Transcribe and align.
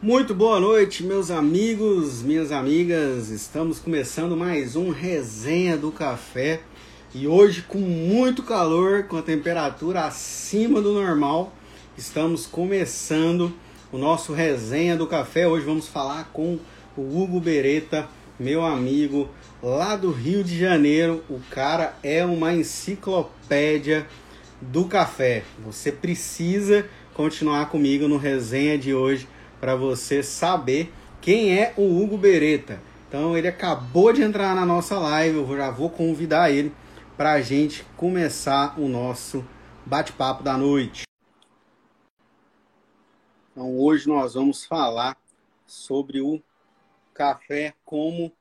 Muito 0.00 0.32
boa 0.32 0.60
noite, 0.60 1.02
meus 1.02 1.28
amigos, 1.28 2.22
minhas 2.22 2.52
amigas. 2.52 3.30
Estamos 3.30 3.80
começando 3.80 4.36
mais 4.36 4.76
um 4.76 4.90
Resenha 4.90 5.76
do 5.76 5.90
Café 5.90 6.60
e 7.12 7.26
hoje, 7.26 7.62
com 7.62 7.78
muito 7.78 8.44
calor, 8.44 9.08
com 9.08 9.16
a 9.16 9.22
temperatura 9.22 10.04
acima 10.04 10.80
do 10.80 10.92
normal, 10.92 11.52
estamos 11.96 12.46
começando 12.46 13.52
o 13.90 13.98
nosso 13.98 14.32
Resenha 14.32 14.96
do 14.96 15.04
Café. 15.04 15.48
Hoje 15.48 15.66
vamos 15.66 15.88
falar 15.88 16.30
com 16.32 16.60
o 16.96 17.00
Hugo 17.00 17.40
Beretta, 17.40 18.08
meu 18.38 18.64
amigo 18.64 19.28
lá 19.60 19.96
do 19.96 20.12
Rio 20.12 20.44
de 20.44 20.56
Janeiro. 20.56 21.24
O 21.28 21.40
cara 21.50 21.96
é 22.04 22.24
uma 22.24 22.54
enciclopédia 22.54 24.06
do 24.62 24.84
café. 24.84 25.42
Você 25.66 25.90
precisa 25.90 26.86
continuar 27.14 27.68
comigo 27.68 28.06
no 28.06 28.16
resenha 28.16 28.78
de 28.78 28.94
hoje 28.94 29.26
para 29.60 29.74
você 29.74 30.22
saber 30.22 30.92
quem 31.20 31.58
é 31.58 31.74
o 31.76 32.00
Hugo 32.00 32.16
Beretta. 32.16 32.80
Então 33.08 33.36
ele 33.36 33.48
acabou 33.48 34.12
de 34.12 34.22
entrar 34.22 34.54
na 34.54 34.66
nossa 34.66 34.98
live, 34.98 35.38
eu 35.38 35.56
já 35.56 35.70
vou 35.70 35.90
convidar 35.90 36.50
ele 36.50 36.72
para 37.16 37.32
a 37.32 37.40
gente 37.40 37.84
começar 37.96 38.78
o 38.78 38.88
nosso 38.88 39.44
bate-papo 39.84 40.42
da 40.42 40.56
noite. 40.56 41.02
Então 43.50 43.78
hoje 43.78 44.06
nós 44.06 44.34
vamos 44.34 44.64
falar 44.64 45.16
sobre 45.66 46.20
o 46.20 46.40
café 47.12 47.74
como 47.84 48.32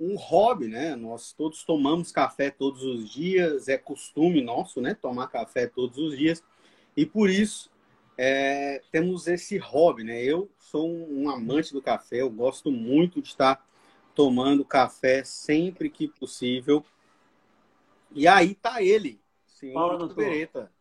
um 0.00 0.16
hobby, 0.16 0.68
né? 0.68 0.96
Nós 0.96 1.32
todos 1.32 1.62
tomamos 1.64 2.10
café 2.10 2.50
todos 2.50 2.82
os 2.82 3.08
dias, 3.08 3.68
é 3.68 3.76
costume 3.76 4.42
nosso, 4.42 4.80
né? 4.80 4.94
Tomar 4.94 5.28
café 5.28 5.66
todos 5.66 5.98
os 5.98 6.16
dias 6.16 6.42
e 6.96 7.04
por 7.06 7.30
isso 7.30 7.70
é, 8.20 8.82
temos 8.90 9.28
esse 9.28 9.56
hobby, 9.58 10.02
né? 10.02 10.20
Eu 10.20 10.50
sou 10.58 10.90
um 10.90 11.30
amante 11.30 11.72
do 11.72 11.80
café, 11.80 12.20
eu 12.20 12.28
gosto 12.28 12.68
muito 12.72 13.22
de 13.22 13.28
estar 13.28 13.64
tomando 14.12 14.64
café 14.64 15.22
sempre 15.22 15.88
que 15.88 16.08
possível. 16.08 16.84
E 18.10 18.26
aí 18.26 18.56
tá 18.56 18.82
ele, 18.82 19.20
senhor 19.46 19.96
Fala, 19.96 20.12
Beretta. 20.12 20.72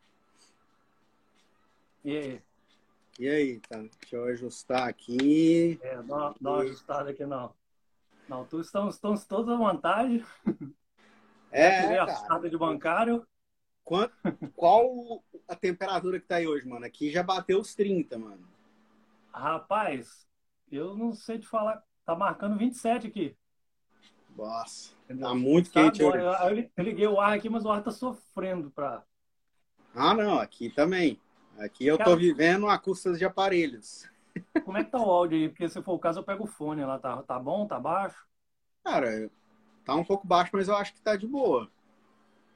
E 2.04 2.18
aí? 2.18 2.42
E 3.20 3.30
aí, 3.30 3.60
tá? 3.60 3.78
Deixa 3.78 4.16
eu 4.16 4.26
ajustar 4.26 4.90
aqui. 4.90 5.80
É, 5.84 5.96
dá, 6.02 6.34
dá 6.42 6.52
uma 6.52 6.62
ajustada 6.62 7.12
aqui 7.12 7.26
não. 7.26 7.54
Não, 8.28 8.46
tu 8.46 8.60
estamos, 8.60 8.96
estamos 8.96 9.26
todos 9.26 9.50
à 9.50 9.56
vontade. 9.56 10.26
É, 11.50 11.98
a 11.98 12.40
de 12.40 12.58
bancário. 12.58 13.26
Quanto, 13.88 14.14
qual 14.54 15.24
a 15.48 15.56
temperatura 15.56 16.20
que 16.20 16.28
tá 16.28 16.36
aí 16.36 16.46
hoje, 16.48 16.68
mano? 16.68 16.86
Aqui 16.86 17.10
já 17.10 17.24
bateu 17.24 17.60
os 17.62 17.74
30, 17.74 18.18
mano. 18.20 18.46
Rapaz, 19.34 20.28
eu 20.72 20.96
não 20.98 21.14
sei 21.14 21.40
te 21.40 21.48
falar. 21.48 21.82
Tá 22.06 22.16
marcando 22.16 22.58
27 22.58 23.08
aqui. 23.08 23.38
Nossa, 24.36 24.92
Entendeu? 25.06 25.28
tá 25.30 25.36
muito 25.36 25.72
tá 25.72 25.82
quente 25.82 26.02
agora. 26.02 26.54
hoje. 26.54 26.72
Eu 26.76 26.84
liguei 26.84 27.08
o 27.08 27.20
ar 27.20 27.34
aqui, 27.38 27.50
mas 27.50 27.66
o 27.66 27.72
ar 27.72 27.84
tá 27.84 27.92
sofrendo 27.92 28.70
pra... 28.72 29.04
Ah, 29.94 30.14
não, 30.14 30.40
aqui 30.40 30.70
também. 30.70 31.20
Aqui 31.58 31.86
eu 31.86 31.98
Cara, 31.98 32.12
tô 32.12 32.16
vivendo 32.16 32.68
a 32.70 32.78
custas 32.78 33.18
de 33.18 33.26
aparelhos. 33.26 34.08
Como 34.64 34.78
é 34.78 34.84
que 34.84 34.92
tá 34.92 35.00
o 35.00 35.10
áudio 35.10 35.36
aí? 35.40 35.50
Porque 35.50 35.68
se 35.70 35.82
for 35.82 35.94
o 35.94 36.00
caso, 36.00 36.20
eu 36.20 36.24
pego 36.24 36.44
o 36.44 36.48
fone 36.48 36.84
lá. 36.86 37.00
Tá, 37.00 37.24
tá 37.24 37.40
bom? 37.40 37.66
Tá 37.68 37.80
baixo? 37.80 38.28
Cara, 38.84 39.30
tá 39.86 39.96
um 39.96 40.04
pouco 40.04 40.26
baixo, 40.28 40.52
mas 40.54 40.68
eu 40.68 40.76
acho 40.76 40.94
que 40.94 41.02
tá 41.02 41.16
de 41.16 41.28
boa. 41.28 41.70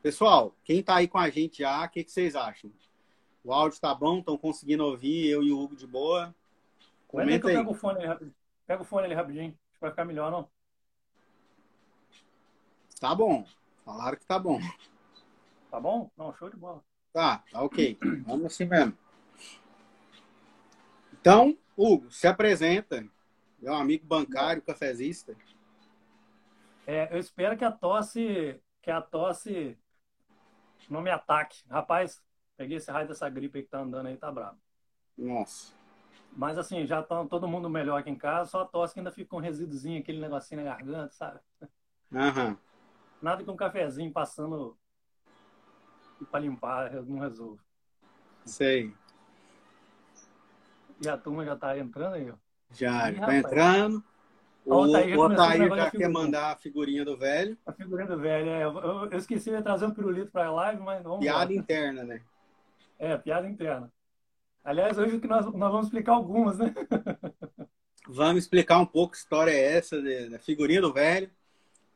Pessoal, 0.02 0.56
quem 0.64 0.82
tá 0.82 0.96
aí 0.96 1.08
com 1.08 1.20
a 1.20 1.30
gente 1.30 1.60
já, 1.60 1.86
o 1.86 1.90
que, 1.90 2.04
que 2.04 2.12
vocês 2.12 2.36
acham? 2.36 2.72
O 3.44 3.54
áudio 3.54 3.80
tá 3.80 3.94
bom? 3.94 4.18
Estão 4.18 4.36
conseguindo 4.36 4.84
ouvir 4.84 5.30
eu 5.30 5.44
e 5.44 5.52
o 5.52 5.60
Hugo 5.60 5.76
de 5.76 5.86
boa? 5.86 6.34
Comenta 7.08 7.48
aí. 7.48 7.56
Pega 7.56 7.70
o 7.70 7.74
fone 7.76 7.98
ali 8.00 8.08
rapidinho. 8.08 8.36
Pega 8.66 8.82
o 8.82 8.86
fone 8.86 9.06
ali 9.06 9.14
rapidinho. 9.14 9.50
Acho 9.50 9.74
que 9.76 9.82
vai 9.82 9.90
ficar 9.92 10.06
melhor, 10.06 10.32
não? 10.32 10.50
Tá 13.00 13.14
bom. 13.14 13.46
Falaram 13.86 14.18
que 14.18 14.26
tá 14.26 14.40
bom. 14.40 14.60
Tá 15.70 15.80
bom? 15.80 16.10
Não, 16.18 16.34
show 16.34 16.50
de 16.50 16.58
bola. 16.58 16.84
Tá, 17.14 17.44
tá 17.52 17.62
ok. 17.62 17.98
Vamos 18.26 18.46
assim 18.46 18.66
mesmo. 18.66 18.98
Então, 21.14 21.56
Hugo, 21.78 22.10
se 22.10 22.28
apresenta. 22.28 23.06
Meu 23.60 23.76
amigo 23.76 24.06
bancário, 24.06 24.64
cafezista. 24.64 25.36
É, 26.88 27.14
eu 27.14 27.20
espero 27.20 27.56
que 27.56 27.64
a 27.64 27.72
tosse, 27.72 28.60
que 28.82 28.90
a 28.90 29.00
tosse 29.00 29.78
não 30.90 31.02
me 31.02 31.10
ataque. 31.10 31.64
Rapaz, 31.70 32.22
peguei 32.56 32.78
esse 32.78 32.92
raio 32.92 33.08
dessa 33.08 33.30
gripe 33.30 33.58
aí 33.58 33.64
que 33.64 33.70
tá 33.70 33.80
andando 33.80 34.08
aí, 34.08 34.18
tá 34.18 34.32
bravo. 34.32 34.58
Nossa. 35.18 35.74
Mas 36.34 36.58
assim, 36.58 36.86
já 36.86 37.04
tá 37.04 37.26
todo 37.26 37.48
mundo 37.48 37.70
melhor 37.70 38.00
aqui 38.00 38.10
em 38.10 38.16
casa, 38.16 38.50
só 38.50 38.62
a 38.62 38.66
tosse 38.66 38.94
que 38.94 39.00
ainda 39.00 39.12
fica 39.12 39.36
um 39.36 39.40
resíduozinho, 39.40 40.00
aquele 40.00 40.20
negocinho 40.20 40.64
na 40.64 40.70
garganta, 40.70 41.14
sabe? 41.14 41.40
Uhum. 42.12 42.58
Nada 43.22 43.44
que 43.44 43.50
um 43.52 43.56
cafezinho 43.56 44.12
passando 44.12 44.78
para 46.30 46.40
limpar 46.40 46.92
não 47.04 47.20
resolve. 47.20 47.62
Sei. 48.46 48.94
E 51.04 51.10
a 51.10 51.18
turma 51.18 51.44
já 51.44 51.56
tá 51.56 51.78
entrando 51.78 52.14
aí, 52.14 52.30
ó. 52.30 52.36
Já, 52.72 53.12
Ih, 53.12 53.20
tá 53.20 53.36
entrando. 53.36 54.04
O, 54.66 54.76
Otair, 54.76 55.18
o 55.18 55.22
Otair 55.22 55.76
já 55.76 55.92
quer 55.92 56.10
mandar 56.10 56.52
a 56.52 56.56
figurinha 56.56 57.04
do 57.04 57.18
velho. 57.18 57.58
A 57.66 57.72
figurinha 57.72 58.08
do 58.08 58.18
velho, 58.18 58.50
é. 58.50 58.64
Eu, 58.64 59.10
eu 59.12 59.18
esqueci 59.18 59.50
de 59.50 59.62
trazer 59.62 59.86
um 59.86 59.92
pirulito 59.92 60.32
para 60.32 60.48
a 60.48 60.52
live, 60.52 60.82
mas 60.82 61.04
vamos 61.04 61.20
Piada 61.20 61.54
interna, 61.54 62.04
né? 62.04 62.22
É, 63.00 63.18
piada 63.18 63.50
interna. 63.50 63.92
Aliás, 64.64 64.98
hoje 64.98 65.20
que 65.20 65.28
nós, 65.28 65.46
nós 65.46 65.72
vamos 65.72 65.88
explicar 65.88 66.14
algumas, 66.14 66.60
né? 66.60 66.74
vamos 68.08 68.44
explicar 68.44 68.78
um 68.78 68.86
pouco 68.86 69.14
que 69.14 69.18
história 69.18 69.52
é 69.52 69.78
essa 69.78 70.00
da 70.30 70.38
figurinha 70.38 70.82
do 70.82 70.94
velho. 70.94 71.30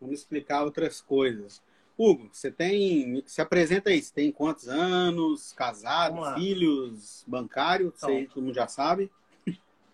Vamos 0.02 0.20
explicar 0.20 0.64
outras 0.64 1.00
coisas. 1.00 1.62
Hugo, 1.98 2.30
você 2.32 2.52
tem. 2.52 3.24
Se 3.26 3.42
apresenta 3.42 3.90
aí, 3.90 4.02
você 4.02 4.14
tem 4.14 4.32
quantos 4.32 4.68
anos? 4.68 5.54
Casado, 5.54 6.34
filhos, 6.34 7.24
bancário? 7.28 7.94
Então, 7.96 8.10
você, 8.10 8.26
todo 8.26 8.44
mundo 8.44 8.56
já 8.56 8.68
sabe. 8.68 9.12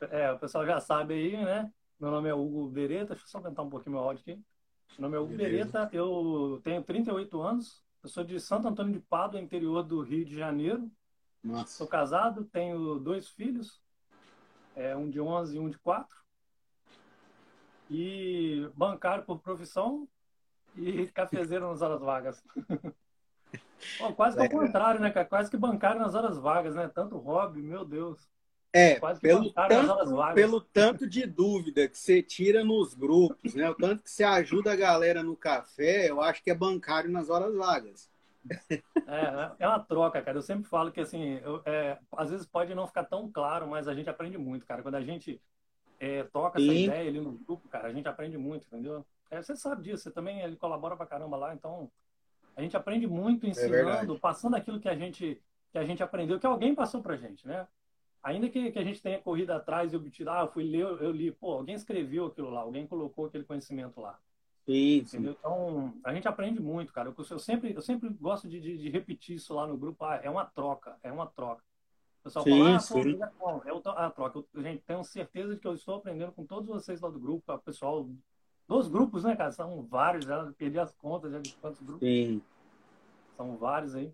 É, 0.09 0.31
o 0.31 0.39
pessoal 0.39 0.65
já 0.65 0.79
sabe 0.79 1.13
aí, 1.13 1.37
né? 1.37 1.69
Meu 2.01 2.09
nome 2.09 2.27
é 2.27 2.33
Hugo 2.33 2.67
Beretta, 2.67 3.13
deixa 3.13 3.25
eu 3.25 3.29
só 3.29 3.37
aumentar 3.37 3.61
um 3.61 3.69
pouquinho 3.69 3.95
meu 3.95 4.03
áudio 4.03 4.21
aqui. 4.21 4.33
Meu 4.97 5.01
nome 5.01 5.17
é 5.17 5.19
Hugo 5.19 5.37
Beleza. 5.37 5.71
Beretta, 5.71 5.95
eu 5.95 6.59
tenho 6.63 6.83
38 6.83 7.39
anos, 7.39 7.83
eu 8.01 8.09
sou 8.09 8.23
de 8.23 8.39
Santo 8.39 8.67
Antônio 8.67 8.91
de 8.91 8.99
Pádua, 8.99 9.39
interior 9.39 9.83
do 9.83 10.01
Rio 10.01 10.25
de 10.25 10.35
Janeiro. 10.35 10.89
Nossa. 11.43 11.77
Sou 11.77 11.85
casado, 11.85 12.43
tenho 12.45 12.97
dois 12.97 13.29
filhos, 13.29 13.79
é, 14.75 14.95
um 14.95 15.11
de 15.11 15.21
11 15.21 15.55
e 15.55 15.59
um 15.59 15.69
de 15.69 15.77
4. 15.77 16.17
E 17.91 18.67
bancário 18.75 19.23
por 19.23 19.37
profissão 19.37 20.07
e 20.75 21.05
cafezeiro 21.05 21.67
nas 21.69 21.83
horas 21.83 22.01
vagas. 22.01 22.43
Pô, 23.99 24.11
quase 24.13 24.37
que 24.37 24.41
ao 24.41 24.49
contrário, 24.49 24.99
né, 24.99 25.11
cara? 25.11 25.27
Quase 25.27 25.51
que 25.51 25.57
bancário 25.57 26.01
nas 26.01 26.15
horas 26.15 26.39
vagas, 26.39 26.73
né? 26.73 26.87
Tanto 26.87 27.19
hobby, 27.19 27.61
meu 27.61 27.85
Deus. 27.85 28.27
É, 28.73 28.99
pelo 29.19 29.51
tanto, 29.51 30.33
pelo 30.33 30.61
tanto 30.61 31.07
de 31.07 31.25
dúvida 31.25 31.89
que 31.89 31.97
você 31.97 32.23
tira 32.23 32.63
nos 32.63 32.93
grupos, 32.93 33.53
né? 33.53 33.69
O 33.69 33.75
tanto 33.75 34.01
que 34.01 34.09
você 34.09 34.23
ajuda 34.23 34.71
a 34.71 34.77
galera 34.77 35.21
no 35.21 35.35
café, 35.35 36.09
eu 36.09 36.21
acho 36.21 36.41
que 36.41 36.49
é 36.49 36.55
bancário 36.55 37.11
nas 37.11 37.29
horas 37.29 37.53
vagas. 37.53 38.09
É, 39.07 39.63
é 39.65 39.67
uma 39.67 39.79
troca, 39.79 40.21
cara. 40.21 40.37
Eu 40.37 40.41
sempre 40.41 40.69
falo 40.69 40.91
que, 40.91 41.01
assim, 41.01 41.39
eu, 41.43 41.61
é, 41.65 41.97
às 42.15 42.29
vezes 42.29 42.45
pode 42.45 42.73
não 42.73 42.87
ficar 42.87 43.03
tão 43.03 43.29
claro, 43.29 43.67
mas 43.67 43.89
a 43.89 43.93
gente 43.93 44.09
aprende 44.09 44.37
muito, 44.37 44.65
cara. 44.65 44.81
Quando 44.81 44.95
a 44.95 45.01
gente 45.01 45.41
é, 45.99 46.23
toca 46.23 46.57
Sim. 46.57 46.69
essa 46.69 46.79
ideia 46.79 47.09
ali 47.09 47.19
no 47.19 47.33
grupo, 47.33 47.67
cara, 47.67 47.89
a 47.89 47.93
gente 47.93 48.07
aprende 48.07 48.37
muito, 48.37 48.65
entendeu? 48.67 49.05
É, 49.29 49.41
você 49.41 49.55
sabe 49.55 49.83
disso, 49.83 50.03
você 50.03 50.11
também 50.11 50.41
ele 50.41 50.55
colabora 50.55 50.95
pra 50.95 51.05
caramba 51.05 51.37
lá, 51.37 51.53
então 51.53 51.91
a 52.55 52.61
gente 52.61 52.75
aprende 52.75 53.05
muito 53.05 53.45
é 53.45 53.49
ensinando, 53.49 54.15
é 54.15 54.19
passando 54.19 54.55
aquilo 54.55 54.79
que 54.79 54.89
a 54.89 54.95
gente 54.95 55.41
que 55.71 55.77
a 55.77 55.85
gente 55.85 56.03
aprendeu, 56.03 56.37
que 56.37 56.45
alguém 56.45 56.75
passou 56.75 57.01
pra 57.01 57.15
gente, 57.15 57.47
né? 57.47 57.65
Ainda 58.23 58.49
que, 58.49 58.71
que 58.71 58.79
a 58.79 58.83
gente 58.83 59.01
tenha 59.01 59.19
corrido 59.19 59.51
atrás 59.51 59.93
e 59.93 59.95
obtido, 59.95 60.29
ah, 60.29 60.41
eu 60.41 60.51
fui 60.51 60.63
ler, 60.63 60.85
eu 60.85 61.11
li, 61.11 61.31
pô, 61.31 61.53
alguém 61.53 61.75
escreveu 61.75 62.27
aquilo 62.27 62.49
lá, 62.49 62.61
alguém 62.61 62.87
colocou 62.87 63.25
aquele 63.25 63.43
conhecimento 63.43 63.99
lá. 63.99 64.19
Isso. 64.67 65.15
Entendeu? 65.15 65.35
Então, 65.37 65.93
a 66.03 66.13
gente 66.13 66.27
aprende 66.27 66.59
muito, 66.59 66.93
cara. 66.93 67.09
Eu, 67.09 67.25
eu 67.29 67.39
sempre, 67.39 67.73
eu 67.73 67.81
sempre 67.81 68.09
gosto 68.09 68.47
de, 68.47 68.59
de, 68.59 68.77
de, 68.77 68.89
repetir 68.89 69.35
isso 69.35 69.53
lá 69.53 69.65
no 69.65 69.77
grupo. 69.77 70.03
Ah, 70.05 70.19
é 70.23 70.29
uma 70.29 70.45
troca, 70.45 70.97
é 71.03 71.11
uma 71.11 71.25
troca. 71.25 71.63
O 72.19 72.23
pessoal 72.23 72.45
sim, 72.45 72.51
fala, 72.51 72.75
ah, 72.75 72.79
sim. 72.79 73.19
Pô, 73.39 73.49
é, 73.65 73.69
é 73.69 74.05
a 74.05 74.09
troca. 74.11 74.39
Eu, 74.53 74.61
gente, 74.61 74.83
tenho 74.83 75.03
certeza 75.03 75.55
de 75.55 75.59
que 75.59 75.67
eu 75.67 75.73
estou 75.73 75.95
aprendendo 75.95 76.31
com 76.31 76.45
todos 76.45 76.69
vocês 76.69 77.01
lá 77.01 77.09
do 77.09 77.19
grupo, 77.19 77.51
o 77.51 77.59
pessoal 77.59 78.07
dos 78.67 78.87
grupos, 78.87 79.23
né, 79.23 79.35
cara? 79.35 79.51
São 79.51 79.81
vários, 79.83 80.25
já 80.25 80.45
perdi 80.53 80.79
as 80.79 80.93
contas 80.93 81.31
já 81.31 81.39
de 81.39 81.53
quantos 81.55 81.81
grupos. 81.81 82.07
Sim. 82.07 82.41
São 83.35 83.57
vários 83.57 83.95
aí. 83.95 84.13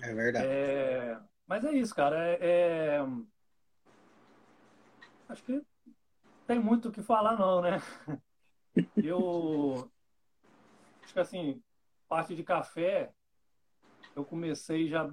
É 0.00 0.12
verdade. 0.12 0.46
É... 0.46 1.18
Mas 1.52 1.66
é 1.66 1.72
isso, 1.72 1.94
cara. 1.94 2.16
É, 2.18 2.38
é... 2.40 3.06
Acho 5.28 5.44
que 5.44 5.62
tem 6.46 6.58
muito 6.58 6.88
o 6.88 6.90
que 6.90 7.02
falar, 7.02 7.38
não, 7.38 7.60
né? 7.60 7.78
Eu 8.96 9.86
acho 11.02 11.12
que 11.12 11.20
assim, 11.20 11.62
parte 12.08 12.34
de 12.34 12.42
café, 12.42 13.12
eu 14.16 14.24
comecei 14.24 14.88
já 14.88 15.06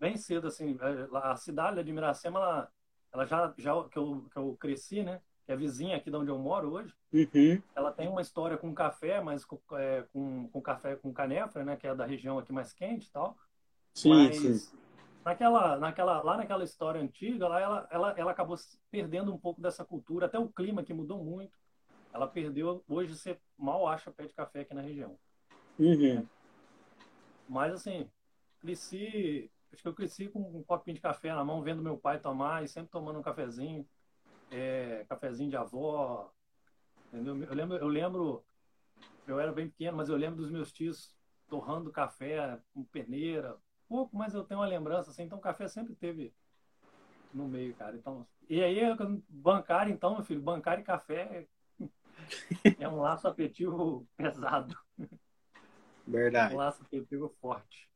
bem 0.00 0.16
cedo, 0.16 0.48
assim, 0.48 0.76
a 1.12 1.36
cidade 1.36 1.84
de 1.84 1.92
Miracema, 1.92 2.40
ela, 2.40 2.72
ela 3.12 3.24
já, 3.24 3.54
já 3.56 3.88
que, 3.88 3.96
eu, 3.96 4.26
que 4.32 4.36
eu 4.36 4.56
cresci, 4.58 5.04
né? 5.04 5.20
Que 5.46 5.52
é 5.52 5.56
vizinha 5.56 5.96
aqui 5.96 6.10
de 6.10 6.16
onde 6.16 6.28
eu 6.28 6.38
moro 6.40 6.72
hoje. 6.72 6.92
Uhum. 7.12 7.62
Ela 7.76 7.92
tem 7.92 8.08
uma 8.08 8.20
história 8.20 8.58
com 8.58 8.74
café, 8.74 9.20
mas 9.20 9.44
com, 9.44 9.60
é, 9.76 10.02
com, 10.12 10.48
com 10.48 10.60
café 10.60 10.96
com 10.96 11.12
canefra, 11.12 11.64
né? 11.64 11.76
Que 11.76 11.86
é 11.86 11.94
da 11.94 12.04
região 12.04 12.36
aqui 12.36 12.52
mais 12.52 12.72
quente 12.72 13.06
e 13.06 13.12
tal. 13.12 13.38
Sim, 13.94 14.08
mas, 14.08 14.36
sim. 14.36 14.83
Naquela, 15.24 15.78
naquela, 15.78 16.22
lá 16.22 16.36
naquela 16.36 16.62
história 16.62 17.00
antiga, 17.00 17.48
lá 17.48 17.58
ela, 17.58 17.88
ela, 17.90 18.14
ela 18.18 18.30
acabou 18.30 18.56
perdendo 18.90 19.32
um 19.32 19.38
pouco 19.38 19.60
dessa 19.60 19.82
cultura, 19.82 20.26
até 20.26 20.38
o 20.38 20.50
clima 20.50 20.84
que 20.84 20.92
mudou 20.92 21.24
muito. 21.24 21.56
Ela 22.12 22.26
perdeu, 22.26 22.84
hoje 22.86 23.16
você 23.16 23.40
mal 23.56 23.88
acha 23.88 24.12
pé 24.12 24.26
de 24.26 24.34
café 24.34 24.60
aqui 24.60 24.74
na 24.74 24.82
região. 24.82 25.18
Uhum. 25.78 26.26
Mas 27.48 27.72
assim, 27.72 28.08
cresci, 28.60 29.50
acho 29.72 29.82
que 29.82 29.88
eu 29.88 29.94
cresci 29.94 30.28
com 30.28 30.40
um 30.40 30.62
copinho 30.62 30.94
de 30.94 31.00
café 31.00 31.34
na 31.34 31.42
mão, 31.42 31.62
vendo 31.62 31.82
meu 31.82 31.96
pai 31.96 32.20
tomar 32.20 32.62
e 32.62 32.68
sempre 32.68 32.90
tomando 32.90 33.18
um 33.18 33.22
cafezinho, 33.22 33.88
é, 34.50 35.06
cafezinho 35.08 35.48
de 35.48 35.56
avó, 35.56 36.30
entendeu? 37.08 37.42
Eu 37.44 37.54
lembro, 37.54 37.76
eu 37.78 37.88
lembro, 37.88 38.44
eu 39.26 39.40
era 39.40 39.52
bem 39.52 39.70
pequeno, 39.70 39.96
mas 39.96 40.10
eu 40.10 40.16
lembro 40.16 40.36
dos 40.36 40.50
meus 40.50 40.70
tios 40.70 41.16
torrando 41.48 41.90
café 41.90 42.60
com 42.74 42.84
peneira, 42.84 43.56
pouco, 43.88 44.16
mas 44.16 44.34
eu 44.34 44.44
tenho 44.44 44.60
uma 44.60 44.66
lembrança 44.66 45.10
assim, 45.10 45.24
então 45.24 45.38
o 45.38 45.42
café 45.42 45.68
sempre 45.68 45.94
teve 45.94 46.32
no 47.32 47.48
meio, 47.48 47.74
cara. 47.74 47.96
Então, 47.96 48.26
e 48.48 48.62
aí 48.62 48.80
bancário, 49.28 49.92
então, 49.92 50.14
meu 50.14 50.24
filho, 50.24 50.40
bancário 50.40 50.82
e 50.82 50.84
café 50.84 51.46
é 52.78 52.88
um 52.88 53.00
laço 53.00 53.26
afetivo 53.28 54.06
pesado. 54.16 54.76
Verdade. 56.06 56.54
Um 56.54 56.58
laço 56.58 56.82
afetivo 56.82 57.34
forte. 57.40 57.88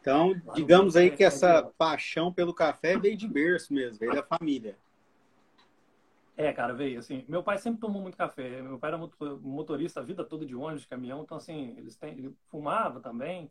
Então, 0.00 0.40
Lá 0.44 0.54
digamos 0.54 0.94
aí 0.94 1.10
que 1.10 1.24
essa 1.24 1.64
paixão 1.76 2.32
pelo 2.32 2.54
café 2.54 2.96
veio 2.96 3.16
de 3.16 3.26
berço 3.26 3.74
mesmo, 3.74 3.98
veio 3.98 4.14
da 4.14 4.22
família. 4.22 4.78
É, 6.36 6.52
cara, 6.52 6.74
veio 6.74 6.98
assim. 6.98 7.24
Meu 7.26 7.42
pai 7.42 7.58
sempre 7.58 7.80
tomou 7.80 8.02
muito 8.02 8.16
café. 8.16 8.60
Meu 8.60 8.78
pai 8.78 8.90
era 8.90 8.98
motorista 8.98 10.00
a 10.00 10.02
vida 10.02 10.22
toda 10.22 10.44
de 10.44 10.54
ônibus, 10.54 10.82
de 10.82 10.88
caminhão, 10.88 11.22
então 11.22 11.38
assim, 11.38 11.74
eles 11.78 11.96
têm, 11.96 12.12
ele 12.12 12.36
fumava 12.48 13.00
também 13.00 13.50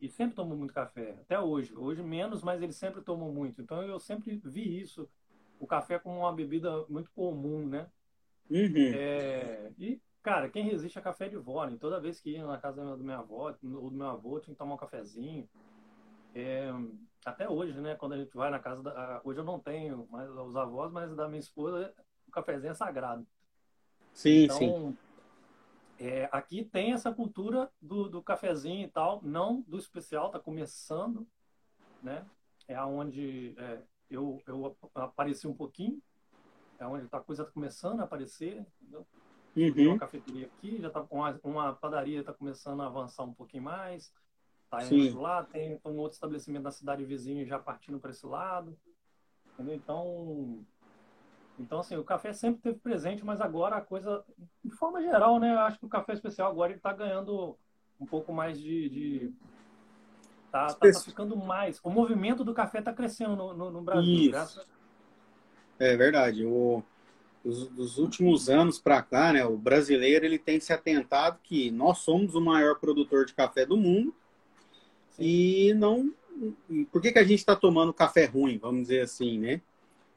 e 0.00 0.08
sempre 0.08 0.34
tomou 0.34 0.56
muito 0.56 0.74
café, 0.74 1.16
até 1.20 1.38
hoje. 1.40 1.74
Hoje 1.74 2.02
menos, 2.02 2.42
mas 2.42 2.62
ele 2.62 2.72
sempre 2.72 3.00
tomou 3.00 3.32
muito. 3.32 3.62
Então 3.62 3.82
eu 3.82 3.98
sempre 3.98 4.40
vi 4.44 4.80
isso, 4.80 5.08
o 5.58 5.66
café 5.66 5.98
como 5.98 6.20
uma 6.20 6.32
bebida 6.32 6.84
muito 6.88 7.10
comum, 7.12 7.66
né? 7.66 7.88
Uhum. 8.50 8.92
É, 8.94 9.72
e, 9.78 10.00
cara, 10.22 10.48
quem 10.48 10.64
resiste 10.64 10.98
a 10.98 11.02
café 11.02 11.28
de 11.28 11.36
vó, 11.36 11.64
né? 11.64 11.76
Toda 11.80 12.00
vez 12.00 12.20
que 12.20 12.30
ia 12.30 12.46
na 12.46 12.58
casa 12.58 12.84
da 12.84 12.96
minha 12.96 13.18
avó 13.18 13.54
ou 13.62 13.90
do 13.90 13.96
meu 13.96 14.08
avô, 14.08 14.38
tinha 14.38 14.54
que 14.54 14.58
tomar 14.58 14.74
um 14.74 14.78
cafezinho. 14.78 15.48
É, 16.34 16.70
até 17.24 17.48
hoje, 17.48 17.80
né? 17.80 17.94
Quando 17.94 18.12
a 18.12 18.18
gente 18.18 18.36
vai 18.36 18.50
na 18.50 18.58
casa 18.58 18.82
da. 18.82 19.20
Hoje 19.24 19.40
eu 19.40 19.44
não 19.44 19.58
tenho 19.58 20.06
mais 20.10 20.28
os 20.30 20.54
avós, 20.54 20.92
mas 20.92 21.14
da 21.16 21.26
minha 21.26 21.40
esposa, 21.40 21.92
o 22.28 22.30
cafezinho 22.30 22.70
é 22.70 22.74
sagrado. 22.74 23.26
Sim, 24.12 24.44
então, 24.44 24.58
sim. 24.58 24.98
É, 25.98 26.28
aqui 26.30 26.64
tem 26.64 26.92
essa 26.92 27.12
cultura 27.12 27.70
do, 27.80 28.08
do 28.08 28.22
cafezinho 28.22 28.84
e 28.84 28.88
tal, 28.88 29.20
não 29.22 29.62
do 29.62 29.78
especial, 29.78 30.30
tá 30.30 30.38
começando, 30.38 31.26
né? 32.02 32.24
É 32.68 32.80
onde 32.82 33.54
é, 33.56 33.80
eu, 34.10 34.42
eu 34.46 34.76
apareci 34.94 35.46
um 35.46 35.54
pouquinho, 35.54 36.00
é 36.78 36.86
onde 36.86 37.08
tá, 37.08 37.18
a 37.18 37.22
coisa 37.22 37.42
está 37.42 37.52
começando 37.52 38.00
a 38.00 38.04
aparecer, 38.04 38.66
entendeu? 38.80 39.06
Uhum. 39.56 39.72
Tem 39.72 39.86
uma 39.86 39.98
cafeteria 39.98 40.46
aqui, 40.46 40.78
já 40.80 40.90
tá 40.90 41.06
uma, 41.10 41.40
uma 41.42 41.72
padaria 41.72 42.20
está 42.20 42.32
começando 42.32 42.82
a 42.82 42.86
avançar 42.86 43.24
um 43.24 43.32
pouquinho 43.32 43.62
mais, 43.62 44.12
tá 44.68 44.84
indo 44.84 45.18
lá, 45.18 45.44
tem 45.44 45.80
um 45.82 45.96
outro 45.96 46.16
estabelecimento 46.16 46.64
na 46.64 46.70
cidade 46.70 47.04
vizinha 47.06 47.46
já 47.46 47.58
partindo 47.58 47.98
para 47.98 48.10
esse 48.10 48.26
lado, 48.26 48.78
entendeu? 49.54 49.74
Então, 49.74 50.66
então 51.58 51.80
assim, 51.80 51.96
o 51.96 52.04
café 52.04 52.32
sempre 52.32 52.60
teve 52.60 52.78
presente, 52.78 53.24
mas 53.24 53.40
agora 53.40 53.76
a 53.76 53.80
coisa, 53.80 54.24
de 54.64 54.70
forma 54.70 55.00
geral, 55.00 55.38
né, 55.38 55.54
eu 55.54 55.60
acho 55.60 55.78
que 55.78 55.86
o 55.86 55.90
café 55.90 56.12
especial 56.12 56.50
agora 56.50 56.72
ele 56.72 56.78
está 56.78 56.92
ganhando 56.92 57.56
um 58.00 58.06
pouco 58.06 58.32
mais 58.32 58.60
de, 58.60 58.88
de 58.88 59.34
tá, 60.52 60.66
tá, 60.66 60.74
tá, 60.74 61.00
ficando 61.00 61.36
mais, 61.36 61.80
o 61.82 61.90
movimento 61.90 62.44
do 62.44 62.54
café 62.54 62.80
está 62.80 62.92
crescendo 62.92 63.34
no, 63.36 63.54
no, 63.54 63.70
no 63.70 63.82
Brasil. 63.82 64.30
Graças 64.30 64.66
é 65.78 65.96
verdade. 65.96 66.44
O, 66.44 66.82
dos, 67.44 67.68
dos 67.68 67.98
últimos 67.98 68.48
anos 68.48 68.78
para 68.78 69.02
cá, 69.02 69.32
né, 69.32 69.44
o 69.44 69.56
brasileiro 69.56 70.24
ele 70.24 70.38
tem 70.38 70.58
se 70.60 70.72
atentado 70.72 71.38
que 71.42 71.70
nós 71.70 71.98
somos 71.98 72.34
o 72.34 72.40
maior 72.40 72.78
produtor 72.78 73.24
de 73.24 73.34
café 73.34 73.64
do 73.64 73.76
mundo 73.76 74.14
Sim. 75.10 75.22
e 75.24 75.74
não. 75.74 76.12
Por 76.92 77.00
que, 77.00 77.12
que 77.12 77.18
a 77.18 77.24
gente 77.24 77.38
está 77.38 77.56
tomando 77.56 77.94
café 77.94 78.26
ruim, 78.26 78.58
vamos 78.58 78.82
dizer 78.82 79.02
assim, 79.02 79.38
né? 79.38 79.60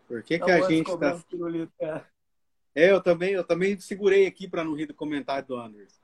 Por 0.09 0.23
que, 0.23 0.39
que 0.39 0.51
a 0.51 0.61
gente 0.67 0.89
está. 0.89 1.21
É. 1.79 2.85
é, 2.87 2.91
eu 2.91 2.99
também, 2.99 3.33
eu 3.33 3.43
também 3.43 3.79
segurei 3.79 4.25
aqui 4.25 4.49
para 4.49 4.63
não 4.63 4.73
rir 4.73 4.87
do 4.87 4.93
comentário 4.95 5.47
do 5.47 5.55
Anderson. 5.55 6.01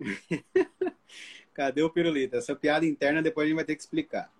Cadê 1.54 1.80
o 1.80 1.90
pirulito? 1.90 2.34
Essa 2.34 2.56
piada 2.56 2.84
interna 2.84 3.22
depois 3.22 3.44
a 3.44 3.48
gente 3.48 3.54
vai 3.56 3.64
ter 3.64 3.76
que 3.76 3.82
explicar. 3.82 4.32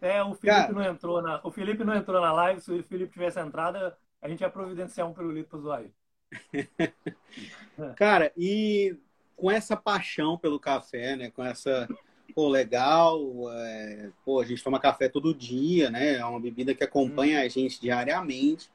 É, 0.00 0.20
o 0.24 0.34
Felipe 0.34 0.46
Cara... 0.46 0.72
não 0.72 0.82
entrou 0.82 1.22
na. 1.22 1.40
O 1.44 1.52
Felipe 1.52 1.84
não 1.84 1.94
entrou 1.94 2.20
na 2.20 2.32
live. 2.32 2.60
Se 2.60 2.72
o 2.72 2.82
Felipe 2.82 3.12
tivesse 3.12 3.38
entrado, 3.38 3.94
a 4.20 4.28
gente 4.28 4.40
ia 4.40 4.50
providenciar 4.50 5.08
um 5.08 5.14
pirulito 5.14 5.50
pro 5.50 5.58
usuário. 5.58 5.94
Cara, 7.94 8.32
e 8.36 8.98
com 9.36 9.48
essa 9.48 9.76
paixão 9.76 10.36
pelo 10.36 10.58
café, 10.58 11.14
né? 11.14 11.30
Com 11.30 11.44
essa. 11.44 11.88
Pô, 12.34 12.48
legal. 12.48 13.20
É... 13.52 14.10
Pô, 14.24 14.40
a 14.40 14.44
gente 14.44 14.62
toma 14.62 14.80
café 14.80 15.08
todo 15.08 15.34
dia, 15.34 15.90
né? 15.90 16.16
É 16.16 16.24
uma 16.24 16.40
bebida 16.40 16.74
que 16.74 16.84
acompanha 16.84 17.40
hum. 17.40 17.42
a 17.42 17.48
gente 17.48 17.80
diariamente. 17.80 18.70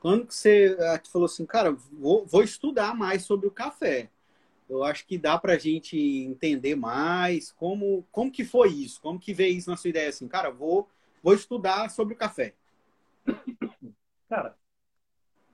Quando 0.00 0.26
que 0.26 0.34
você 0.34 0.76
falou 1.10 1.26
assim, 1.26 1.46
cara, 1.46 1.72
vou, 1.92 2.26
vou 2.26 2.42
estudar 2.42 2.94
mais 2.94 3.22
sobre 3.22 3.46
o 3.46 3.50
café 3.50 4.10
eu 4.68 4.82
acho 4.82 5.06
que 5.06 5.18
dá 5.18 5.38
para 5.38 5.54
a 5.54 5.58
gente 5.58 5.96
entender 5.96 6.74
mais 6.74 7.52
como, 7.52 8.06
como 8.10 8.30
que 8.30 8.44
foi 8.44 8.70
isso, 8.70 9.00
como 9.00 9.18
que 9.18 9.34
veio 9.34 9.56
isso 9.56 9.70
na 9.70 9.76
sua 9.76 9.90
ideia, 9.90 10.08
assim, 10.08 10.26
cara, 10.26 10.50
vou, 10.50 10.88
vou 11.22 11.34
estudar 11.34 11.90
sobre 11.90 12.14
o 12.14 12.16
café. 12.16 12.54
Cara, 14.28 14.56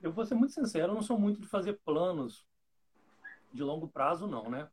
eu 0.02 0.12
vou 0.12 0.24
ser 0.24 0.34
muito 0.34 0.54
sincero, 0.54 0.92
eu 0.92 0.94
não 0.94 1.02
sou 1.02 1.18
muito 1.18 1.40
de 1.40 1.46
fazer 1.46 1.74
planos 1.84 2.44
de 3.52 3.62
longo 3.62 3.88
prazo, 3.88 4.26
não, 4.26 4.48
né? 4.48 4.68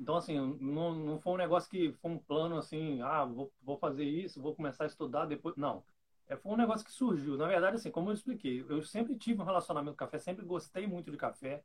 Então, 0.00 0.16
assim, 0.16 0.38
não, 0.60 0.94
não 0.94 1.18
foi 1.18 1.32
um 1.32 1.38
negócio 1.38 1.68
que 1.68 1.92
foi 1.94 2.10
um 2.10 2.18
plano 2.18 2.56
assim, 2.56 3.00
ah, 3.02 3.24
vou, 3.24 3.52
vou 3.62 3.76
fazer 3.76 4.04
isso, 4.04 4.40
vou 4.40 4.54
começar 4.54 4.84
a 4.84 4.86
estudar 4.86 5.26
depois. 5.26 5.56
Não. 5.56 5.82
É, 6.28 6.36
foi 6.36 6.52
um 6.52 6.56
negócio 6.56 6.84
que 6.84 6.92
surgiu. 6.92 7.36
Na 7.36 7.48
verdade, 7.48 7.76
assim, 7.76 7.90
como 7.90 8.10
eu 8.10 8.14
expliquei, 8.14 8.64
eu 8.68 8.82
sempre 8.82 9.16
tive 9.16 9.40
um 9.40 9.44
relacionamento 9.44 9.92
com 9.92 10.04
café, 10.04 10.18
sempre 10.18 10.44
gostei 10.44 10.86
muito 10.86 11.10
de 11.10 11.16
café 11.16 11.64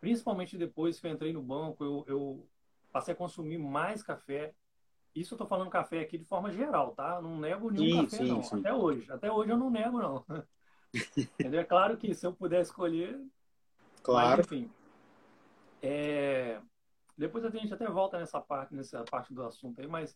principalmente 0.00 0.56
depois 0.56 0.98
que 0.98 1.06
eu 1.06 1.10
entrei 1.10 1.32
no 1.32 1.42
banco, 1.42 1.82
eu, 1.82 2.04
eu 2.06 2.48
passei 2.92 3.12
a 3.14 3.16
consumir 3.16 3.58
mais 3.58 4.02
café. 4.02 4.54
Isso 5.14 5.34
eu 5.34 5.38
tô 5.38 5.46
falando 5.46 5.70
café 5.70 6.00
aqui 6.00 6.18
de 6.18 6.24
forma 6.24 6.52
geral, 6.52 6.92
tá? 6.92 7.20
Não 7.20 7.38
nego 7.38 7.70
nenhum 7.70 8.00
sim, 8.00 8.04
café, 8.04 8.16
sim, 8.18 8.28
não. 8.28 8.42
Sim. 8.42 8.60
Até 8.60 8.74
hoje. 8.74 9.10
Até 9.10 9.32
hoje 9.32 9.50
eu 9.50 9.56
não 9.56 9.70
nego, 9.70 9.98
não. 9.98 10.24
Entendeu? 11.16 11.60
É 11.60 11.64
claro 11.64 11.96
que 11.96 12.14
se 12.14 12.26
eu 12.26 12.32
puder 12.32 12.60
escolher. 12.60 13.20
Claro. 14.02 14.36
Mas, 14.36 14.46
enfim. 14.46 14.70
É... 15.82 16.60
Depois 17.16 17.44
a 17.44 17.50
gente 17.50 17.72
até 17.72 17.86
volta 17.88 18.18
nessa 18.18 18.40
parte, 18.40 18.74
nessa 18.74 19.02
parte 19.04 19.32
do 19.32 19.42
assunto 19.42 19.80
aí, 19.80 19.86
mas 19.86 20.12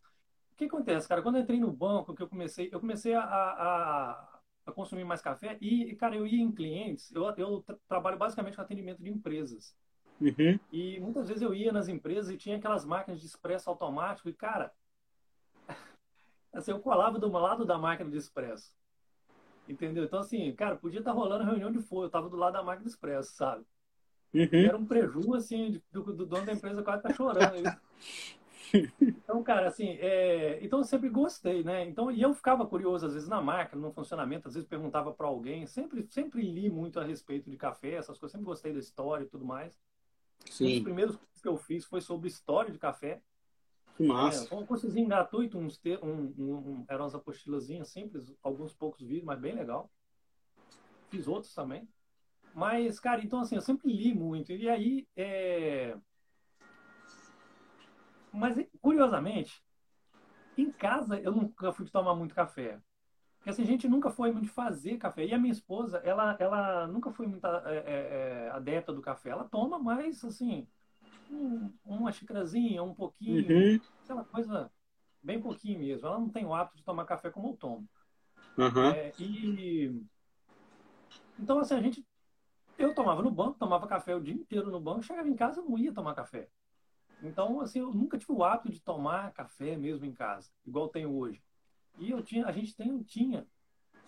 o 0.52 0.56
que 0.56 0.66
acontece, 0.66 1.08
cara? 1.08 1.22
Quando 1.22 1.36
eu 1.36 1.42
entrei 1.42 1.58
no 1.58 1.72
banco, 1.72 2.14
que 2.14 2.22
eu 2.22 2.28
comecei, 2.28 2.68
eu 2.70 2.78
comecei 2.78 3.14
a, 3.14 3.22
a, 3.22 4.40
a 4.66 4.72
consumir 4.72 5.04
mais 5.04 5.22
café. 5.22 5.56
E, 5.60 5.94
cara, 5.96 6.16
eu 6.16 6.26
ia 6.26 6.42
em 6.42 6.52
clientes, 6.52 7.10
eu, 7.12 7.24
eu 7.36 7.64
trabalho 7.88 8.18
basicamente 8.18 8.56
com 8.56 8.62
atendimento 8.62 9.02
de 9.02 9.08
empresas. 9.08 9.74
Uhum. 10.20 10.58
E 10.70 11.00
muitas 11.00 11.28
vezes 11.28 11.42
eu 11.42 11.54
ia 11.54 11.72
nas 11.72 11.88
empresas 11.88 12.30
e 12.30 12.36
tinha 12.36 12.58
aquelas 12.58 12.84
máquinas 12.84 13.20
de 13.20 13.26
expresso 13.26 13.70
automático 13.70 14.28
e, 14.28 14.34
cara, 14.34 14.72
assim, 16.52 16.72
eu 16.72 16.80
colava 16.80 17.18
do 17.18 17.30
lado 17.30 17.64
da 17.64 17.78
máquina 17.78 18.10
de 18.10 18.18
expresso. 18.18 18.74
Entendeu? 19.66 20.04
Então, 20.04 20.18
assim, 20.18 20.52
cara, 20.54 20.76
podia 20.76 20.98
estar 20.98 21.12
rolando 21.12 21.44
reunião 21.44 21.70
de 21.70 21.80
fogo, 21.80 22.04
eu 22.04 22.10
tava 22.10 22.28
do 22.28 22.36
lado 22.36 22.54
da 22.54 22.62
máquina 22.62 22.84
de 22.84 22.90
expresso, 22.90 23.32
sabe? 23.34 23.64
Uhum. 24.32 24.48
Era 24.52 24.76
um 24.76 24.86
prejuízo, 24.86 25.34
assim, 25.34 25.82
do, 25.90 26.02
do, 26.02 26.26
dono 26.26 26.46
da 26.46 26.52
empresa 26.52 26.82
quase 26.82 27.02
tá 27.02 27.12
chorando. 27.12 27.62
Então, 29.02 29.42
cara, 29.42 29.66
assim, 29.66 29.96
é... 29.98 30.60
então 30.62 30.78
eu 30.78 30.84
sempre 30.84 31.08
gostei, 31.08 31.64
né? 31.64 31.84
Então, 31.88 32.08
e 32.08 32.22
eu 32.22 32.32
ficava 32.32 32.64
curioso, 32.64 33.04
às 33.04 33.14
vezes, 33.14 33.28
na 33.28 33.40
máquina, 33.42 33.82
no 33.82 33.92
funcionamento, 33.92 34.46
às 34.46 34.54
vezes 34.54 34.68
perguntava 34.68 35.12
para 35.12 35.26
alguém, 35.26 35.66
sempre, 35.66 36.06
sempre 36.08 36.40
li 36.42 36.70
muito 36.70 37.00
a 37.00 37.04
respeito 37.04 37.50
de 37.50 37.56
café, 37.56 37.94
essas 37.94 38.16
coisas, 38.16 38.30
sempre 38.30 38.46
gostei 38.46 38.72
da 38.72 38.78
história 38.78 39.24
e 39.24 39.28
tudo 39.28 39.44
mais. 39.44 39.76
Sim. 40.48 40.66
Um 40.66 40.70
dos 40.74 40.82
primeiros 40.84 41.18
que 41.42 41.48
eu 41.48 41.56
fiz 41.56 41.84
foi 41.84 42.00
sobre 42.00 42.28
história 42.28 42.70
de 42.70 42.78
café. 42.78 43.20
Que 43.96 44.06
massa. 44.06 44.44
É, 44.44 44.46
foi 44.46 44.58
um 44.58 44.66
cursozinho 44.66 45.08
gratuito, 45.08 45.58
uns 45.58 45.76
te... 45.76 45.98
um, 46.02 46.32
um, 46.38 46.54
um, 46.54 46.84
eram 46.88 47.04
umas 47.04 47.14
apostilazinhas 47.14 47.88
simples, 47.88 48.32
alguns 48.42 48.72
poucos 48.72 49.04
vídeos, 49.04 49.24
mas 49.24 49.38
bem 49.38 49.54
legal. 49.54 49.90
Fiz 51.08 51.26
outros 51.26 51.52
também. 51.52 51.88
Mas, 52.54 52.98
cara, 52.98 53.22
então 53.22 53.40
assim, 53.40 53.54
eu 53.54 53.60
sempre 53.60 53.92
li 53.92 54.14
muito. 54.14 54.52
E 54.52 54.68
aí, 54.68 55.06
é... 55.16 55.96
Mas, 58.32 58.56
curiosamente, 58.80 59.62
em 60.56 60.70
casa 60.70 61.18
eu 61.20 61.32
nunca 61.32 61.72
fui 61.72 61.88
tomar 61.88 62.14
muito 62.14 62.34
café. 62.34 62.80
Porque 63.38 63.50
assim, 63.50 63.62
a 63.62 63.66
gente 63.66 63.88
nunca 63.88 64.10
foi 64.10 64.30
muito 64.30 64.44
de 64.44 64.50
fazer 64.50 64.98
café. 64.98 65.24
E 65.24 65.32
a 65.32 65.38
minha 65.38 65.52
esposa, 65.52 65.98
ela, 65.98 66.36
ela 66.38 66.86
nunca 66.86 67.10
foi 67.10 67.26
muito 67.26 67.46
é, 67.46 67.76
é, 67.76 67.82
é, 67.86 68.50
adepta 68.50 68.92
do 68.92 69.00
café. 69.00 69.30
Ela 69.30 69.44
toma 69.44 69.78
mais, 69.78 70.22
assim, 70.24 70.66
um, 71.30 71.72
uma 71.84 72.12
xícarazinha, 72.12 72.82
um 72.82 72.94
pouquinho, 72.94 73.48
uhum. 73.48 73.80
aquela 74.04 74.24
coisa 74.24 74.70
bem 75.22 75.40
pouquinho 75.40 75.78
mesmo. 75.78 76.06
Ela 76.06 76.18
não 76.18 76.28
tem 76.28 76.44
o 76.44 76.54
hábito 76.54 76.76
de 76.76 76.84
tomar 76.84 77.04
café 77.04 77.30
como 77.30 77.48
eu 77.48 77.56
tomo. 77.56 77.88
Uhum. 78.58 78.90
É, 78.90 79.12
e 79.18 80.02
então 81.38 81.58
assim 81.58 81.74
a 81.74 81.80
gente, 81.80 82.06
eu 82.80 82.94
tomava 82.94 83.22
no 83.22 83.30
banco, 83.30 83.58
tomava 83.58 83.86
café 83.86 84.14
o 84.16 84.20
dia 84.20 84.34
inteiro 84.34 84.70
no 84.70 84.80
banco, 84.80 85.02
chegava 85.02 85.28
em 85.28 85.36
casa 85.36 85.62
não 85.62 85.78
ia 85.78 85.92
tomar 85.92 86.14
café. 86.14 86.48
Então 87.22 87.60
assim 87.60 87.80
eu 87.80 87.92
nunca 87.92 88.16
tive 88.16 88.32
o 88.32 88.42
hábito 88.42 88.70
de 88.70 88.80
tomar 88.80 89.32
café 89.32 89.76
mesmo 89.76 90.06
em 90.06 90.12
casa, 90.12 90.50
igual 90.66 90.88
tenho 90.88 91.14
hoje. 91.14 91.42
E 91.98 92.10
eu 92.10 92.22
tinha, 92.22 92.46
a 92.46 92.52
gente 92.52 92.74
tem, 92.74 93.02
tinha, 93.02 93.46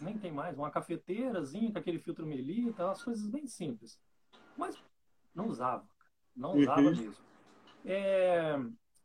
nem 0.00 0.16
tem 0.16 0.32
mais, 0.32 0.56
uma 0.56 0.70
cafeteirazinha 0.70 1.70
com 1.70 1.78
aquele 1.78 1.98
filtro 1.98 2.26
melita, 2.26 2.86
umas 2.86 3.02
coisas 3.02 3.28
bem 3.28 3.46
simples. 3.46 4.00
Mas 4.56 4.82
não 5.34 5.46
usava, 5.46 5.86
não 6.34 6.56
usava 6.56 6.80
uhum. 6.80 6.96
mesmo. 6.96 7.24
É, 7.84 8.58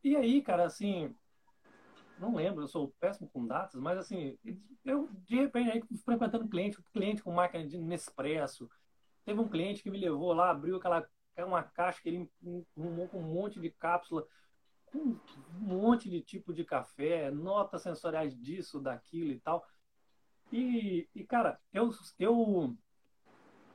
e 0.03 0.15
aí, 0.15 0.41
cara, 0.41 0.65
assim, 0.65 1.13
não 2.19 2.36
lembro, 2.36 2.63
eu 2.63 2.67
sou 2.67 2.93
péssimo 3.00 3.29
com 3.29 3.45
datas, 3.45 3.79
mas 3.81 3.97
assim, 3.97 4.38
eu 4.86 5.09
de 5.25 5.36
repente 5.36 5.69
aí 5.69 5.83
frequentando 6.03 6.47
cliente, 6.47 6.81
cliente 6.93 7.21
com 7.21 7.31
máquina 7.31 7.67
de 7.67 7.77
Nespresso. 7.77 8.69
Teve 9.27 9.41
um 9.41 9.50
cliente 9.50 9.84
que 9.84 9.91
me 9.91 9.98
levou 9.98 10.31
lá, 10.31 10.51
abriu 10.51 10.77
aquela 10.77 11.05
uma 11.39 11.62
caixa 11.62 12.01
que 12.01 12.07
ele 12.07 12.31
arrumou 12.77 13.10
com 13.10 13.19
um 13.19 13.34
monte 13.34 13.60
de 13.60 13.69
cápsula, 13.69 14.25
com 14.86 15.00
um 15.00 15.17
monte 15.60 16.10
de 16.10 16.22
tipo 16.22 16.53
de 16.53 16.63
café, 16.63 17.29
notas 17.29 17.81
sensoriais 17.81 18.39
disso, 18.39 18.79
daquilo 18.79 19.31
e 19.31 19.39
tal. 19.41 19.67
E, 20.50 21.10
e 21.13 21.25
cara, 21.25 21.60
eu, 21.74 21.91
eu, 22.17 22.74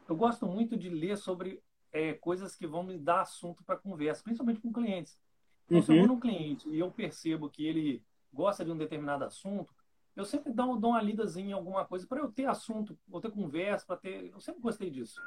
eu 0.09 0.17
gosto 0.17 0.47
muito 0.47 0.75
de 0.75 0.89
ler 0.89 1.19
sobre 1.19 1.63
é, 1.93 2.15
coisas 2.15 2.57
que 2.57 2.67
vão 2.67 2.83
me 2.83 2.97
dar 2.97 3.21
assunto 3.21 3.63
para 3.63 3.77
conversa, 3.77 4.25
principalmente 4.25 4.63
com 4.63 4.73
clientes. 4.73 5.21
Então, 5.67 5.77
uhum. 5.77 5.83
se 5.85 5.93
eu 5.93 5.97
vou 5.97 6.07
uhum. 6.07 6.15
num 6.15 6.21
cliente 6.21 6.67
e 6.71 6.79
eu 6.79 6.91
percebo 6.91 7.51
que 7.51 7.67
ele 7.67 8.03
gosta 8.33 8.65
de 8.65 8.71
um 8.71 8.79
determinado 8.79 9.25
assunto, 9.25 9.75
eu 10.15 10.25
sempre 10.25 10.53
dou, 10.53 10.77
dou 10.77 10.91
uma 10.91 11.03
lidazinha 11.03 11.51
em 11.51 11.53
alguma 11.53 11.85
coisa 11.85 12.07
para 12.07 12.21
eu 12.21 12.31
ter 12.31 12.47
assunto, 12.47 12.97
ou 13.11 13.21
ter 13.21 13.31
conversa, 13.31 13.87
para 13.87 13.97
ter. 13.97 14.31
Eu 14.33 14.41
sempre 14.41 14.61
gostei 14.61 14.91
disso. 14.91 15.21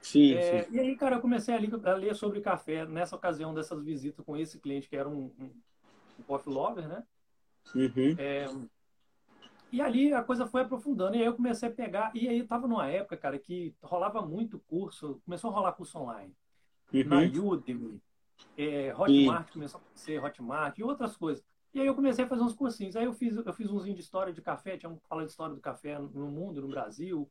Sim, 0.00 0.34
é, 0.34 0.62
sim, 0.62 0.74
E 0.74 0.80
aí, 0.80 0.96
cara, 0.96 1.16
eu 1.16 1.20
comecei 1.20 1.54
a, 1.54 1.90
a, 1.90 1.94
ler 1.94 2.14
sobre 2.14 2.40
café 2.40 2.86
nessa 2.86 3.16
ocasião 3.16 3.52
dessas 3.54 3.82
visitas 3.82 4.24
com 4.24 4.36
esse 4.36 4.58
cliente 4.58 4.88
que 4.88 4.96
era 4.96 5.08
um, 5.08 5.32
um, 5.38 5.50
um 6.18 6.22
coffee 6.22 6.52
lover, 6.52 6.88
né? 6.88 7.04
Uhum. 7.74 8.14
É, 8.18 8.46
e 9.72 9.80
ali 9.80 10.12
a 10.12 10.22
coisa 10.22 10.46
foi 10.46 10.62
aprofundando. 10.62 11.16
E 11.16 11.20
aí 11.20 11.26
eu 11.26 11.34
comecei 11.34 11.68
a 11.68 11.72
pegar. 11.72 12.10
E 12.14 12.28
aí 12.28 12.42
tava 12.44 12.68
numa 12.68 12.86
época, 12.86 13.16
cara, 13.16 13.38
que 13.38 13.74
rolava 13.82 14.22
muito 14.22 14.58
curso. 14.60 15.20
Começou 15.24 15.50
a 15.50 15.54
rolar 15.54 15.72
curso 15.72 15.98
online. 15.98 16.34
Uhum. 16.92 17.04
Na 17.04 17.42
Udemy. 17.42 18.00
É, 18.56 18.94
Hotmart 18.96 19.50
começou 19.52 19.80
a 19.80 19.98
ser 19.98 20.22
Hotmart 20.22 20.78
e 20.78 20.84
outras 20.84 21.16
coisas. 21.16 21.44
E 21.76 21.80
aí 21.80 21.86
eu 21.86 21.94
comecei 21.94 22.24
a 22.24 22.26
fazer 22.26 22.40
uns 22.40 22.54
cursinhos. 22.54 22.96
Aí 22.96 23.04
eu 23.04 23.12
fiz, 23.12 23.36
eu 23.36 23.52
fiz 23.52 23.70
umzinho 23.70 23.94
de 23.94 24.00
história 24.00 24.32
de 24.32 24.40
café, 24.40 24.78
tinha 24.78 24.88
um 24.88 24.96
fala 25.10 25.26
de 25.26 25.30
história 25.30 25.54
do 25.54 25.60
café 25.60 25.98
no 25.98 26.30
mundo, 26.30 26.62
no 26.62 26.68
Brasil. 26.68 27.30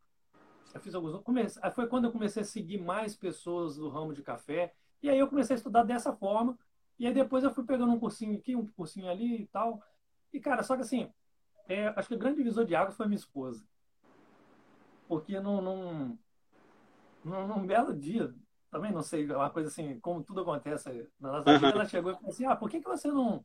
Eu 0.71 0.79
fiz 0.79 0.93
alguns. 0.93 1.19
Comecei, 1.23 1.59
foi 1.71 1.87
quando 1.87 2.05
eu 2.05 2.11
comecei 2.11 2.43
a 2.43 2.45
seguir 2.45 2.77
mais 2.77 3.15
pessoas 3.15 3.77
do 3.77 3.89
ramo 3.89 4.13
de 4.13 4.21
café. 4.21 4.71
E 5.01 5.09
aí 5.09 5.17
eu 5.17 5.27
comecei 5.27 5.55
a 5.55 5.57
estudar 5.57 5.81
dessa 5.81 6.13
forma. 6.13 6.55
E 6.99 7.07
aí 7.07 7.13
depois 7.13 7.43
eu 7.43 7.51
fui 7.55 7.63
pegando 7.65 7.91
um 7.91 7.99
cursinho 7.99 8.37
aqui, 8.37 8.55
um 8.55 8.67
cursinho 8.67 9.09
ali 9.09 9.41
e 9.41 9.47
tal. 9.47 9.81
E, 10.31 10.39
cara, 10.39 10.61
só 10.61 10.75
que 10.75 10.83
assim, 10.83 11.11
é, 11.67 11.87
acho 11.95 12.09
que 12.09 12.13
o 12.13 12.19
grande 12.19 12.37
divisor 12.37 12.65
de 12.65 12.75
águas 12.75 12.95
foi 12.95 13.07
minha 13.07 13.17
esposa. 13.17 13.65
Porque 15.07 15.39
num, 15.39 15.59
num, 15.59 16.17
num, 17.23 17.47
num 17.47 17.65
belo 17.65 17.95
dia, 17.95 18.31
também 18.69 18.91
não 18.91 19.01
sei, 19.01 19.25
uma 19.25 19.49
coisa 19.49 19.69
assim, 19.69 19.99
como 20.01 20.23
tudo 20.23 20.41
acontece 20.41 21.09
na 21.19 21.31
nossa 21.31 21.51
vida, 21.51 21.69
ela 21.69 21.85
chegou 21.85 22.11
e 22.11 22.15
falou 22.15 22.29
assim: 22.29 22.45
ah, 22.45 22.55
por 22.55 22.69
que, 22.69 22.79
que 22.79 22.87
você 22.87 23.07
não 23.07 23.43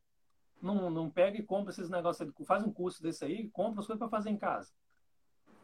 não, 0.61 0.91
não 0.91 1.11
pega 1.11 1.39
e 1.39 1.43
compra 1.43 1.71
esses 1.71 1.89
negócios, 1.89 2.33
faz 2.47 2.63
um 2.63 2.73
curso 2.73 3.03
desse 3.03 3.25
aí, 3.25 3.49
compra 3.51 3.81
as 3.81 3.87
coisas 3.87 3.99
para 3.99 4.09
fazer 4.09 4.31
em 4.31 4.37
casa. 4.37 4.73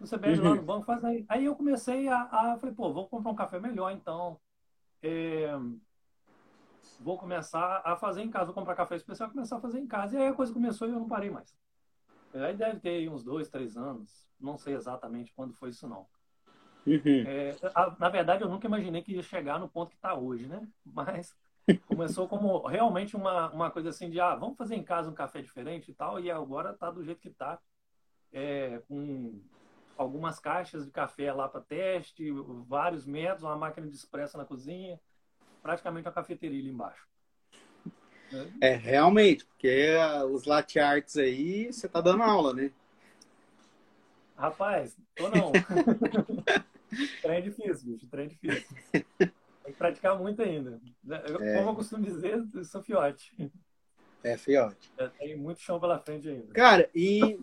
Você 0.00 0.18
pede 0.18 0.40
uhum. 0.40 0.48
lá 0.50 0.54
no 0.54 0.62
banco, 0.62 0.86
faz 0.86 1.02
aí. 1.04 1.24
Aí 1.28 1.44
eu 1.44 1.56
comecei 1.56 2.08
a, 2.08 2.22
a, 2.22 2.58
falei, 2.58 2.74
pô, 2.74 2.92
vou 2.92 3.08
comprar 3.08 3.30
um 3.30 3.36
café 3.36 3.58
melhor 3.58 3.90
então. 3.92 4.38
É, 5.02 5.48
vou 7.00 7.18
começar 7.18 7.82
a 7.84 7.96
fazer 7.96 8.22
em 8.22 8.30
casa, 8.30 8.46
vou 8.46 8.54
comprar 8.54 8.74
café 8.74 8.96
especial, 8.96 9.30
começar 9.30 9.56
a 9.56 9.60
fazer 9.60 9.78
em 9.78 9.86
casa. 9.86 10.16
E 10.16 10.22
aí 10.22 10.28
a 10.28 10.34
coisa 10.34 10.52
começou 10.52 10.86
e 10.86 10.92
eu 10.92 10.98
não 10.98 11.08
parei 11.08 11.30
mais. 11.30 11.56
Aí 12.34 12.54
deve 12.54 12.80
ter 12.80 13.08
uns 13.08 13.24
dois, 13.24 13.48
três 13.48 13.76
anos, 13.76 14.28
não 14.38 14.58
sei 14.58 14.74
exatamente 14.74 15.32
quando 15.32 15.54
foi 15.54 15.70
isso 15.70 15.88
não. 15.88 16.06
Uhum. 16.86 17.24
É, 17.26 17.56
a, 17.74 17.96
na 17.98 18.08
verdade, 18.08 18.42
eu 18.42 18.48
nunca 18.48 18.66
imaginei 18.66 19.02
que 19.02 19.14
ia 19.14 19.22
chegar 19.22 19.58
no 19.58 19.68
ponto 19.68 19.90
que 19.90 19.96
está 19.96 20.14
hoje, 20.14 20.46
né? 20.46 20.68
Mas 20.84 21.34
Começou 21.86 22.28
como 22.28 22.64
realmente 22.66 23.16
uma, 23.16 23.50
uma 23.50 23.70
coisa 23.70 23.88
assim 23.88 24.08
de, 24.08 24.20
ah, 24.20 24.34
vamos 24.34 24.56
fazer 24.56 24.76
em 24.76 24.82
casa 24.82 25.10
um 25.10 25.14
café 25.14 25.42
diferente 25.42 25.90
e 25.90 25.94
tal, 25.94 26.20
e 26.20 26.30
agora 26.30 26.72
tá 26.72 26.90
do 26.90 27.04
jeito 27.04 27.20
que 27.20 27.30
tá, 27.30 27.58
é, 28.32 28.80
com 28.88 29.40
algumas 29.96 30.38
caixas 30.38 30.84
de 30.84 30.90
café 30.90 31.32
lá 31.32 31.48
para 31.48 31.60
teste, 31.60 32.30
vários 32.68 33.04
metros, 33.04 33.42
uma 33.42 33.56
máquina 33.56 33.86
de 33.88 33.96
expresso 33.96 34.36
na 34.36 34.44
cozinha, 34.44 35.00
praticamente 35.62 36.06
uma 36.06 36.14
cafeteria 36.14 36.60
ali 36.60 36.70
embaixo. 36.70 37.06
É, 38.60 38.74
realmente, 38.74 39.44
porque 39.44 39.96
os 40.30 40.44
latte 40.44 40.78
arts 40.78 41.16
aí, 41.16 41.72
você 41.72 41.88
tá 41.88 42.00
dando 42.00 42.22
aula, 42.22 42.52
né? 42.52 42.70
Rapaz, 44.36 44.96
tô 45.14 45.28
não. 45.28 45.52
trem 47.22 47.42
difícil, 47.42 47.92
bicho, 47.92 48.06
trem 48.08 48.28
difícil. 48.28 48.66
Tem 49.66 49.72
que 49.72 49.78
praticar 49.78 50.16
muito 50.16 50.40
ainda. 50.40 50.80
Eu, 51.26 51.42
é. 51.42 51.56
Como 51.56 51.70
eu 51.70 51.74
costumo 51.74 52.04
dizer, 52.04 52.40
eu 52.54 52.64
sou 52.64 52.80
fiote. 52.84 53.34
É, 54.22 54.36
fiote. 54.36 54.92
Tem 55.18 55.36
muito 55.36 55.60
chão 55.60 55.80
pela 55.80 55.98
frente 55.98 56.28
ainda. 56.28 56.54
Cara, 56.54 56.88
e 56.94 57.36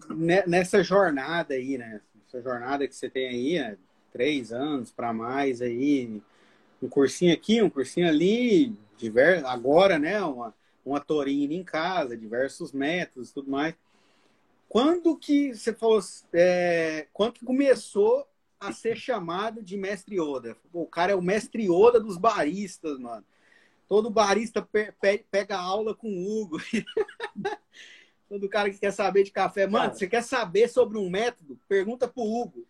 nessa 0.47 0.81
jornada 0.81 1.53
aí, 1.53 1.77
né? 1.77 1.99
Essa 2.25 2.41
jornada 2.41 2.87
que 2.87 2.95
você 2.95 3.09
tem 3.09 3.27
aí, 3.27 3.59
né? 3.59 3.77
três 4.13 4.53
anos 4.53 4.89
para 4.89 5.11
mais 5.11 5.61
aí, 5.61 6.21
um 6.81 6.87
cursinho 6.87 7.33
aqui, 7.33 7.61
um 7.61 7.69
cursinho 7.69 8.07
ali, 8.07 8.73
diver... 8.97 9.45
agora, 9.45 9.99
né? 9.99 10.21
Uma, 10.23 10.55
uma 10.85 11.01
torina 11.01 11.53
em 11.53 11.63
casa, 11.63 12.15
diversos 12.15 12.71
métodos 12.71 13.33
tudo 13.33 13.51
mais. 13.51 13.75
Quando 14.69 15.17
que 15.17 15.53
você 15.53 15.73
falou, 15.73 15.99
é, 16.31 17.05
quando 17.11 17.33
que 17.33 17.43
começou 17.43 18.25
a 18.67 18.71
ser 18.71 18.95
chamado 18.95 19.61
de 19.61 19.77
mestre 19.77 20.15
Yoda. 20.19 20.57
O 20.71 20.85
cara 20.85 21.11
é 21.11 21.15
o 21.15 21.21
mestre 21.21 21.63
Yoda 21.65 21.99
dos 21.99 22.17
baristas, 22.17 22.97
mano. 22.99 23.25
Todo 23.87 24.09
barista 24.09 24.61
pe 24.61 24.91
pe 24.93 25.25
pega 25.29 25.57
aula 25.57 25.93
com 25.93 26.07
o 26.07 26.41
Hugo. 26.41 26.57
Todo 28.29 28.49
cara 28.49 28.69
que 28.69 28.79
quer 28.79 28.91
saber 28.91 29.23
de 29.23 29.31
café. 29.31 29.67
Mano, 29.67 29.85
cara, 29.85 29.95
você 29.95 30.07
quer 30.07 30.23
saber 30.23 30.67
sobre 30.67 30.97
um 30.97 31.09
método? 31.09 31.59
Pergunta 31.67 32.07
pro 32.07 32.23
Hugo. 32.23 32.65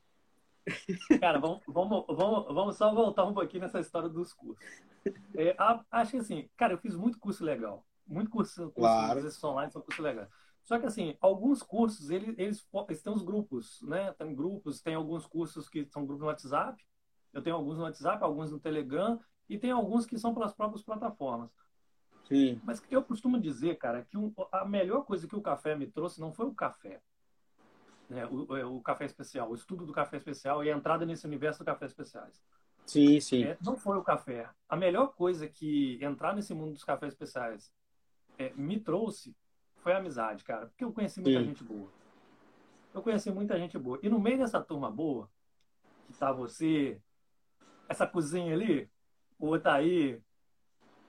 Cara, 1.20 1.40
vamos, 1.40 1.62
vamos, 1.68 2.06
vamos, 2.08 2.54
vamos 2.54 2.78
só 2.78 2.94
voltar 2.94 3.26
um 3.26 3.34
pouquinho 3.34 3.64
nessa 3.64 3.82
história 3.82 4.08
dos 4.08 4.32
cursos. 4.32 4.64
É, 5.36 5.54
acho 5.92 6.12
que 6.12 6.18
assim, 6.18 6.50
cara, 6.56 6.74
eu 6.74 6.78
fiz 6.78 6.96
muito 6.96 7.20
curso 7.20 7.44
legal. 7.44 7.86
Muito 8.08 8.32
curso, 8.32 8.72
curso 8.72 8.74
claro. 8.74 9.20
online 9.44 9.72
são 9.74 9.82
curso 9.82 10.02
legal. 10.02 10.28
Só 10.64 10.80
que, 10.80 10.86
assim, 10.86 11.18
alguns 11.20 11.62
cursos, 11.62 12.10
eles, 12.10 12.36
eles, 12.38 12.68
eles 12.88 13.02
têm 13.02 13.14
os 13.14 13.22
grupos, 13.22 13.82
né? 13.82 14.14
Tem 14.14 14.34
grupos, 14.34 14.82
tem 14.82 14.96
alguns 14.96 15.26
cursos 15.26 15.68
que 15.68 15.86
são 15.86 16.06
grupos 16.06 16.22
no 16.22 16.28
WhatsApp, 16.28 16.82
eu 17.34 17.42
tenho 17.42 17.56
alguns 17.56 17.78
no 17.78 17.84
WhatsApp, 17.84 18.24
alguns 18.24 18.52
no 18.52 18.60
Telegram, 18.60 19.20
e 19.50 19.58
tem 19.58 19.72
alguns 19.72 20.06
que 20.06 20.18
são 20.18 20.34
pelas 20.34 20.54
próprias 20.54 20.84
plataformas. 20.84 21.52
Sim. 22.28 22.62
Mas 22.64 22.82
eu 22.90 23.04
costumo 23.04 23.40
dizer, 23.40 23.78
cara, 23.78 24.04
que 24.04 24.18
um, 24.18 24.34
a 24.52 24.64
melhor 24.64 25.04
coisa 25.04 25.28
que 25.28 25.36
o 25.36 25.42
café 25.42 25.76
me 25.76 25.88
trouxe 25.88 26.22
não 26.22 26.32
foi 26.32 26.46
o 26.46 26.54
café. 26.54 27.02
Né? 28.10 28.26
O, 28.28 28.56
é, 28.56 28.66
o, 28.66 28.80
café 28.82 29.06
especial, 29.06 29.50
o 29.50 29.56
estudo 29.56 29.86
do 29.86 29.92
café 29.92 30.18
especial 30.18 30.64
e 30.64 30.72
a 30.72 30.76
entrada 30.76 31.06
nesse 31.06 31.26
universo 31.26 31.60
do 31.60 31.66
café 31.66 31.86
especiais. 31.86 32.42
Sim, 32.86 33.20
sim. 33.20 33.44
É, 33.44 33.58
não 33.62 33.76
foi 33.76 33.98
o 33.98 34.04
café. 34.04 34.50
A 34.70 34.78
melhor 34.78 35.08
coisa 35.14 35.48
que 35.48 36.00
entrar 36.02 36.34
nesse 36.34 36.54
mundo 36.54 36.74
dos 36.74 36.84
cafés 36.84 37.14
especiais 37.14 37.72
é, 38.38 38.54
me 38.54 38.80
trouxe 38.80 39.36
foi 39.84 39.92
a 39.94 39.98
amizade, 39.98 40.44
cara. 40.44 40.68
Porque 40.68 40.84
eu 40.84 40.94
conheci 40.94 41.22
muita 41.22 41.40
Sim. 41.40 41.46
gente 41.46 41.64
boa. 41.64 41.92
Eu 42.94 43.02
conheci 43.04 43.30
muita 43.32 43.60
gente 43.60 43.78
boa. 43.78 44.00
E 44.02 44.10
no 44.10 44.20
meio 44.20 44.38
dessa 44.38 44.62
turma 44.62 44.90
boa, 44.90 45.30
que 46.08 46.14
tá 46.14 46.32
você, 46.32 47.02
essa 47.90 48.08
cozinha 48.08 48.54
ali, 48.54 48.90
o 49.38 49.50
Otaí, 49.50 50.22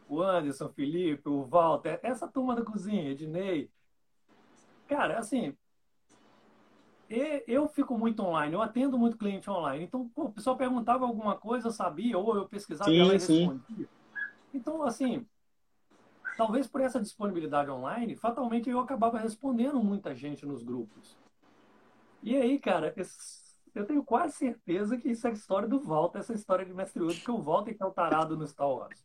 o 0.08 0.20
Anderson, 0.20 0.66
o 0.66 0.72
Felipe, 0.72 1.28
o 1.28 1.44
Walter, 1.44 2.00
essa 2.02 2.26
turma 2.26 2.56
da 2.56 2.64
cozinha, 2.64 3.10
Ednei. 3.10 3.70
Cara, 4.88 5.18
assim, 5.18 5.56
eu 7.46 7.68
fico 7.68 7.96
muito 7.96 8.22
online, 8.22 8.54
eu 8.54 8.62
atendo 8.62 8.98
muito 8.98 9.16
cliente 9.16 9.48
online. 9.48 9.84
Então, 9.84 10.08
pô, 10.08 10.24
o 10.24 10.32
pessoal 10.32 10.56
perguntava 10.56 11.06
alguma 11.06 11.36
coisa, 11.36 11.68
eu 11.68 11.72
sabia, 11.72 12.18
ou 12.18 12.34
eu 12.34 12.48
pesquisava 12.48 12.90
sim, 12.90 12.96
e 12.96 13.00
ela 13.00 13.12
respondia. 13.12 13.88
Então, 14.52 14.82
assim, 14.82 15.26
talvez 16.36 16.66
por 16.66 16.80
essa 16.80 17.00
disponibilidade 17.00 17.70
online, 17.70 18.16
fatalmente 18.16 18.68
eu 18.68 18.80
acabava 18.80 19.18
respondendo 19.18 19.82
muita 19.82 20.14
gente 20.14 20.44
nos 20.46 20.62
grupos. 20.62 21.16
E 22.22 22.36
aí, 22.36 22.58
cara, 22.58 22.94
eu 23.74 23.84
tenho 23.84 24.02
quase 24.02 24.34
certeza 24.36 24.96
que 24.96 25.10
isso 25.10 25.26
é 25.26 25.30
a 25.30 25.34
história 25.34 25.68
do 25.68 25.80
Walter, 25.80 26.18
essa 26.18 26.32
história 26.32 26.64
de 26.64 26.72
Mestre 26.72 27.02
Yoda, 27.02 27.14
porque 27.14 27.30
o 27.30 27.42
Walter 27.42 27.74
que 27.74 27.82
é 27.82 27.86
o 27.86 27.90
tarado 27.90 28.36
no 28.36 28.46
Star 28.46 28.68
Wars. 28.68 29.04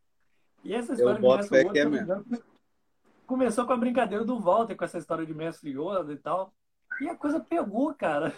E 0.64 0.74
essa 0.74 0.94
história 0.94 1.18
eu 1.18 1.22
de 1.22 1.38
Mestre 1.38 1.60
Yoda, 1.60 1.80
é 1.80 1.84
engano, 1.84 2.26
começou 3.26 3.66
com 3.66 3.74
a 3.74 3.78
brincadeira 3.78 4.24
do 4.24 4.40
Walter, 4.40 4.76
com 4.76 4.86
essa 4.86 4.98
história 4.98 5.26
de 5.26 5.34
Mestre 5.34 5.72
Yoda 5.72 6.14
e 6.14 6.18
tal. 6.18 6.54
E 7.02 7.08
a 7.08 7.16
coisa 7.16 7.40
pegou, 7.40 7.94
cara. 7.94 8.34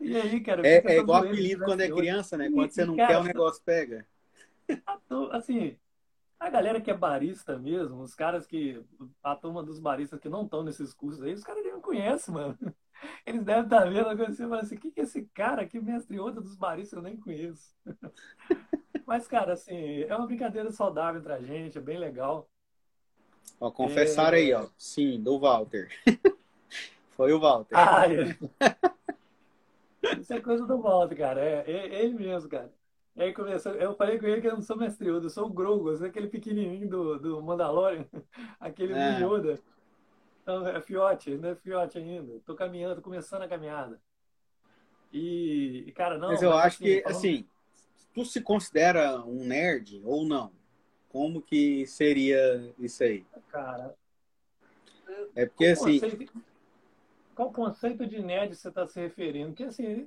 E 0.00 0.14
aí, 0.16 0.40
cara? 0.40 0.66
É, 0.66 0.82
é 0.84 0.98
igual 0.98 1.22
apelido 1.22 1.64
quando 1.64 1.80
é 1.80 1.90
criança, 1.90 2.36
né? 2.36 2.50
Quando 2.50 2.70
você 2.70 2.84
não 2.84 2.96
cara, 2.96 3.14
quer, 3.14 3.18
o 3.18 3.24
negócio 3.24 3.62
pega. 3.64 4.06
Assim, 5.32 5.78
a 6.38 6.50
galera 6.50 6.80
que 6.80 6.90
é 6.90 6.96
barista 6.96 7.58
mesmo, 7.58 8.02
os 8.02 8.14
caras 8.14 8.46
que. 8.46 8.82
A 9.22 9.34
turma 9.34 9.62
dos 9.62 9.78
baristas 9.78 10.20
que 10.20 10.28
não 10.28 10.44
estão 10.44 10.62
nesses 10.62 10.92
cursos 10.92 11.22
aí, 11.22 11.32
os 11.32 11.44
caras 11.44 11.64
nem 11.64 11.74
me 11.74 11.80
conhecem, 11.80 12.34
mano. 12.34 12.56
Eles 13.26 13.44
devem 13.44 13.64
estar 13.64 13.82
tá 13.82 13.88
vendo 13.88 14.08
agora 14.08 14.30
assim, 14.30 14.44
assim, 14.54 14.76
o 14.76 14.80
que, 14.80 14.90
que 14.90 15.00
é 15.00 15.02
esse 15.02 15.24
cara 15.34 15.62
aqui, 15.62 15.80
mestre 15.80 16.18
outra 16.18 16.40
dos 16.40 16.56
baristas, 16.56 16.96
eu 16.96 17.02
nem 17.02 17.16
conheço. 17.16 17.74
Mas, 19.06 19.28
cara, 19.28 19.52
assim, 19.52 20.02
é 20.02 20.16
uma 20.16 20.26
brincadeira 20.26 20.70
saudável 20.72 21.20
entre 21.20 21.32
a 21.32 21.40
gente, 21.40 21.78
é 21.78 21.80
bem 21.80 21.98
legal. 21.98 22.48
Ó, 23.60 23.70
confessar 23.70 24.34
é... 24.34 24.38
aí, 24.38 24.52
ó. 24.52 24.68
Sim, 24.76 25.22
do 25.22 25.38
Walter. 25.38 25.88
Foi 27.16 27.32
o 27.32 27.40
Walter. 27.40 27.74
Ah, 27.76 28.04
é. 28.06 28.36
Isso 30.20 30.32
é 30.32 30.40
coisa 30.40 30.66
do 30.66 30.78
Walter, 30.80 31.16
cara. 31.16 31.40
É, 31.40 31.64
é 31.70 32.04
ele 32.04 32.14
mesmo, 32.14 32.48
cara. 32.48 32.70
E 33.16 33.22
aí 33.22 33.32
começou, 33.32 33.72
eu 33.72 33.94
falei 33.94 34.18
com 34.18 34.26
ele 34.26 34.42
que 34.42 34.46
eu 34.46 34.52
não 34.52 34.60
sou 34.60 34.76
mestre 34.76 35.08
Yoda, 35.08 35.24
eu 35.24 35.30
sou 35.30 35.46
o 35.46 35.52
Grogu, 35.52 35.88
eu 35.88 35.96
sou 35.96 36.06
aquele 36.06 36.28
pequenininho 36.28 36.86
do, 36.86 37.18
do 37.18 37.42
Mandalorian, 37.42 38.04
aquele 38.60 38.92
é. 38.92 39.20
Yoda. 39.20 39.58
Então, 40.42 40.66
é 40.68 40.80
fiote, 40.80 41.30
não 41.36 41.48
é 41.48 41.54
fiote 41.56 41.98
ainda. 41.98 42.38
Tô 42.44 42.54
caminhando, 42.54 42.96
tô 42.96 43.02
começando 43.02 43.42
a 43.42 43.48
caminhada. 43.48 44.00
E, 45.12 45.90
cara, 45.96 46.18
não. 46.18 46.28
Mas 46.28 46.42
eu 46.42 46.50
mas, 46.50 46.66
acho 46.66 46.76
assim, 46.76 46.84
que, 46.84 47.02
falando... 47.02 47.16
assim, 47.16 47.48
tu 48.12 48.24
se 48.24 48.40
considera 48.42 49.24
um 49.24 49.44
nerd 49.44 50.00
ou 50.04 50.24
não? 50.24 50.52
Como 51.08 51.40
que 51.40 51.86
seria 51.86 52.72
isso 52.78 53.02
aí? 53.02 53.24
Cara. 53.48 53.96
É 55.34 55.46
porque, 55.46 55.66
assim. 55.66 55.98
Conceito, 55.98 56.32
qual 57.34 57.52
conceito 57.52 58.06
de 58.06 58.22
nerd 58.22 58.54
você 58.54 58.68
está 58.68 58.86
se 58.86 59.00
referindo? 59.00 59.54
Que, 59.54 59.64
assim, 59.64 60.06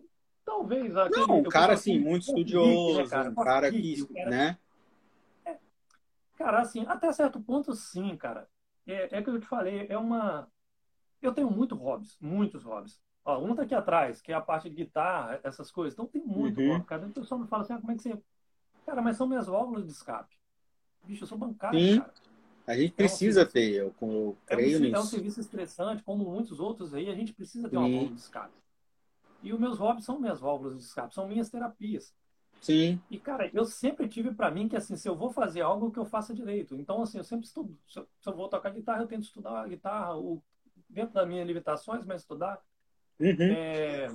Talvez. 0.50 0.98
Aquele, 0.98 1.28
não, 1.28 1.40
um 1.40 1.44
cara 1.44 1.74
assim, 1.74 2.00
muito 2.00 2.24
estudioso, 2.24 2.98
né, 2.98 3.08
cara? 3.08 3.30
um 3.30 3.36
cara 3.36 3.72
que, 3.72 4.08
né? 4.26 4.58
É, 5.46 5.58
cara, 6.36 6.62
assim, 6.62 6.84
até 6.88 7.14
certo 7.14 7.40
ponto, 7.40 7.76
sim, 7.76 8.18
cara. 8.18 8.50
É, 8.88 9.18
é 9.18 9.22
que 9.22 9.30
eu 9.30 9.40
te 9.40 9.46
falei, 9.46 9.86
é 9.88 9.98
uma. 9.98 10.48
Eu 11.22 11.34
tenho 11.34 11.52
muitos 11.52 11.78
hobbies, 11.78 12.18
muitos 12.20 12.64
hobbies. 12.64 13.00
Ó, 13.24 13.38
um 13.44 13.54
tá 13.54 13.62
aqui 13.62 13.76
atrás, 13.76 14.22
que 14.22 14.32
é 14.32 14.36
a 14.36 14.42
parte 14.42 14.70
de 14.70 14.76
guitarra, 14.76 15.40
essas 15.44 15.70
coisas. 15.70 15.94
Então 15.94 16.08
tem 16.08 16.22
muito 16.22 16.60
uhum. 16.60 16.74
hobby, 16.74 16.86
cara. 16.86 17.06
Então 17.06 17.22
o 17.22 17.26
pessoal 17.26 17.40
me 17.40 17.48
fala 17.48 17.62
assim, 17.62 17.74
ah, 17.74 17.80
como 17.80 17.92
é 17.92 17.96
que 17.96 18.02
você. 18.02 18.20
Cara, 18.88 19.02
mas 19.04 19.18
são 19.18 19.28
minhas 19.28 19.46
válvulas 19.46 19.86
de 19.86 19.92
escape. 19.92 20.36
Bicho, 21.04 21.24
eu 21.24 21.28
sou 21.28 21.38
bancário, 21.38 21.80
sim. 21.80 22.00
cara. 22.00 22.14
A 22.66 22.76
gente 22.76 22.94
precisa 22.94 23.42
é 23.42 23.44
um 23.44 23.48
ter, 23.48 23.72
eu, 23.74 23.96
eu 24.02 24.38
creio 24.46 24.76
é 24.76 24.78
um, 24.78 24.82
nisso. 24.82 24.96
É 24.96 25.00
um 25.00 25.06
serviço 25.06 25.40
estressante, 25.40 26.04
como 26.04 26.24
muitos 26.26 26.60
outros 26.60 26.94
aí, 26.94 27.10
a 27.10 27.16
gente 27.16 27.34
precisa 27.34 27.70
ter 27.70 27.78
uma 27.78 27.88
válvula 27.90 28.14
de 28.14 28.20
escape. 28.20 28.54
E 29.42 29.54
os 29.54 29.60
meus 29.60 29.78
hobbies 29.78 30.06
são 30.06 30.20
minhas 30.20 30.40
válvulas 30.40 30.78
de 30.78 30.84
escape, 30.84 31.14
são 31.14 31.28
minhas 31.28 31.50
terapias. 31.50 32.14
Sim. 32.62 33.02
E, 33.10 33.18
cara, 33.18 33.50
eu 33.54 33.66
sempre 33.66 34.08
tive 34.08 34.34
para 34.34 34.52
mim 34.52 34.68
que, 34.68 34.76
assim, 34.76 34.96
se 34.96 35.08
eu 35.08 35.16
vou 35.16 35.32
fazer 35.32 35.62
algo, 35.62 35.92
que 35.92 36.00
eu 36.00 36.06
faça 36.06 36.34
direito. 36.34 36.76
Então, 36.76 37.02
assim, 37.02 37.18
eu 37.18 37.24
sempre 37.24 37.46
estudo. 37.46 37.78
Se 37.88 38.00
eu, 38.00 38.08
se 38.20 38.30
eu 38.30 38.36
vou 38.36 38.50
tocar 38.50 38.70
guitarra, 38.72 39.02
eu 39.02 39.08
tento 39.08 39.24
estudar 39.24 39.62
a 39.62 39.68
guitarra, 39.68 40.18
o, 40.18 40.44
dentro 40.90 41.14
das 41.14 41.28
minhas 41.28 41.48
limitações, 41.48 42.06
mas 42.06 42.22
estudar. 42.22 42.62
Uhum. 43.20 43.36
É, 43.40 44.08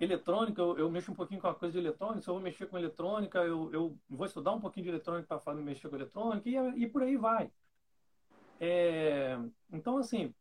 eletrônica, 0.00 0.60
eu, 0.60 0.78
eu, 0.78 0.90
mexo 0.90 1.12
um 1.12 1.14
pouquinho 1.14 1.40
com 1.40 1.48
a 1.48 1.54
coisa 1.54 1.72
de 1.72 1.78
eletrônica. 1.78 2.22
Se 2.22 2.28
eu 2.28 2.34
vou 2.34 2.42
mexer 2.42 2.66
com 2.66 2.78
eletrônica, 2.78 3.38
eu, 3.38 3.72
eu 3.72 3.98
vou 4.08 4.26
estudar 4.26 4.52
um 4.52 4.60
pouquinho 4.60 4.84
de 4.84 4.90
eletrônica 4.90 5.38
para 5.38 5.54
mexer 5.54 5.88
com 5.88 5.96
eletrônica 5.96 6.48
e, 6.48 6.56
e 6.56 6.88
por 6.88 7.02
aí 7.02 7.16
vai. 7.16 7.50
É, 8.60 9.38
então, 9.72 9.98
assim, 9.98 10.34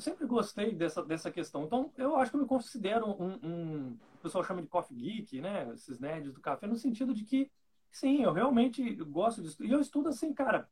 eu 0.00 0.02
sempre 0.02 0.26
gostei 0.26 0.74
dessa, 0.74 1.04
dessa 1.04 1.30
questão. 1.30 1.64
Então, 1.64 1.92
eu 1.98 2.16
acho 2.16 2.30
que 2.30 2.36
eu 2.38 2.40
me 2.40 2.46
considero 2.46 3.06
um, 3.06 3.38
um, 3.42 3.98
O 4.14 4.18
pessoal 4.22 4.42
chama 4.42 4.62
de 4.62 4.68
coffee 4.68 4.96
geek, 4.96 5.42
né? 5.42 5.70
Esses 5.74 6.00
nerds 6.00 6.32
do 6.32 6.40
café, 6.40 6.66
no 6.66 6.74
sentido 6.76 7.12
de 7.12 7.22
que, 7.22 7.50
sim, 7.90 8.22
eu 8.22 8.32
realmente 8.32 8.94
gosto 9.04 9.42
estudar. 9.42 9.68
E 9.68 9.72
eu 9.72 9.78
estudo 9.80 10.08
assim, 10.08 10.32
cara, 10.32 10.70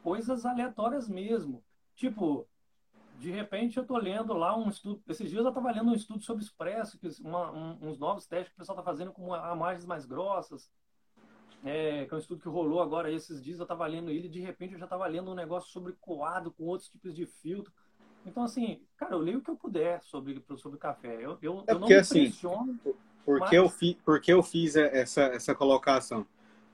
coisas 0.00 0.46
aleatórias 0.46 1.08
mesmo. 1.08 1.60
Tipo, 1.96 2.46
de 3.18 3.32
repente 3.32 3.76
eu 3.78 3.84
tô 3.84 3.98
lendo 3.98 4.32
lá 4.32 4.56
um 4.56 4.68
estudo. 4.68 5.02
Esses 5.08 5.28
dias 5.28 5.42
eu 5.42 5.48
estava 5.48 5.72
lendo 5.72 5.90
um 5.90 5.94
estudo 5.94 6.22
sobre 6.22 6.44
expresso, 6.44 7.00
que 7.00 7.08
uma, 7.20 7.50
um, 7.50 7.78
uns 7.82 7.98
novos 7.98 8.28
testes 8.28 8.50
que 8.50 8.54
o 8.54 8.58
pessoal 8.58 8.78
está 8.78 8.88
fazendo 8.88 9.12
com 9.12 9.26
margens 9.56 9.84
mais 9.84 10.06
grossas 10.06 10.70
é, 11.64 12.04
que 12.04 12.14
é 12.14 12.16
um 12.16 12.20
estudo 12.20 12.40
que 12.40 12.48
rolou 12.48 12.80
agora 12.80 13.10
esses 13.10 13.42
dias, 13.42 13.58
eu 13.58 13.64
estava 13.64 13.86
lendo 13.86 14.10
ele 14.10 14.26
e 14.26 14.30
de 14.30 14.40
repente 14.40 14.74
eu 14.74 14.78
já 14.78 14.86
estava 14.86 15.06
lendo 15.06 15.30
um 15.30 15.34
negócio 15.34 15.70
sobre 15.70 15.94
coado 16.00 16.50
com 16.52 16.64
outros 16.64 16.88
tipos 16.88 17.14
de 17.14 17.26
filtro. 17.26 17.72
Então, 18.24 18.42
assim, 18.42 18.80
cara, 18.96 19.14
eu 19.14 19.18
leio 19.18 19.38
o 19.38 19.40
que 19.40 19.50
eu 19.50 19.56
puder 19.56 20.02
sobre, 20.02 20.42
sobre 20.56 20.78
café. 20.78 21.16
Eu, 21.20 21.38
eu, 21.40 21.64
é 21.66 21.72
eu 21.72 21.78
não 21.78 21.88
me 21.88 21.94
assim, 21.94 22.32
Por 23.24 23.40
mas... 23.40 23.50
que 23.50 23.56
eu, 23.56 23.68
fi, 23.68 23.98
por 24.04 24.20
que 24.20 24.32
eu 24.32 24.42
fiz 24.42 24.76
essa, 24.76 25.22
essa 25.22 25.54
colocação? 25.54 26.26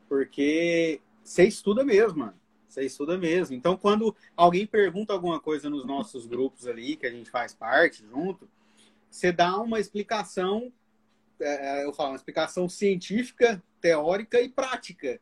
Porque 0.08 1.00
você 1.22 1.44
estuda 1.44 1.84
mesmo, 1.84 2.20
mano. 2.20 2.34
Você 2.68 2.84
estuda 2.86 3.18
mesmo. 3.18 3.54
Então, 3.54 3.76
quando 3.76 4.16
alguém 4.34 4.66
pergunta 4.66 5.12
alguma 5.12 5.38
coisa 5.38 5.68
nos 5.68 5.84
nossos 5.84 6.26
grupos 6.26 6.66
ali, 6.66 6.96
que 6.96 7.06
a 7.06 7.10
gente 7.10 7.30
faz 7.30 7.54
parte 7.54 8.02
junto, 8.10 8.48
você 9.10 9.30
dá 9.30 9.58
uma 9.58 9.78
explicação, 9.78 10.72
é, 11.38 11.84
eu 11.84 11.92
falo, 11.92 12.10
uma 12.10 12.16
explicação 12.16 12.66
científica 12.70 13.62
teórica 13.82 14.40
e 14.40 14.48
prática. 14.48 15.20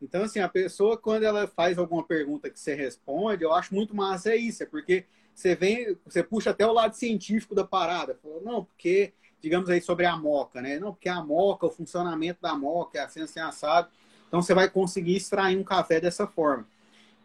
Então, 0.00 0.22
assim, 0.22 0.40
a 0.40 0.48
pessoa, 0.48 0.96
quando 0.96 1.24
ela 1.24 1.46
faz 1.46 1.78
alguma 1.78 2.02
pergunta 2.02 2.50
que 2.50 2.58
você 2.58 2.74
responde, 2.74 3.44
eu 3.44 3.52
acho 3.52 3.74
muito 3.74 3.94
massa 3.94 4.30
é 4.30 4.36
isso, 4.36 4.62
é 4.62 4.66
porque 4.66 5.04
você 5.34 5.54
vem, 5.54 5.96
você 6.04 6.22
puxa 6.22 6.50
até 6.50 6.66
o 6.66 6.72
lado 6.72 6.94
científico 6.94 7.54
da 7.54 7.64
parada. 7.64 8.18
Fala, 8.22 8.40
não, 8.40 8.64
porque, 8.64 9.12
digamos 9.40 9.68
aí, 9.68 9.80
sobre 9.80 10.06
a 10.06 10.16
moca, 10.16 10.62
né? 10.62 10.78
Não, 10.78 10.92
porque 10.92 11.08
a 11.08 11.22
moca, 11.22 11.66
o 11.66 11.70
funcionamento 11.70 12.40
da 12.40 12.56
moca, 12.56 12.98
é 12.98 13.02
assim, 13.02 13.20
assim, 13.20 13.40
assado. 13.40 13.88
Então, 14.26 14.40
você 14.40 14.54
vai 14.54 14.68
conseguir 14.68 15.16
extrair 15.16 15.56
um 15.56 15.64
café 15.64 16.00
dessa 16.00 16.26
forma. 16.26 16.66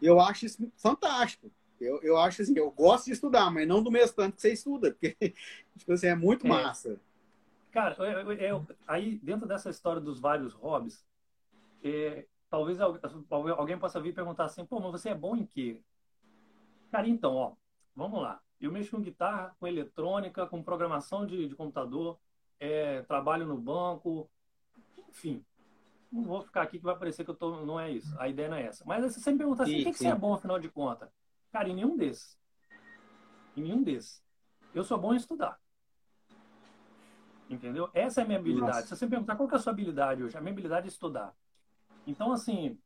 Eu 0.02 0.20
acho 0.20 0.46
isso 0.46 0.72
fantástico. 0.78 1.50
Eu, 1.80 2.00
eu 2.02 2.18
acho 2.18 2.42
assim, 2.42 2.54
eu 2.58 2.72
gosto 2.72 3.06
de 3.06 3.12
estudar, 3.12 3.52
mas 3.52 3.68
não 3.68 3.84
do 3.84 3.92
mesmo 3.92 4.16
tanto 4.16 4.36
que 4.36 4.42
você 4.42 4.54
estuda, 4.54 4.92
porque, 4.92 5.16
tipo 5.78 5.94
assim, 5.94 6.08
é 6.08 6.16
muito 6.16 6.46
é. 6.46 6.50
Cara, 7.74 7.96
eu, 7.98 8.34
eu, 8.34 8.68
aí 8.88 9.18
dentro 9.18 9.48
dessa 9.48 9.72
história 9.72 10.00
dos 10.00 10.20
vários 10.20 10.54
hobbies, 10.54 11.04
é, 11.84 12.28
talvez 12.48 12.80
alguém 12.80 13.80
possa 13.80 14.00
vir 14.00 14.14
perguntar 14.14 14.46
assim, 14.46 14.64
pô, 14.64 14.80
mas 14.80 14.92
você 14.92 15.10
é 15.10 15.16
bom 15.16 15.36
em 15.36 15.44
quê? 15.44 15.82
Cara, 16.92 17.08
então, 17.08 17.34
ó, 17.34 17.56
vamos 17.96 18.22
lá. 18.22 18.40
Eu 18.62 18.72
mexo 18.72 18.92
com 18.92 19.02
guitarra, 19.02 19.56
com 19.60 19.68
eletrônica, 19.68 20.46
com 20.46 20.62
programação 20.62 21.26
de, 21.26 21.48
de 21.48 21.56
computador, 21.56 22.20
é, 22.60 23.02
trabalho 23.02 23.48
no 23.48 23.58
banco, 23.58 24.30
enfim. 25.10 25.44
Não 26.12 26.26
vou 26.26 26.44
ficar 26.44 26.62
aqui 26.62 26.78
que 26.78 26.86
vai 26.86 26.96
parecer 26.96 27.26
que 27.26 27.32
eu 27.32 27.36
tô. 27.36 27.66
Não 27.66 27.80
é 27.80 27.90
isso. 27.90 28.16
A 28.20 28.30
ideia 28.30 28.50
não 28.50 28.58
é 28.58 28.68
essa. 28.68 28.86
Mas 28.86 29.04
você 29.04 29.20
sempre 29.20 29.40
pergunta 29.40 29.64
assim: 29.64 29.82
o 29.82 29.84
que, 29.84 29.92
que 29.94 29.98
você 29.98 30.10
é 30.10 30.16
bom 30.16 30.36
afinal 30.36 30.60
de 30.60 30.70
contas? 30.70 31.10
Cara, 31.52 31.68
em 31.68 31.74
nenhum 31.74 31.98
desses. 31.98 32.38
Em 33.58 33.64
nenhum 33.64 33.82
desses. 33.82 34.24
Eu 34.76 34.84
sou 34.84 35.00
bom 35.00 35.12
em 35.16 35.18
estudar. 35.18 35.60
Entendeu? 37.54 37.90
Essa 37.94 38.22
é 38.22 38.24
a 38.24 38.28
minha 38.28 38.40
habilidade. 38.40 38.76
Nossa. 38.76 38.88
Se 38.88 38.98
você 38.98 39.08
perguntar 39.08 39.36
qual 39.36 39.50
é 39.50 39.56
a 39.56 39.60
sua 39.60 39.72
habilidade 39.72 40.24
hoje, 40.24 40.38
a 40.38 40.42
minha 40.42 40.52
habilidade 40.52 40.88
é 40.88 40.90
estudar. 40.90 41.34
Então, 42.06 42.32
assim, 42.32 42.78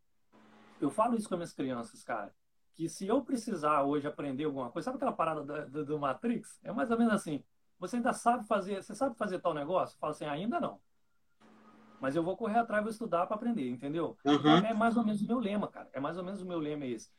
eu 0.80 0.90
falo 0.90 1.16
isso 1.16 1.28
com 1.28 1.36
as 1.36 1.40
minhas 1.40 1.54
crianças, 1.54 2.04
cara. 2.04 2.34
Que 2.74 2.88
se 2.88 3.08
eu 3.08 3.22
precisar 3.24 3.84
hoje 3.84 4.08
aprender 4.08 4.44
alguma 4.44 4.70
coisa, 4.70 4.86
sabe 4.86 4.98
aquela 4.98 5.12
parada 5.14 5.68
do, 5.68 5.86
do 5.86 6.00
Matrix? 6.00 6.60
É 6.64 6.72
mais 6.72 6.92
ou 6.92 6.98
menos 6.98 7.14
assim. 7.14 7.44
Você 7.80 7.98
ainda 7.98 8.14
sabe 8.14 8.46
fazer, 8.46 8.84
você 8.84 8.94
sabe 8.94 9.16
fazer 9.16 9.40
tal 9.40 9.54
negócio? 9.54 9.98
Fala 10.00 10.12
assim, 10.12 10.26
ainda 10.26 10.60
não. 10.60 10.80
Mas 12.00 12.16
eu 12.16 12.24
vou 12.24 12.38
correr 12.38 12.60
atrás, 12.60 12.84
vou 12.84 12.92
estudar 12.92 13.26
para 13.26 13.36
aprender, 13.36 13.70
entendeu? 13.70 14.16
Uhum. 14.24 14.58
É 14.58 14.74
mais 14.74 14.98
ou 14.98 15.04
menos 15.04 15.22
o 15.22 15.28
meu 15.28 15.40
lema, 15.40 15.68
cara. 15.68 15.90
É 15.94 16.00
mais 16.00 16.18
ou 16.18 16.24
menos 16.24 16.42
o 16.42 16.46
meu 16.46 16.60
lema 16.60 16.86
esse. 16.86 17.10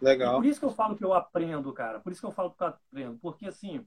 Legal. 0.00 0.34
E 0.34 0.36
por 0.36 0.46
isso 0.46 0.60
que 0.60 0.66
eu 0.66 0.70
falo 0.70 0.96
que 0.96 1.04
eu 1.04 1.12
aprendo, 1.12 1.72
cara. 1.72 2.00
Por 2.00 2.12
isso 2.12 2.20
que 2.20 2.26
eu 2.26 2.32
falo 2.32 2.52
que 2.52 2.62
eu 2.62 2.68
aprendo. 2.68 3.18
Porque, 3.18 3.46
assim, 3.46 3.84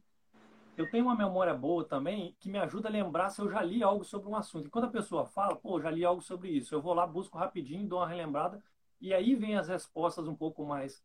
eu 0.75 0.89
tenho 0.89 1.05
uma 1.05 1.15
memória 1.15 1.53
boa 1.53 1.83
também 1.83 2.35
que 2.39 2.49
me 2.49 2.57
ajuda 2.57 2.89
a 2.89 2.91
lembrar 2.91 3.29
se 3.29 3.41
eu 3.41 3.49
já 3.49 3.61
li 3.61 3.83
algo 3.83 4.03
sobre 4.03 4.27
um 4.27 4.35
assunto. 4.35 4.67
E 4.67 4.69
quando 4.69 4.85
a 4.85 4.89
pessoa 4.91 5.25
fala, 5.25 5.55
pô, 5.55 5.79
já 5.79 5.91
li 5.91 6.03
algo 6.03 6.21
sobre 6.21 6.49
isso, 6.49 6.73
eu 6.73 6.81
vou 6.81 6.93
lá, 6.93 7.05
busco 7.05 7.37
rapidinho, 7.37 7.87
dou 7.87 7.99
uma 7.99 8.07
relembrada, 8.07 8.61
e 8.99 9.13
aí 9.13 9.35
vem 9.35 9.55
as 9.55 9.67
respostas 9.67 10.27
um 10.27 10.35
pouco 10.35 10.65
mais. 10.65 11.03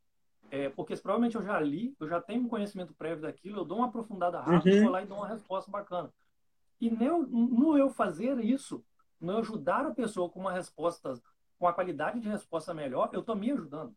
É, 0.50 0.70
porque 0.70 0.96
provavelmente 0.96 1.36
eu 1.36 1.42
já 1.42 1.60
li, 1.60 1.94
eu 2.00 2.08
já 2.08 2.20
tenho 2.20 2.44
um 2.44 2.48
conhecimento 2.48 2.94
prévio 2.94 3.22
daquilo, 3.22 3.58
eu 3.58 3.64
dou 3.64 3.78
uma 3.78 3.88
aprofundada 3.88 4.40
rápida, 4.40 4.76
uhum. 4.76 4.82
vou 4.82 4.90
lá 4.90 5.02
e 5.02 5.06
dou 5.06 5.18
uma 5.18 5.28
resposta 5.28 5.70
bacana. 5.70 6.10
E 6.80 6.90
no, 6.90 7.26
no 7.26 7.76
eu 7.76 7.90
fazer 7.90 8.38
isso, 8.38 8.82
no 9.20 9.32
eu 9.32 9.38
ajudar 9.38 9.84
a 9.84 9.90
pessoa 9.90 10.30
com 10.30 10.40
uma 10.40 10.52
resposta, 10.52 11.20
com 11.58 11.66
a 11.66 11.72
qualidade 11.72 12.20
de 12.20 12.28
resposta 12.28 12.72
melhor, 12.72 13.10
eu 13.12 13.20
estou 13.20 13.36
me 13.36 13.50
ajudando. 13.50 13.94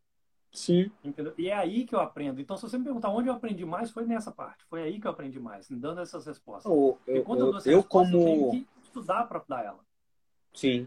Sim. 0.52 0.90
Entendeu? 1.02 1.32
E 1.38 1.48
é 1.48 1.54
aí 1.54 1.84
que 1.86 1.94
eu 1.94 2.00
aprendo. 2.00 2.40
Então, 2.40 2.56
se 2.56 2.62
você 2.62 2.76
me 2.76 2.84
perguntar 2.84 3.08
onde 3.08 3.28
eu 3.28 3.34
aprendi 3.34 3.64
mais, 3.64 3.90
foi 3.90 4.04
nessa 4.04 4.30
parte. 4.30 4.64
Foi 4.68 4.82
aí 4.82 5.00
que 5.00 5.06
eu 5.06 5.10
aprendi 5.10 5.40
mais, 5.40 5.66
dando 5.70 6.00
essas 6.00 6.26
respostas. 6.26 6.70
Eu, 6.70 6.98
eu, 7.06 7.24
eu, 7.26 7.60
eu, 7.64 7.82
como... 7.82 8.18
eu 8.18 8.24
tenho 8.24 8.50
que 8.50 8.66
estudar 8.82 9.24
para 9.24 9.42
dar 9.48 9.64
ela. 9.64 9.80
Sim. 10.52 10.86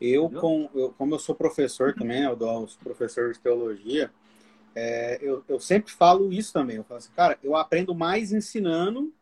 Eu, 0.00 0.30
com, 0.30 0.68
eu, 0.74 0.92
como 0.92 1.14
eu 1.14 1.18
sou 1.18 1.34
professor 1.34 1.94
também, 1.94 2.22
eu 2.22 2.36
dou 2.36 2.50
aos 2.50 2.76
professores 2.76 3.36
de 3.36 3.42
teologia, 3.42 4.12
é, 4.74 5.18
eu, 5.20 5.42
eu 5.48 5.58
sempre 5.58 5.90
falo 5.90 6.32
isso 6.32 6.52
também. 6.52 6.76
Eu 6.76 6.84
falo 6.84 6.98
assim, 6.98 7.10
cara, 7.12 7.38
eu 7.42 7.56
aprendo 7.56 7.94
mais 7.94 8.32
ensinando 8.32 9.12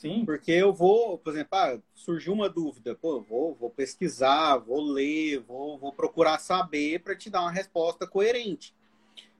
Sim. 0.00 0.24
Porque 0.24 0.50
eu 0.50 0.72
vou, 0.72 1.18
por 1.18 1.30
exemplo, 1.30 1.58
ah, 1.58 1.78
surgiu 1.94 2.32
uma 2.32 2.48
dúvida, 2.48 2.94
pô, 2.94 3.20
vou, 3.20 3.54
vou 3.54 3.68
pesquisar, 3.68 4.56
vou 4.56 4.80
ler, 4.80 5.40
vou, 5.40 5.76
vou 5.76 5.92
procurar 5.92 6.38
saber 6.38 7.00
para 7.00 7.14
te 7.14 7.28
dar 7.28 7.42
uma 7.42 7.50
resposta 7.50 8.06
coerente. 8.06 8.74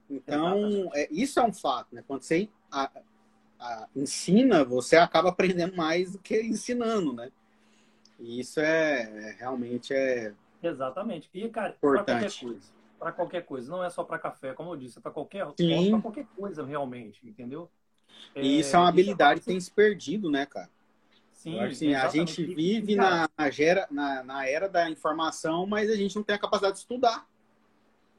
Então, 0.07 0.91
é, 0.93 1.07
isso 1.09 1.39
é 1.39 1.43
um 1.43 1.51
fato, 1.51 1.95
né? 1.95 2.03
Quando 2.05 2.21
você 2.21 2.47
a, 2.71 2.91
a, 3.59 3.87
ensina, 3.95 4.63
você 4.63 4.97
acaba 4.97 5.29
aprendendo 5.29 5.75
mais 5.75 6.11
do 6.11 6.19
que 6.19 6.39
ensinando, 6.39 7.11
né? 7.11 7.31
E 8.19 8.39
isso 8.39 8.59
é, 8.59 9.01
é 9.01 9.35
realmente 9.39 9.95
é 9.95 10.31
exatamente. 10.61 11.27
E 11.33 11.49
cara, 11.49 11.75
para 11.81 12.03
qualquer 12.03 12.31
coisa, 12.39 12.71
para 12.99 13.11
qualquer 13.11 13.45
coisa, 13.47 13.71
não 13.71 13.83
é 13.83 13.89
só 13.89 14.03
para 14.03 14.19
café, 14.19 14.53
como 14.53 14.69
eu 14.69 14.77
disse, 14.77 14.99
é 14.99 15.01
para 15.01 15.09
qualquer, 15.09 15.43
para 15.43 16.01
qualquer 16.03 16.27
coisa 16.35 16.63
realmente, 16.63 17.27
entendeu? 17.27 17.67
E 18.35 18.59
isso 18.59 18.75
é 18.75 18.79
uma 18.79 18.85
é, 18.85 18.89
habilidade 18.89 19.39
que 19.41 19.45
tem 19.45 19.59
se 19.59 19.71
perdido, 19.71 20.29
né, 20.29 20.45
cara? 20.45 20.69
Sim, 21.33 21.59
assim, 21.59 21.95
a 21.95 22.07
gente 22.07 22.43
vive 22.43 22.95
na, 22.95 23.27
gera, 23.49 23.87
na, 23.89 24.23
na 24.23 24.47
era 24.47 24.69
da 24.69 24.89
informação, 24.89 25.65
mas 25.65 25.89
a 25.89 25.95
gente 25.95 26.15
não 26.15 26.23
tem 26.23 26.35
a 26.35 26.39
capacidade 26.39 26.75
de 26.75 26.81
estudar. 26.81 27.27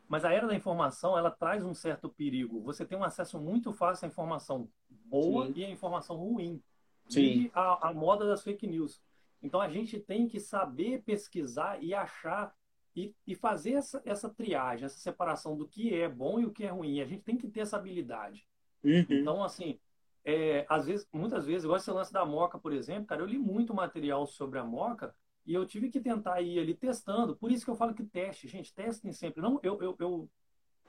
Mas 0.08 0.24
a 0.24 0.32
era 0.32 0.46
da 0.46 0.54
informação, 0.54 1.16
ela 1.16 1.30
traz 1.30 1.64
um 1.64 1.72
certo 1.72 2.08
perigo. 2.08 2.60
Você 2.62 2.84
tem 2.84 2.98
um 2.98 3.04
acesso 3.04 3.38
muito 3.38 3.72
fácil 3.72 4.06
à 4.06 4.08
informação 4.08 4.68
boa 5.06 5.46
Sim. 5.46 5.52
e 5.56 5.64
à 5.64 5.70
informação 5.70 6.16
ruim. 6.16 6.60
Sim. 7.08 7.50
A, 7.54 7.88
a 7.88 7.94
moda 7.94 8.26
das 8.26 8.42
fake 8.42 8.66
news. 8.66 9.00
Então 9.42 9.60
a 9.60 9.68
gente 9.68 9.98
tem 10.00 10.26
que 10.26 10.40
saber 10.40 11.02
pesquisar 11.02 11.82
e 11.82 11.94
achar 11.94 12.54
e, 12.94 13.14
e 13.26 13.34
fazer 13.34 13.74
essa, 13.74 14.02
essa 14.04 14.28
triagem, 14.28 14.84
essa 14.84 14.98
separação 14.98 15.56
do 15.56 15.66
que 15.66 15.94
é 15.94 16.08
bom 16.08 16.38
e 16.40 16.44
o 16.44 16.50
que 16.50 16.64
é 16.64 16.70
ruim. 16.70 17.00
A 17.00 17.06
gente 17.06 17.22
tem 17.22 17.36
que 17.36 17.48
ter 17.48 17.60
essa 17.60 17.76
habilidade. 17.76 18.46
Uhum. 18.84 19.06
Então, 19.08 19.42
assim, 19.42 19.78
é, 20.24 20.64
às 20.68 20.86
vezes, 20.86 21.06
muitas 21.12 21.44
vezes, 21.46 21.64
igual 21.64 21.78
esse 21.78 21.90
lance 21.90 22.12
da 22.12 22.24
Moca, 22.24 22.58
por 22.58 22.72
exemplo, 22.72 23.06
cara, 23.06 23.20
eu 23.20 23.26
li 23.26 23.38
muito 23.38 23.74
material 23.74 24.26
sobre 24.26 24.58
a 24.58 24.64
Moca 24.64 25.14
e 25.44 25.54
eu 25.54 25.66
tive 25.66 25.90
que 25.90 26.00
tentar 26.00 26.40
ir 26.40 26.58
ali 26.58 26.74
testando. 26.74 27.36
Por 27.36 27.50
isso 27.50 27.64
que 27.64 27.70
eu 27.70 27.76
falo 27.76 27.94
que 27.94 28.04
teste, 28.04 28.46
gente, 28.46 28.72
testem 28.72 29.12
sempre. 29.12 29.42
Não, 29.42 29.58
eu, 29.62 29.82
eu, 29.82 29.96
eu, 29.98 30.30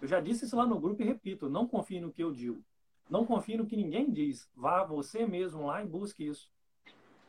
eu 0.02 0.08
já 0.08 0.20
disse 0.20 0.46
isso 0.46 0.56
lá 0.56 0.66
no 0.66 0.80
grupo 0.80 1.02
e 1.02 1.06
repito, 1.06 1.50
não 1.50 1.68
confie 1.68 2.00
no 2.00 2.12
que 2.12 2.24
eu 2.24 2.32
digo. 2.32 2.64
Não 3.10 3.26
confie 3.26 3.58
no 3.58 3.66
que 3.66 3.76
ninguém 3.76 4.12
diz. 4.12 4.50
Vá 4.56 4.84
você 4.84 5.26
mesmo 5.26 5.66
lá 5.66 5.84
e 5.84 5.88
busque 5.88 6.26
isso. 6.26 6.52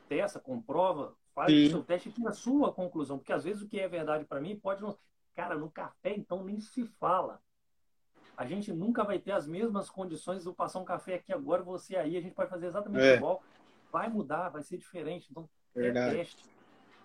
Testa, 0.08 0.38
comprova, 0.38 1.16
faz 1.34 1.50
Sim. 1.50 1.66
o 1.66 1.70
seu 1.70 1.82
teste 1.82 2.08
e 2.10 2.12
tira 2.12 2.28
a 2.28 2.34
sua 2.34 2.72
conclusão. 2.72 3.18
Porque 3.18 3.32
às 3.32 3.44
vezes 3.44 3.62
o 3.62 3.68
que 3.68 3.80
é 3.80 3.88
verdade 3.88 4.24
para 4.24 4.40
mim 4.40 4.58
pode 4.58 4.82
não. 4.82 4.96
Cara, 5.34 5.56
no 5.56 5.70
café 5.70 6.14
então 6.14 6.44
nem 6.44 6.60
se 6.60 6.84
fala 6.84 7.40
a 8.36 8.46
gente 8.46 8.72
nunca 8.72 9.04
vai 9.04 9.18
ter 9.18 9.32
as 9.32 9.46
mesmas 9.46 9.88
condições 9.88 10.44
de 10.44 10.52
passar 10.52 10.80
um 10.80 10.84
café 10.84 11.14
aqui 11.14 11.32
agora, 11.32 11.62
você 11.62 11.96
aí, 11.96 12.16
a 12.16 12.20
gente 12.20 12.34
pode 12.34 12.50
fazer 12.50 12.66
exatamente 12.66 13.04
é. 13.04 13.16
igual. 13.16 13.42
Vai 13.92 14.08
mudar, 14.08 14.48
vai 14.48 14.62
ser 14.62 14.76
diferente. 14.76 15.28
Então, 15.30 15.48
é 15.74 15.80
Verdade. 15.80 16.14
é 16.14 16.18
teste. 16.18 16.44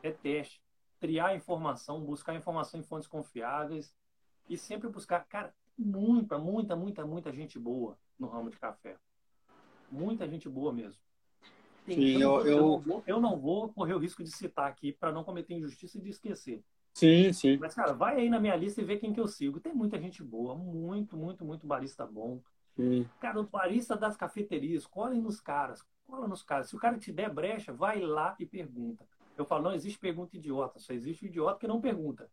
É 0.01 0.11
teste. 0.11 0.61
Triar 0.99 1.35
informação, 1.35 2.01
buscar 2.01 2.35
informação 2.35 2.79
em 2.79 2.83
fontes 2.83 3.07
confiáveis 3.07 3.95
e 4.49 4.57
sempre 4.57 4.89
buscar, 4.89 5.25
cara, 5.25 5.53
muita, 5.77 6.37
muita, 6.37 6.75
muita, 6.75 7.05
muita 7.05 7.31
gente 7.31 7.59
boa 7.59 7.97
no 8.17 8.27
ramo 8.27 8.49
de 8.49 8.59
café. 8.59 8.97
Muita 9.91 10.27
gente 10.27 10.49
boa 10.49 10.73
mesmo. 10.73 11.01
Sim, 11.85 12.21
eu, 12.21 12.41
eu, 12.41 12.47
eu, 12.47 12.61
não 12.61 12.79
vou, 12.79 13.03
eu 13.07 13.21
não 13.21 13.37
vou 13.37 13.69
correr 13.69 13.93
o 13.93 13.99
risco 13.99 14.23
de 14.23 14.31
citar 14.31 14.69
aqui 14.69 14.91
para 14.91 15.11
não 15.11 15.23
cometer 15.23 15.55
injustiça 15.55 15.97
e 15.97 16.01
de 16.01 16.09
esquecer. 16.09 16.63
Sim, 16.99 17.31
sim. 17.31 17.57
Mas, 17.57 17.73
cara, 17.73 17.93
vai 17.93 18.17
aí 18.17 18.29
na 18.29 18.41
minha 18.41 18.57
lista 18.57 18.81
e 18.81 18.83
vê 18.83 18.97
quem 18.97 19.13
que 19.13 19.19
eu 19.21 19.27
sigo. 19.27 19.61
Tem 19.61 19.73
muita 19.73 19.97
gente 19.97 20.21
boa, 20.21 20.53
muito, 20.53 21.15
muito, 21.15 21.45
muito 21.45 21.65
barista 21.65 22.05
bom. 22.05 22.41
Sim. 22.75 23.07
Cara, 23.21 23.39
o 23.39 23.47
barista 23.47 23.95
das 23.95 24.17
cafeterias, 24.17 24.85
colhem 24.85 25.21
nos 25.21 25.39
caras, 25.39 25.81
cola 26.05 26.27
nos 26.27 26.43
caras. 26.43 26.67
Se 26.67 26.75
o 26.75 26.79
cara 26.79 26.97
te 26.97 27.09
der 27.13 27.33
brecha, 27.33 27.71
vai 27.71 28.01
lá 28.01 28.35
e 28.37 28.45
pergunta. 28.45 29.07
Eu 29.37 29.45
falo, 29.45 29.63
não 29.63 29.73
existe 29.73 29.97
pergunta 29.97 30.35
idiota, 30.35 30.77
só 30.77 30.91
existe 30.91 31.23
o 31.23 31.27
idiota 31.27 31.59
que 31.59 31.67
não 31.67 31.79
pergunta. 31.79 32.29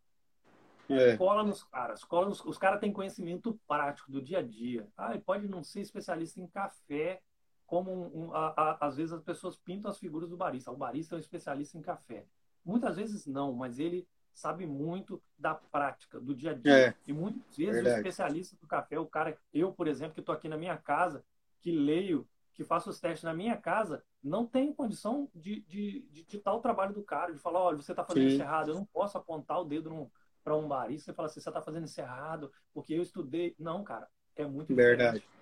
É. 0.89 1.17
Cola 1.17 1.45
nos 1.45 1.63
caras, 1.63 2.03
cola 2.03 2.29
nos... 2.29 2.45
os 2.45 2.59
caras 2.59 2.81
têm 2.81 2.93
conhecimento 2.93 3.57
prático 3.69 4.11
do 4.11 4.21
dia 4.21 4.39
a 4.39 4.43
dia. 4.43 4.89
Ah, 4.97 5.17
pode 5.25 5.47
não 5.47 5.63
ser 5.63 5.81
especialista 5.81 6.41
em 6.41 6.47
café, 6.49 7.23
como 7.67 7.93
um, 7.93 8.27
um, 8.27 8.35
a, 8.35 8.49
a, 8.57 8.87
às 8.87 8.97
vezes 8.97 9.13
as 9.13 9.23
pessoas 9.23 9.57
pintam 9.57 9.91
as 9.91 9.99
figuras 9.99 10.29
do 10.29 10.37
barista. 10.37 10.73
O 10.73 10.77
barista 10.77 11.15
é 11.15 11.17
um 11.19 11.21
especialista 11.21 11.79
em 11.79 11.83
café. 11.83 12.27
Muitas 12.65 12.97
vezes 12.97 13.27
não, 13.27 13.53
mas 13.53 13.79
ele 13.79 14.09
sabe 14.37 14.67
muito 14.67 15.21
da 15.39 15.55
prática, 15.55 16.21
do 16.21 16.35
dia 16.35 16.51
a 16.51 16.55
dia. 16.55 16.89
É, 16.89 16.95
e 17.07 17.13
muitas 17.13 17.57
vezes 17.57 17.75
verdade. 17.75 17.97
o 17.97 17.99
especialista 17.99 18.57
do 18.61 18.67
café, 18.67 18.99
o 18.99 19.07
cara, 19.07 19.37
eu, 19.53 19.73
por 19.73 19.89
exemplo, 19.89 20.15
que 20.15 20.21
estou 20.21 20.35
aqui 20.35 20.47
na 20.47 20.59
minha 20.59 20.77
casa, 20.77 21.25
que 21.63 21.73
leio, 21.73 22.29
que 22.53 22.63
faço 22.63 22.91
os 22.91 23.01
testes 23.01 23.25
na 23.25 23.33
minha 23.33 23.57
casa, 23.57 24.05
não 24.23 24.47
tenho 24.47 24.75
condição 24.75 25.29
de, 25.35 25.61
de, 25.63 26.07
de, 26.11 26.25
de 26.25 26.43
o 26.45 26.61
trabalho 26.61 26.93
do 26.93 27.03
cara, 27.03 27.33
de 27.33 27.39
falar, 27.39 27.61
olha, 27.61 27.79
você 27.79 27.93
está 27.93 28.05
fazendo 28.05 28.29
Sim. 28.29 28.35
isso 28.35 28.43
errado, 28.43 28.69
eu 28.69 28.75
não 28.75 28.85
posso 28.85 29.17
apontar 29.17 29.59
o 29.61 29.65
dedo 29.65 30.11
para 30.45 30.55
um 30.55 30.69
barista 30.69 31.11
e 31.11 31.15
falar 31.15 31.27
assim, 31.27 31.41
você 31.41 31.49
está 31.49 31.63
fazendo 31.63 31.87
isso 31.87 32.01
errado, 32.01 32.53
porque 32.75 32.93
eu 32.93 33.03
estudei. 33.03 33.55
Não, 33.59 33.83
cara, 33.83 34.07
é 34.37 34.45
muito 34.47 34.75
Verdade. 34.75 35.21
Diferente. 35.21 35.37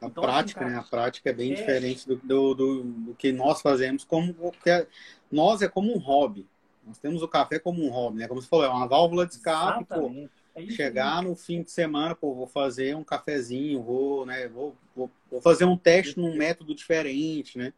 A 0.00 0.06
então, 0.06 0.22
assim, 0.22 0.32
prática, 0.32 0.60
assim, 0.60 0.70
cara, 0.70 0.82
né? 0.82 0.86
A 0.86 0.90
prática 0.90 1.30
é 1.30 1.32
bem 1.32 1.52
é... 1.52 1.54
diferente 1.54 2.06
do, 2.06 2.16
do, 2.16 2.54
do, 2.54 2.82
do, 2.84 3.14
que 3.14 3.32
nós 3.32 3.62
fazemos 3.62 4.04
como 4.04 4.34
qualquer... 4.34 4.88
Nós 5.30 5.62
é 5.62 5.68
como 5.68 5.94
um 5.94 5.98
hobby. 5.98 6.46
Nós 6.86 6.98
temos 6.98 7.20
o 7.22 7.28
café 7.28 7.58
como 7.58 7.84
um 7.84 7.90
hobby, 7.90 8.18
né? 8.18 8.28
Como 8.28 8.40
você 8.40 8.48
falou, 8.48 8.64
é 8.64 8.68
uma 8.68 8.86
válvula 8.86 9.26
de 9.26 9.34
escape, 9.34 9.84
pô. 9.84 10.28
É 10.54 10.66
chegar 10.70 11.22
no 11.22 11.34
fim 11.36 11.62
de 11.62 11.70
semana, 11.70 12.14
pô, 12.14 12.34
vou 12.34 12.46
fazer 12.46 12.96
um 12.96 13.04
cafezinho, 13.04 13.82
vou, 13.82 14.24
né, 14.24 14.48
vou, 14.48 14.74
vou, 14.94 15.10
vou 15.30 15.42
fazer 15.42 15.66
um 15.66 15.76
teste 15.76 16.18
num 16.18 16.34
método 16.34 16.74
diferente, 16.74 17.58
né? 17.58 17.74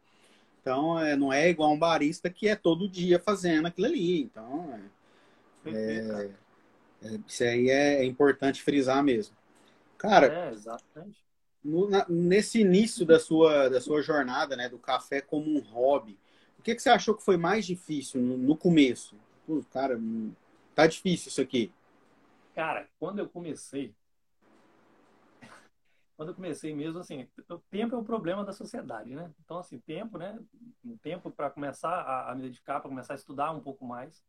Então, 0.61 0.97
é, 0.97 1.15
não 1.15 1.33
é 1.33 1.49
igual 1.49 1.73
um 1.73 1.79
barista 1.79 2.29
que 2.29 2.47
é 2.47 2.55
todo 2.55 2.87
dia 2.87 3.19
fazendo 3.19 3.67
aquilo 3.67 3.87
ali. 3.87 4.21
Então, 4.21 4.79
é, 5.65 5.71
é, 5.71 6.29
é, 7.07 7.19
isso 7.27 7.43
aí 7.43 7.69
é, 7.69 8.05
importante 8.05 8.61
frisar 8.61 9.03
mesmo. 9.03 9.35
Cara, 9.97 10.27
é, 10.27 10.53
exatamente. 10.53 11.19
No, 11.61 11.89
na, 11.89 12.05
nesse 12.07 12.61
início 12.61 13.05
da 13.05 13.19
sua, 13.19 13.67
da 13.67 13.81
sua 13.81 14.01
jornada, 14.01 14.55
né, 14.55 14.69
do 14.69 14.77
café 14.77 15.19
como 15.19 15.49
um 15.49 15.59
hobby, 15.59 16.17
o 16.59 16.61
que, 16.61 16.75
que 16.75 16.81
você 16.81 16.89
achou 16.89 17.15
que 17.15 17.23
foi 17.23 17.37
mais 17.37 17.65
difícil 17.65 18.21
no, 18.21 18.37
no 18.37 18.55
começo? 18.55 19.15
Pô, 19.47 19.63
cara, 19.71 19.97
hum, 19.97 20.33
tá 20.75 20.85
difícil 20.85 21.29
isso 21.29 21.41
aqui. 21.41 21.71
Cara, 22.53 22.85
quando 22.99 23.19
eu 23.19 23.29
comecei, 23.29 23.95
quando 26.17 26.29
eu 26.29 26.35
comecei 26.35 26.75
mesmo, 26.75 26.99
assim, 26.99 27.25
o 27.49 27.57
tempo 27.71 27.95
é 27.95 27.97
o 27.97 28.03
problema 28.03 28.43
da 28.43 28.51
sociedade, 28.51 29.15
né? 29.15 29.31
Então, 29.39 29.57
assim, 29.57 29.79
tempo, 29.79 30.17
né? 30.17 30.37
Um 30.83 30.97
tempo 30.97 31.31
para 31.31 31.49
começar 31.49 31.93
a, 31.93 32.31
a, 32.31 32.35
me 32.35 32.41
dedicar, 32.41 32.81
para 32.81 32.89
começar 32.89 33.13
a 33.13 33.15
estudar 33.15 33.51
um 33.51 33.61
pouco 33.61 33.85
mais. 33.85 34.21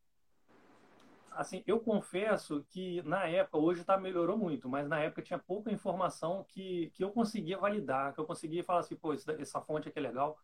Assim, 1.32 1.64
eu 1.66 1.80
confesso 1.80 2.64
que 2.70 3.02
na 3.02 3.26
época, 3.26 3.58
hoje 3.58 3.82
tá 3.82 3.98
melhorou 3.98 4.38
muito, 4.38 4.68
mas 4.68 4.88
na 4.88 5.00
época 5.00 5.22
tinha 5.22 5.38
pouca 5.38 5.72
informação 5.72 6.44
que, 6.48 6.90
que 6.94 7.02
eu 7.02 7.10
conseguia 7.10 7.58
validar, 7.58 8.14
que 8.14 8.20
eu 8.20 8.24
conseguia 8.24 8.62
falar 8.62 8.80
assim, 8.80 8.94
pô, 8.94 9.12
essa 9.12 9.60
fonte 9.60 9.88
aqui 9.88 9.98
é 9.98 10.02
legal. 10.02 10.38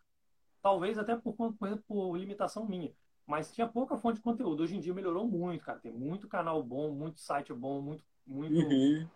Talvez 0.62 0.98
até 0.98 1.16
por, 1.16 1.34
por, 1.34 1.54
por 1.86 2.16
limitação 2.16 2.66
minha. 2.66 2.92
Mas 3.26 3.52
tinha 3.52 3.66
pouca 3.66 3.96
fonte 3.96 4.16
de 4.16 4.22
conteúdo. 4.22 4.62
Hoje 4.62 4.76
em 4.76 4.80
dia 4.80 4.94
melhorou 4.94 5.26
muito, 5.26 5.64
cara. 5.64 5.80
Tem 5.80 5.92
muito 5.92 6.28
canal 6.28 6.62
bom, 6.62 6.92
muito 6.92 7.18
site 7.18 7.52
bom, 7.52 7.80
muito, 7.80 8.04
muito, 8.26 8.54
uhum. 8.54 9.08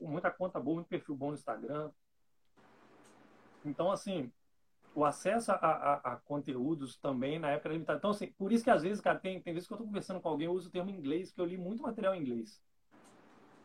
muita 0.00 0.30
conta 0.30 0.60
boa, 0.60 0.76
muito 0.76 0.88
perfil 0.88 1.16
bom 1.16 1.28
no 1.28 1.34
Instagram. 1.34 1.90
Então, 3.64 3.90
assim, 3.90 4.30
o 4.94 5.04
acesso 5.04 5.52
a, 5.52 5.54
a, 5.54 5.94
a, 5.94 6.16
conteúdos 6.16 6.96
também 6.96 7.38
na 7.38 7.50
época 7.50 7.68
era 7.68 7.74
limitado. 7.74 7.98
Então, 7.98 8.10
assim, 8.10 8.26
por 8.32 8.52
isso 8.52 8.64
que 8.64 8.70
às 8.70 8.82
vezes, 8.82 9.00
cara, 9.00 9.18
tem, 9.18 9.40
tem 9.40 9.54
vezes 9.54 9.66
que 9.66 9.72
eu 9.72 9.76
estou 9.76 9.86
conversando 9.86 10.20
com 10.20 10.28
alguém, 10.28 10.46
eu 10.46 10.52
uso 10.52 10.68
o 10.68 10.72
termo 10.72 10.90
inglês, 10.90 11.32
que 11.32 11.40
eu 11.40 11.46
li 11.46 11.56
muito 11.56 11.82
material 11.82 12.14
em 12.14 12.20
inglês. 12.20 12.60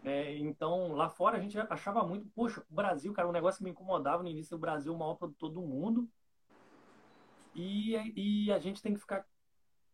É, 0.03 0.37
então, 0.37 0.93
lá 0.93 1.09
fora 1.09 1.37
a 1.37 1.39
gente 1.39 1.57
achava 1.57 2.05
muito, 2.05 2.27
poxa, 2.35 2.61
o 2.69 2.75
Brasil, 2.75 3.13
cara, 3.13 3.27
um 3.27 3.31
negócio 3.31 3.59
que 3.59 3.63
me 3.63 3.71
incomodava 3.71 4.21
no 4.21 4.29
início, 4.29 4.55
o 4.55 4.59
Brasil 4.59 4.91
é 4.91 4.95
o 4.95 4.99
maior 4.99 5.15
produtor 5.15 5.49
do 5.49 5.61
mundo. 5.61 6.09
E, 7.95 8.45
e 8.45 8.51
a 8.51 8.59
gente 8.59 8.81
tem 8.81 8.93
que 8.93 8.99
ficar 8.99 9.25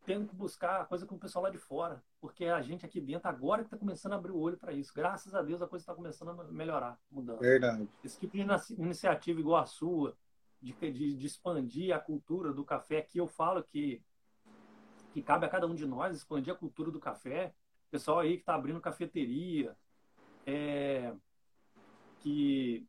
tendo 0.05 0.27
que 0.27 0.35
buscar 0.35 0.81
a 0.81 0.85
coisa 0.85 1.05
com 1.05 1.15
o 1.15 1.19
pessoal 1.19 1.43
lá 1.43 1.49
de 1.49 1.57
fora, 1.57 2.03
porque 2.19 2.45
a 2.45 2.61
gente 2.61 2.85
aqui 2.85 2.99
dentro 2.99 3.29
agora 3.29 3.61
que 3.61 3.67
está 3.67 3.77
começando 3.77 4.13
a 4.13 4.15
abrir 4.15 4.31
o 4.31 4.39
olho 4.39 4.57
para 4.57 4.73
isso. 4.73 4.91
Graças 4.93 5.35
a 5.35 5.41
Deus 5.41 5.61
a 5.61 5.67
coisa 5.67 5.83
está 5.83 5.93
começando 5.93 6.29
a 6.29 6.43
melhorar, 6.45 6.99
mudando. 7.11 7.39
Verdade. 7.39 7.87
Esse 8.03 8.19
tipo 8.19 8.35
de 8.35 8.43
iniciativa 8.81 9.39
igual 9.39 9.61
a 9.61 9.65
sua, 9.65 10.17
de, 10.61 10.73
de, 10.73 11.15
de 11.15 11.25
expandir 11.25 11.95
a 11.95 11.99
cultura 11.99 12.51
do 12.51 12.65
café, 12.65 13.01
que 13.01 13.19
eu 13.19 13.27
falo 13.27 13.63
que, 13.63 14.01
que 15.13 15.21
cabe 15.21 15.45
a 15.45 15.49
cada 15.49 15.67
um 15.67 15.75
de 15.75 15.85
nós 15.85 16.15
expandir 16.15 16.53
a 16.53 16.57
cultura 16.57 16.91
do 16.91 16.99
café. 16.99 17.53
Pessoal 17.91 18.19
aí 18.19 18.35
que 18.35 18.41
está 18.41 18.55
abrindo 18.55 18.81
cafeteria, 18.81 19.75
é, 20.45 21.13
que, 22.19 22.87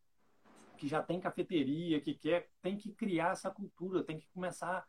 que 0.76 0.88
já 0.88 1.02
tem 1.02 1.20
cafeteria, 1.20 2.00
que 2.00 2.14
quer, 2.14 2.50
tem 2.62 2.76
que 2.76 2.92
criar 2.92 3.32
essa 3.32 3.50
cultura, 3.50 4.02
tem 4.02 4.18
que 4.18 4.28
começar. 4.28 4.86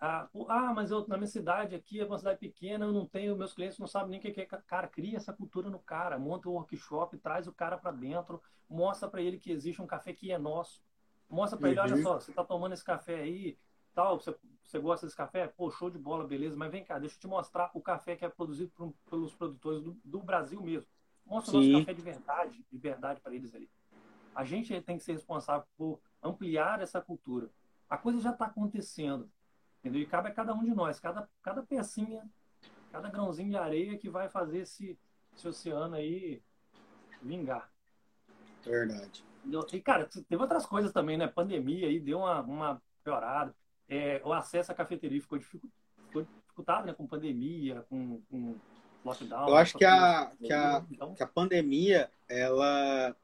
Ah, 0.00 0.28
mas 0.74 0.90
eu, 0.90 1.06
na 1.08 1.16
minha 1.16 1.26
cidade 1.26 1.74
aqui 1.74 2.00
é 2.00 2.04
uma 2.04 2.18
cidade 2.18 2.38
pequena, 2.38 2.84
eu 2.84 2.92
não 2.92 3.06
tenho, 3.06 3.36
meus 3.36 3.54
clientes 3.54 3.78
não 3.78 3.86
sabem 3.86 4.10
nem 4.10 4.18
o 4.18 4.22
que 4.22 4.40
é. 4.40 4.44
Cara, 4.44 4.86
cria 4.86 5.16
essa 5.16 5.32
cultura 5.32 5.70
no 5.70 5.78
cara, 5.78 6.18
monta 6.18 6.48
um 6.48 6.52
workshop, 6.52 7.16
traz 7.18 7.46
o 7.46 7.52
cara 7.52 7.78
para 7.78 7.90
dentro, 7.90 8.42
mostra 8.68 9.08
para 9.08 9.22
ele 9.22 9.38
que 9.38 9.50
existe 9.50 9.80
um 9.80 9.86
café 9.86 10.12
que 10.12 10.30
é 10.30 10.38
nosso. 10.38 10.82
Mostra 11.28 11.58
para 11.58 11.66
uhum. 11.66 11.72
ele, 11.72 11.80
olha 11.80 11.96
uhum. 11.96 12.02
só, 12.02 12.20
você 12.20 12.30
está 12.32 12.44
tomando 12.44 12.72
esse 12.72 12.84
café 12.84 13.16
aí, 13.16 13.56
tal, 13.94 14.20
você, 14.20 14.36
você 14.62 14.78
gosta 14.78 15.06
desse 15.06 15.16
café? 15.16 15.46
Pô, 15.46 15.70
show 15.70 15.88
de 15.88 15.98
bola, 15.98 16.26
beleza, 16.26 16.56
mas 16.56 16.70
vem 16.70 16.84
cá, 16.84 16.98
deixa 16.98 17.16
eu 17.16 17.20
te 17.20 17.26
mostrar 17.26 17.70
o 17.72 17.80
café 17.80 18.16
que 18.16 18.24
é 18.24 18.28
produzido 18.28 18.70
por, 18.72 18.92
pelos 19.08 19.34
produtores 19.34 19.82
do, 19.82 19.96
do, 20.04 20.22
Brasil 20.22 20.60
mesmo. 20.60 20.88
Mostra 21.24 21.52
Sim. 21.52 21.58
o 21.58 21.72
nosso 21.72 21.86
café 21.86 21.94
de 21.94 22.02
verdade, 22.02 22.66
de 22.70 22.78
verdade 22.78 23.20
para 23.20 23.34
eles 23.34 23.54
ali. 23.54 23.70
A 24.34 24.44
gente 24.44 24.78
tem 24.82 24.98
que 24.98 25.04
ser 25.04 25.12
responsável 25.12 25.66
por 25.76 26.00
ampliar 26.22 26.80
essa 26.82 27.00
cultura. 27.00 27.48
A 27.88 27.96
coisa 27.96 28.20
já 28.20 28.30
está 28.30 28.46
acontecendo, 28.46 29.30
entendeu? 29.84 30.00
E 30.00 30.06
cabe 30.06 30.28
a 30.28 30.32
cada 30.32 30.54
um 30.54 30.64
de 30.64 30.74
nós, 30.74 30.98
cada, 30.98 31.28
cada 31.42 31.62
pecinha, 31.62 32.24
cada 32.90 33.10
grãozinho 33.10 33.50
de 33.50 33.56
areia 33.56 33.98
que 33.98 34.08
vai 34.08 34.30
fazer 34.30 34.60
esse, 34.60 34.98
esse 35.36 35.46
oceano 35.46 35.94
aí 35.94 36.40
vingar. 37.22 37.70
Verdade. 38.64 39.22
E, 39.72 39.80
cara, 39.80 40.06
teve 40.06 40.40
outras 40.40 40.64
coisas 40.64 40.90
também, 40.90 41.18
né? 41.18 41.26
Pandemia 41.26 41.86
aí 41.86 42.00
deu 42.00 42.20
uma, 42.20 42.40
uma 42.40 42.82
piorada. 43.02 43.54
É, 43.86 44.22
o 44.24 44.32
acesso 44.32 44.72
à 44.72 44.74
cafeteria 44.74 45.20
ficou, 45.20 45.38
dificultado, 45.38 46.86
né? 46.86 46.94
Com 46.94 47.06
pandemia, 47.06 47.84
com, 47.90 48.22
com 48.30 48.56
lockdown. 49.04 49.48
Eu 49.48 49.56
acho 49.56 49.76
que 49.76 49.84
a, 49.84 50.30
que, 50.42 50.52
a, 50.52 50.82
então... 50.90 51.14
que 51.14 51.22
a 51.22 51.26
pandemia, 51.26 52.10
ela, 52.26 53.14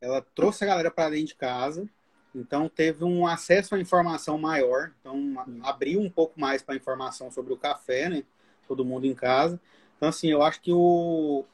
ela 0.00 0.22
trouxe 0.34 0.64
a 0.64 0.66
galera 0.66 0.90
para 0.90 1.10
dentro 1.10 1.26
de 1.26 1.34
casa. 1.34 1.86
Então, 2.34 2.68
teve 2.68 3.04
um 3.04 3.26
acesso 3.26 3.74
à 3.74 3.80
informação 3.80 4.36
maior. 4.36 4.92
Então, 5.00 5.44
abriu 5.62 6.00
um 6.00 6.10
pouco 6.10 6.38
mais 6.38 6.62
para 6.62 6.74
informação 6.74 7.30
sobre 7.30 7.52
o 7.52 7.56
café, 7.56 8.08
né? 8.08 8.24
Todo 8.66 8.84
mundo 8.84 9.06
em 9.06 9.14
casa. 9.14 9.60
Então, 9.96 10.08
assim, 10.08 10.28
eu 10.28 10.42
acho 10.42 10.60
que 10.60 10.72
o, 10.72 11.44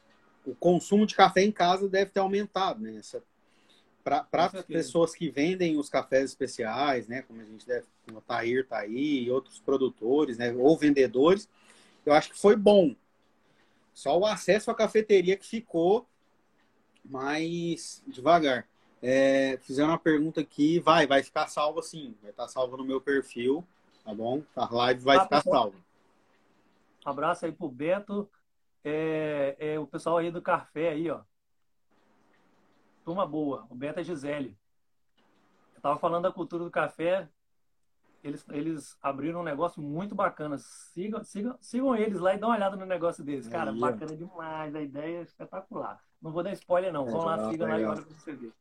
o 0.45 0.55
consumo 0.55 1.05
de 1.05 1.15
café 1.15 1.41
em 1.41 1.51
casa 1.51 1.87
deve 1.87 2.11
ter 2.11 2.19
aumentado, 2.19 2.81
né? 2.81 2.99
Para 4.03 4.25
as 4.31 4.63
pessoas 4.65 5.13
que 5.13 5.29
vendem 5.29 5.77
os 5.77 5.87
cafés 5.87 6.31
especiais, 6.31 7.07
né, 7.07 7.21
como 7.21 7.39
a 7.39 7.45
gente 7.45 7.67
deve, 7.67 7.85
como 8.03 8.17
o 8.17 8.21
Tahir 8.21 8.67
tá 8.67 8.79
aí, 8.79 9.25
e 9.25 9.29
outros 9.29 9.59
produtores, 9.59 10.39
né, 10.39 10.51
ou 10.51 10.75
vendedores, 10.75 11.47
eu 12.03 12.11
acho 12.11 12.31
que 12.31 12.39
foi 12.39 12.55
bom. 12.55 12.95
Só 13.93 14.17
o 14.17 14.25
acesso 14.25 14.71
à 14.71 14.75
cafeteria 14.75 15.37
que 15.37 15.45
ficou 15.45 16.07
mais 17.05 18.01
devagar. 18.07 18.67
É, 19.01 19.57
fizeram 19.63 19.89
uma 19.89 19.97
pergunta 19.97 20.41
aqui, 20.41 20.79
vai, 20.79 21.07
vai 21.07 21.23
ficar 21.23 21.47
salvo 21.47 21.79
assim, 21.79 22.15
vai 22.21 22.29
estar 22.29 22.43
tá 22.43 22.49
salvo 22.49 22.77
no 22.77 22.83
meu 22.83 23.01
perfil, 23.01 23.65
tá 24.05 24.13
bom? 24.13 24.43
A 24.55 24.73
live 24.73 25.03
vai 25.03 25.17
ah, 25.17 25.23
ficar 25.23 25.41
salva. 25.41 25.77
abraço 27.03 27.45
aí 27.45 27.51
pro 27.51 27.67
Beto, 27.67 28.29
é, 28.83 29.55
é, 29.59 29.79
o 29.79 29.87
pessoal 29.87 30.17
aí 30.17 30.29
do 30.29 30.41
café 30.41 30.89
aí, 30.89 31.09
ó. 31.09 31.21
Turma 33.03 33.25
boa, 33.25 33.65
o 33.69 33.75
Beta 33.75 34.03
Gisele. 34.03 34.55
Eu 35.75 35.81
tava 35.81 35.97
falando 35.97 36.23
da 36.23 36.31
cultura 36.31 36.63
do 36.63 36.69
café. 36.69 37.27
Eles, 38.23 38.45
eles 38.51 38.97
abriram 39.01 39.39
um 39.39 39.43
negócio 39.43 39.81
muito 39.81 40.13
bacana. 40.13 40.59
Sigam, 40.59 41.23
sigam, 41.23 41.57
sigam 41.59 41.95
eles 41.95 42.19
lá 42.19 42.35
e 42.35 42.37
dão 42.37 42.49
uma 42.49 42.55
olhada 42.55 42.75
no 42.75 42.85
negócio 42.85 43.23
deles. 43.23 43.47
Cara, 43.47 43.71
bacana 43.71 44.15
demais. 44.15 44.75
A 44.75 44.81
ideia 44.81 45.17
é 45.17 45.23
espetacular. 45.23 45.99
Não 46.21 46.31
vou 46.31 46.43
dar 46.43 46.53
spoiler, 46.53 46.93
não. 46.93 47.03
Vão 47.03 47.25
lá, 47.25 47.49
sigam 47.49 47.67
lá 47.67 47.79
e 47.79 47.85
olha 47.85 48.03
pra 48.03 48.13
você 48.13 48.33
ver. 48.33 48.53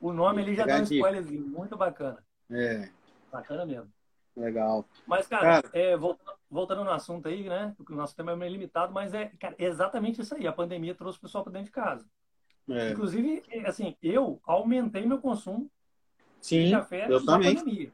O 0.00 0.12
nome 0.12 0.42
ele 0.42 0.54
já 0.54 0.66
dá 0.66 0.78
um 0.78 0.82
spoilerzinho. 0.82 1.46
Muito 1.46 1.76
bacana. 1.76 2.18
É. 2.50 2.88
Bacana 3.32 3.64
mesmo. 3.64 3.90
Legal. 4.36 4.84
Mas, 5.06 5.26
cara, 5.26 5.62
cara... 5.62 5.70
É, 5.72 5.96
voltando, 5.96 6.36
voltando, 6.50 6.84
no 6.84 6.90
assunto 6.90 7.26
aí, 7.26 7.48
né? 7.48 7.74
O 7.78 7.94
nosso 7.94 8.14
tema 8.14 8.32
é 8.32 8.36
meio 8.36 8.52
limitado, 8.52 8.92
mas 8.92 9.14
é 9.14 9.30
cara, 9.40 9.54
exatamente 9.58 10.20
isso 10.20 10.34
aí. 10.34 10.46
A 10.46 10.52
pandemia 10.52 10.94
trouxe 10.94 11.18
o 11.18 11.22
pessoal 11.22 11.42
para 11.42 11.54
dentro 11.54 11.66
de 11.66 11.72
casa. 11.72 12.06
É. 12.68 12.90
Inclusive, 12.90 13.42
assim, 13.64 13.96
eu 14.02 14.40
aumentei 14.44 15.06
meu 15.06 15.18
consumo 15.18 15.70
Sim, 16.40 16.66
de 16.66 16.70
café 16.72 17.06
eu 17.08 17.24
também. 17.24 17.54
pandemia. 17.54 17.92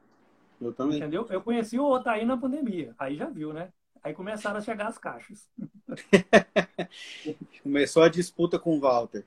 Eu 0.60 0.72
também. 0.72 0.98
Entendeu? 0.98 1.26
Eu 1.30 1.42
conheci 1.42 1.78
o 1.78 1.88
Otaí 1.90 2.24
na 2.24 2.36
pandemia. 2.36 2.94
Aí 2.98 3.16
já 3.16 3.28
viu, 3.28 3.52
né? 3.52 3.72
Aí 4.02 4.14
começaram 4.14 4.58
a 4.58 4.62
chegar 4.62 4.88
as 4.88 4.98
caixas. 4.98 5.48
Começou 7.62 8.02
a 8.02 8.08
disputa 8.08 8.58
com 8.58 8.76
o 8.76 8.80
Walter. 8.80 9.24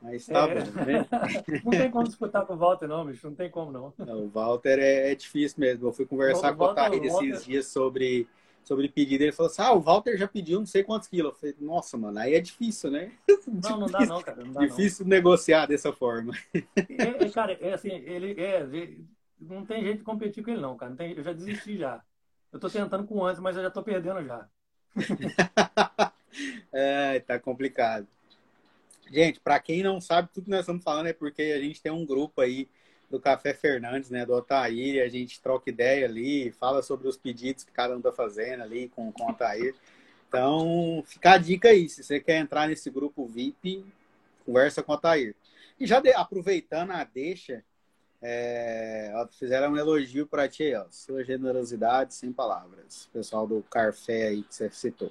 Mas 0.00 0.26
tá 0.26 0.48
é. 0.48 0.54
bom, 0.54 0.84
né? 0.84 1.06
Não 1.64 1.70
tem 1.70 1.90
como 1.90 2.04
disputar 2.04 2.46
com 2.46 2.54
o 2.54 2.56
Walter, 2.56 2.86
não, 2.86 3.04
bicho. 3.04 3.26
Não 3.26 3.34
tem 3.34 3.50
como, 3.50 3.72
não. 3.72 3.92
não 3.98 4.24
o 4.24 4.28
Walter 4.28 4.78
é, 4.78 5.10
é 5.10 5.14
difícil 5.14 5.58
mesmo. 5.58 5.88
Eu 5.88 5.92
fui 5.92 6.06
conversar 6.06 6.52
o 6.52 6.56
com 6.56 6.64
o 6.64 6.66
Otaí 6.68 7.00
esses 7.04 7.44
dias 7.44 7.66
sobre 7.66 8.28
sobre 8.68 8.88
pedido. 8.88 9.22
Ele 9.22 9.32
falou 9.32 9.50
assim: 9.50 9.62
ah, 9.62 9.72
o 9.72 9.80
Walter 9.80 10.16
já 10.16 10.28
pediu 10.28 10.58
não 10.58 10.66
sei 10.66 10.84
quantos 10.84 11.08
quilos. 11.08 11.32
Eu 11.32 11.38
falei, 11.38 11.56
nossa, 11.58 11.96
mano, 11.96 12.18
aí 12.18 12.34
é 12.34 12.40
difícil, 12.40 12.90
né? 12.90 13.12
Não, 13.46 13.80
não 13.80 13.86
dá 13.86 14.00
não, 14.06 14.22
cara. 14.22 14.44
Não 14.44 14.52
dá, 14.52 14.60
difícil 14.60 15.04
não. 15.04 15.10
negociar 15.10 15.66
dessa 15.66 15.92
forma. 15.92 16.32
É, 16.54 17.24
é, 17.24 17.30
cara, 17.30 17.52
é 17.60 17.72
assim, 17.72 17.90
ele 17.90 18.40
é. 18.40 18.66
Não 19.40 19.64
tem 19.64 19.82
jeito 19.82 19.98
de 19.98 20.04
competir 20.04 20.44
com 20.44 20.50
ele, 20.50 20.60
não, 20.60 20.76
cara. 20.76 20.94
Tem, 20.94 21.12
eu 21.12 21.22
já 21.22 21.32
desisti 21.32 21.78
já. 21.78 22.02
Eu 22.52 22.58
tô 22.60 22.68
tentando 22.68 23.06
com 23.06 23.24
antes, 23.24 23.40
mas 23.40 23.56
eu 23.56 23.62
já 23.62 23.70
tô 23.70 23.82
perdendo 23.82 24.24
já. 24.24 24.48
é, 26.72 27.20
tá 27.20 27.38
complicado. 27.38 28.06
Gente, 29.10 29.40
para 29.40 29.58
quem 29.58 29.82
não 29.82 30.00
sabe, 30.00 30.28
tudo 30.32 30.44
que 30.44 30.50
nós 30.50 30.60
estamos 30.60 30.82
falando 30.82 31.06
é 31.06 31.12
porque 31.12 31.42
a 31.42 31.60
gente 31.60 31.80
tem 31.80 31.90
um 31.90 32.04
grupo 32.04 32.40
aí 32.40 32.68
do 33.10 33.18
Café 33.18 33.54
Fernandes, 33.54 34.10
né, 34.10 34.26
do 34.26 34.34
Otair, 34.34 35.02
a 35.02 35.08
gente 35.08 35.40
troca 35.40 35.70
ideia 35.70 36.06
ali, 36.06 36.52
fala 36.52 36.82
sobre 36.82 37.08
os 37.08 37.16
pedidos 37.16 37.64
que 37.64 37.72
cada 37.72 37.96
um 37.96 38.02
tá 38.02 38.12
fazendo 38.12 38.62
ali 38.62 38.88
com, 38.90 39.10
com 39.10 39.24
o 39.24 39.30
Otair. 39.30 39.74
Então, 40.28 41.02
fica 41.06 41.32
a 41.32 41.38
dica 41.38 41.68
aí, 41.68 41.88
se 41.88 42.04
você 42.04 42.20
quer 42.20 42.38
entrar 42.38 42.68
nesse 42.68 42.90
grupo 42.90 43.26
VIP, 43.26 43.84
conversa 44.44 44.82
com 44.82 44.92
o 44.92 44.94
Otair. 44.94 45.34
E 45.80 45.86
já 45.86 46.00
de, 46.00 46.12
aproveitando 46.12 46.90
a 46.90 47.02
deixa, 47.02 47.64
é, 48.20 49.10
fizeram 49.38 49.72
um 49.72 49.76
elogio 49.78 50.26
para 50.26 50.46
ti, 50.46 50.74
ó, 50.74 50.84
sua 50.90 51.24
generosidade 51.24 52.14
sem 52.14 52.30
palavras. 52.30 53.08
Pessoal 53.10 53.46
do 53.46 53.62
Café 53.70 54.28
aí 54.28 54.42
que 54.42 54.54
você 54.54 54.70
citou. 54.70 55.10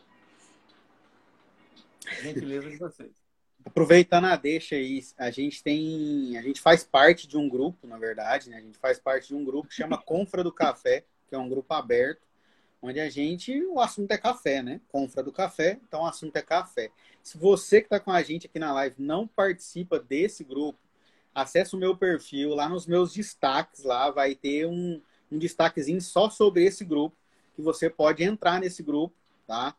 Gentileza 2.21 2.69
de 2.69 2.77
vocês 2.77 3.26
aproveitando 3.67 4.25
a 4.25 4.35
deixa 4.35 4.75
aí, 4.75 5.03
a 5.17 5.29
gente 5.29 5.61
tem, 5.61 6.37
a 6.37 6.41
gente 6.41 6.61
faz 6.61 6.83
parte 6.83 7.27
de 7.27 7.37
um 7.37 7.47
grupo, 7.47 7.85
na 7.85 7.97
verdade, 7.97 8.49
né? 8.49 8.57
A 8.57 8.61
gente 8.61 8.77
faz 8.77 8.97
parte 8.97 9.27
de 9.27 9.35
um 9.35 9.43
grupo 9.43 9.67
que 9.67 9.75
chama 9.75 9.97
Confra 9.97 10.43
do 10.43 10.51
Café, 10.51 11.03
que 11.27 11.35
é 11.35 11.37
um 11.37 11.49
grupo 11.49 11.73
aberto, 11.73 12.21
onde 12.81 12.99
a 12.99 13.09
gente, 13.09 13.61
o 13.65 13.79
assunto 13.79 14.11
é 14.11 14.17
café, 14.17 14.63
né? 14.63 14.79
Confra 14.87 15.21
do 15.21 15.31
Café, 15.31 15.79
então 15.87 16.01
o 16.01 16.05
assunto 16.05 16.35
é 16.37 16.41
café. 16.41 16.89
Se 17.21 17.37
você 17.37 17.81
que 17.81 17.87
está 17.87 17.99
com 17.99 18.11
a 18.11 18.21
gente 18.21 18.47
aqui 18.47 18.57
na 18.57 18.73
live 18.73 18.95
não 18.99 19.27
participa 19.27 19.99
desse 19.99 20.43
grupo, 20.43 20.79
acesse 21.35 21.75
o 21.75 21.79
meu 21.79 21.95
perfil, 21.95 22.55
lá 22.55 22.69
nos 22.69 22.87
meus 22.87 23.13
destaques, 23.13 23.83
lá 23.83 24.09
vai 24.09 24.33
ter 24.33 24.65
um, 24.65 25.01
um 25.31 25.37
destaquezinho 25.37 26.01
só 26.01 26.29
sobre 26.29 26.63
esse 26.63 26.85
grupo, 26.85 27.15
que 27.55 27.61
você 27.61 27.89
pode 27.89 28.23
entrar 28.23 28.61
nesse 28.61 28.81
grupo, 28.81 29.13
tá? 29.45 29.75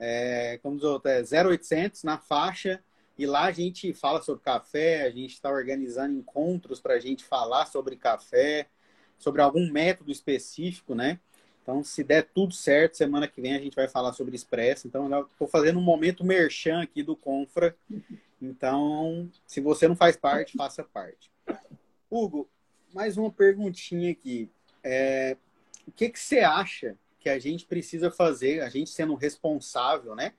É, 0.00 0.58
como 0.62 0.76
diz 0.76 0.84
outro, 0.84 1.10
é 1.10 1.22
0800 1.22 2.02
na 2.02 2.18
faixa 2.18 2.82
e 3.18 3.26
lá 3.26 3.46
a 3.46 3.52
gente 3.52 3.92
fala 3.92 4.22
sobre 4.22 4.44
café, 4.44 5.02
a 5.02 5.10
gente 5.10 5.34
está 5.34 5.50
organizando 5.50 6.16
encontros 6.16 6.80
para 6.80 6.94
a 6.94 7.00
gente 7.00 7.24
falar 7.24 7.66
sobre 7.66 7.96
café, 7.96 8.68
sobre 9.18 9.42
algum 9.42 9.70
método 9.70 10.12
específico, 10.12 10.94
né? 10.94 11.18
Então, 11.60 11.82
se 11.82 12.04
der 12.04 12.22
tudo 12.22 12.54
certo, 12.54 12.96
semana 12.96 13.26
que 13.26 13.40
vem 13.42 13.54
a 13.54 13.60
gente 13.60 13.74
vai 13.74 13.88
falar 13.88 14.12
sobre 14.12 14.36
expresso. 14.36 14.86
Então, 14.86 15.12
eu 15.12 15.22
estou 15.26 15.48
fazendo 15.48 15.78
um 15.78 15.82
momento 15.82 16.24
merchan 16.24 16.80
aqui 16.80 17.02
do 17.02 17.16
Confra. 17.16 17.76
Então, 18.40 19.28
se 19.46 19.60
você 19.60 19.88
não 19.88 19.96
faz 19.96 20.16
parte, 20.16 20.56
faça 20.56 20.84
parte. 20.84 21.30
Hugo, 22.08 22.48
mais 22.94 23.18
uma 23.18 23.30
perguntinha 23.30 24.12
aqui. 24.12 24.48
É, 24.82 25.36
o 25.86 25.90
que, 25.90 26.08
que 26.08 26.18
você 26.18 26.38
acha 26.38 26.96
que 27.18 27.28
a 27.28 27.38
gente 27.38 27.66
precisa 27.66 28.10
fazer, 28.10 28.62
a 28.62 28.68
gente 28.70 28.88
sendo 28.88 29.14
responsável, 29.14 30.14
né? 30.14 30.32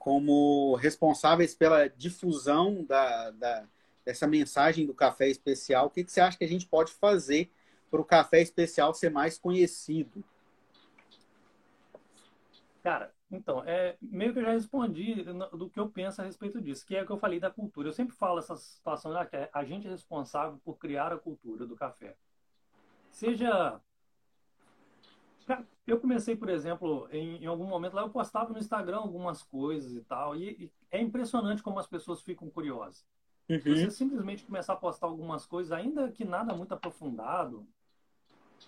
Como 0.00 0.74
responsáveis 0.76 1.54
pela 1.54 1.86
difusão 1.86 2.82
da, 2.82 3.30
da, 3.32 3.68
dessa 4.02 4.26
mensagem 4.26 4.86
do 4.86 4.94
café 4.94 5.28
especial, 5.28 5.86
o 5.86 5.90
que, 5.90 6.02
que 6.02 6.10
você 6.10 6.22
acha 6.22 6.38
que 6.38 6.44
a 6.44 6.48
gente 6.48 6.66
pode 6.66 6.90
fazer 6.90 7.52
para 7.90 8.00
o 8.00 8.04
café 8.04 8.40
especial 8.40 8.94
ser 8.94 9.10
mais 9.10 9.38
conhecido? 9.38 10.24
Cara, 12.82 13.12
então, 13.30 13.62
é, 13.66 13.98
meio 14.00 14.32
que 14.32 14.38
eu 14.38 14.44
já 14.44 14.52
respondi 14.52 15.22
do 15.52 15.68
que 15.68 15.78
eu 15.78 15.90
penso 15.90 16.22
a 16.22 16.24
respeito 16.24 16.62
disso, 16.62 16.86
que 16.86 16.96
é 16.96 17.02
o 17.02 17.06
que 17.06 17.12
eu 17.12 17.18
falei 17.18 17.38
da 17.38 17.50
cultura. 17.50 17.88
Eu 17.88 17.92
sempre 17.92 18.16
falo 18.16 18.38
essa 18.38 18.56
situação, 18.56 19.12
né, 19.12 19.28
é, 19.32 19.50
a 19.52 19.64
gente 19.64 19.86
é 19.86 19.90
responsável 19.90 20.58
por 20.64 20.78
criar 20.78 21.12
a 21.12 21.18
cultura 21.18 21.66
do 21.66 21.76
café. 21.76 22.16
Seja 23.10 23.78
eu 25.86 26.00
comecei, 26.00 26.36
por 26.36 26.48
exemplo, 26.48 27.08
em, 27.10 27.42
em, 27.42 27.46
algum 27.46 27.66
momento 27.66 27.94
lá, 27.94 28.02
eu 28.02 28.10
postava 28.10 28.52
no 28.52 28.58
Instagram 28.58 28.98
algumas 28.98 29.42
coisas 29.42 29.94
e 29.94 30.00
tal, 30.02 30.36
e, 30.36 30.50
e, 30.50 30.70
é 30.90 31.00
impressionante 31.00 31.62
como 31.62 31.78
as 31.78 31.86
pessoas 31.86 32.22
ficam 32.22 32.48
curiosas. 32.50 33.04
Uhum. 33.48 33.60
Você 33.60 33.90
simplesmente 33.90 34.44
começar 34.44 34.74
a 34.74 34.76
postar 34.76 35.06
algumas 35.06 35.44
coisas, 35.44 35.72
ainda 35.72 36.10
que 36.10 36.24
nada 36.24 36.54
muito 36.54 36.72
aprofundado, 36.72 37.66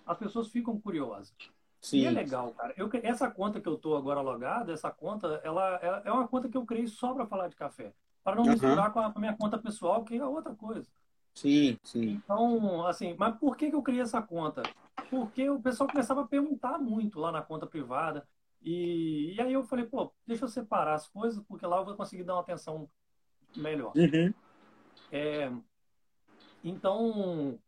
as 0.05 0.17
pessoas 0.17 0.49
ficam 0.49 0.79
curiosas. 0.79 1.33
Sim. 1.79 1.99
E 1.99 2.05
é 2.05 2.11
legal, 2.11 2.53
cara. 2.53 2.73
Eu, 2.77 2.89
essa 3.03 3.29
conta 3.29 3.59
que 3.59 3.67
eu 3.67 3.77
tô 3.77 3.95
agora 3.95 4.21
logado, 4.21 4.71
essa 4.71 4.89
conta, 4.89 5.41
ela, 5.43 5.79
ela 5.81 6.01
é 6.05 6.11
uma 6.11 6.27
conta 6.27 6.47
que 6.47 6.57
eu 6.57 6.65
criei 6.65 6.87
só 6.87 7.13
para 7.13 7.25
falar 7.25 7.49
de 7.49 7.55
café. 7.55 7.93
Para 8.23 8.35
não 8.35 8.43
uhum. 8.43 8.51
misturar 8.51 8.91
com 8.93 8.99
a, 8.99 9.11
com 9.11 9.19
a 9.19 9.21
minha 9.21 9.35
conta 9.35 9.57
pessoal, 9.57 10.03
que 10.03 10.15
é 10.15 10.25
outra 10.25 10.55
coisa. 10.55 10.87
Sim, 11.33 11.77
sim. 11.83 12.21
Então, 12.23 12.85
assim, 12.85 13.15
mas 13.17 13.35
por 13.37 13.57
que, 13.57 13.69
que 13.69 13.75
eu 13.75 13.81
criei 13.81 14.01
essa 14.01 14.21
conta? 14.21 14.63
Porque 15.09 15.49
o 15.49 15.61
pessoal 15.61 15.89
começava 15.89 16.21
a 16.21 16.27
perguntar 16.27 16.77
muito 16.79 17.19
lá 17.19 17.31
na 17.31 17.41
conta 17.41 17.67
privada. 17.67 18.27
E, 18.61 19.33
e 19.35 19.41
aí 19.41 19.53
eu 19.53 19.63
falei, 19.63 19.85
pô, 19.85 20.11
deixa 20.25 20.45
eu 20.45 20.49
separar 20.49 20.93
as 20.93 21.07
coisas, 21.07 21.43
porque 21.43 21.65
lá 21.65 21.77
eu 21.77 21.85
vou 21.85 21.95
conseguir 21.95 22.23
dar 22.23 22.35
uma 22.35 22.41
atenção 22.41 22.89
melhor. 23.55 23.93
Uhum. 23.95 24.33
É, 25.11 25.51
então, 26.63 27.59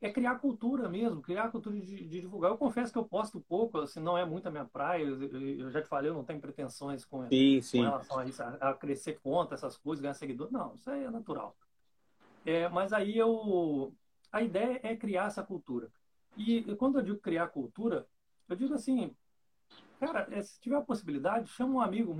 é 0.00 0.10
criar 0.10 0.38
cultura 0.38 0.88
mesmo, 0.88 1.22
criar 1.22 1.50
cultura 1.50 1.78
de, 1.78 2.08
de, 2.08 2.20
divulgar. 2.20 2.50
Eu 2.50 2.58
confesso 2.58 2.92
que 2.92 2.98
eu 2.98 3.04
posto 3.04 3.40
pouco, 3.40 3.78
assim, 3.78 4.00
não 4.00 4.18
é 4.18 4.24
muito 4.24 4.46
a 4.46 4.50
minha 4.50 4.64
praia. 4.64 5.04
Eu, 5.04 5.22
eu 5.22 5.70
já 5.70 5.82
te 5.82 5.88
falei, 5.88 6.10
eu 6.10 6.14
não 6.14 6.24
tenho 6.24 6.40
pretensões 6.40 7.04
com, 7.04 7.28
sim, 7.28 7.60
sim. 7.60 7.78
com 7.78 7.84
relação 7.84 8.18
a 8.18 8.26
isso, 8.26 8.42
a, 8.42 8.70
a, 8.70 8.74
crescer 8.74 9.20
conta, 9.22 9.54
essas 9.54 9.76
coisas, 9.76 10.02
ganhar 10.02 10.14
seguidor. 10.14 10.50
Não, 10.50 10.74
isso 10.74 10.90
aí 10.90 11.04
é 11.04 11.10
natural. 11.10 11.56
É, 12.44 12.68
mas 12.68 12.92
aí 12.92 13.16
eu. 13.16 13.94
A 14.32 14.42
ideia 14.42 14.80
é 14.82 14.96
criar 14.96 15.26
essa 15.26 15.42
cultura. 15.42 15.90
E, 16.36 16.58
e 16.58 16.76
quando 16.76 16.98
eu 16.98 17.02
digo 17.02 17.18
criar 17.18 17.48
cultura, 17.48 18.06
eu 18.48 18.56
digo 18.56 18.74
assim, 18.74 19.14
cara, 19.98 20.26
é, 20.30 20.42
se 20.42 20.60
tiver 20.60 20.76
a 20.76 20.82
possibilidade, 20.82 21.48
chama 21.48 21.74
um 21.74 21.80
amigo. 21.80 22.12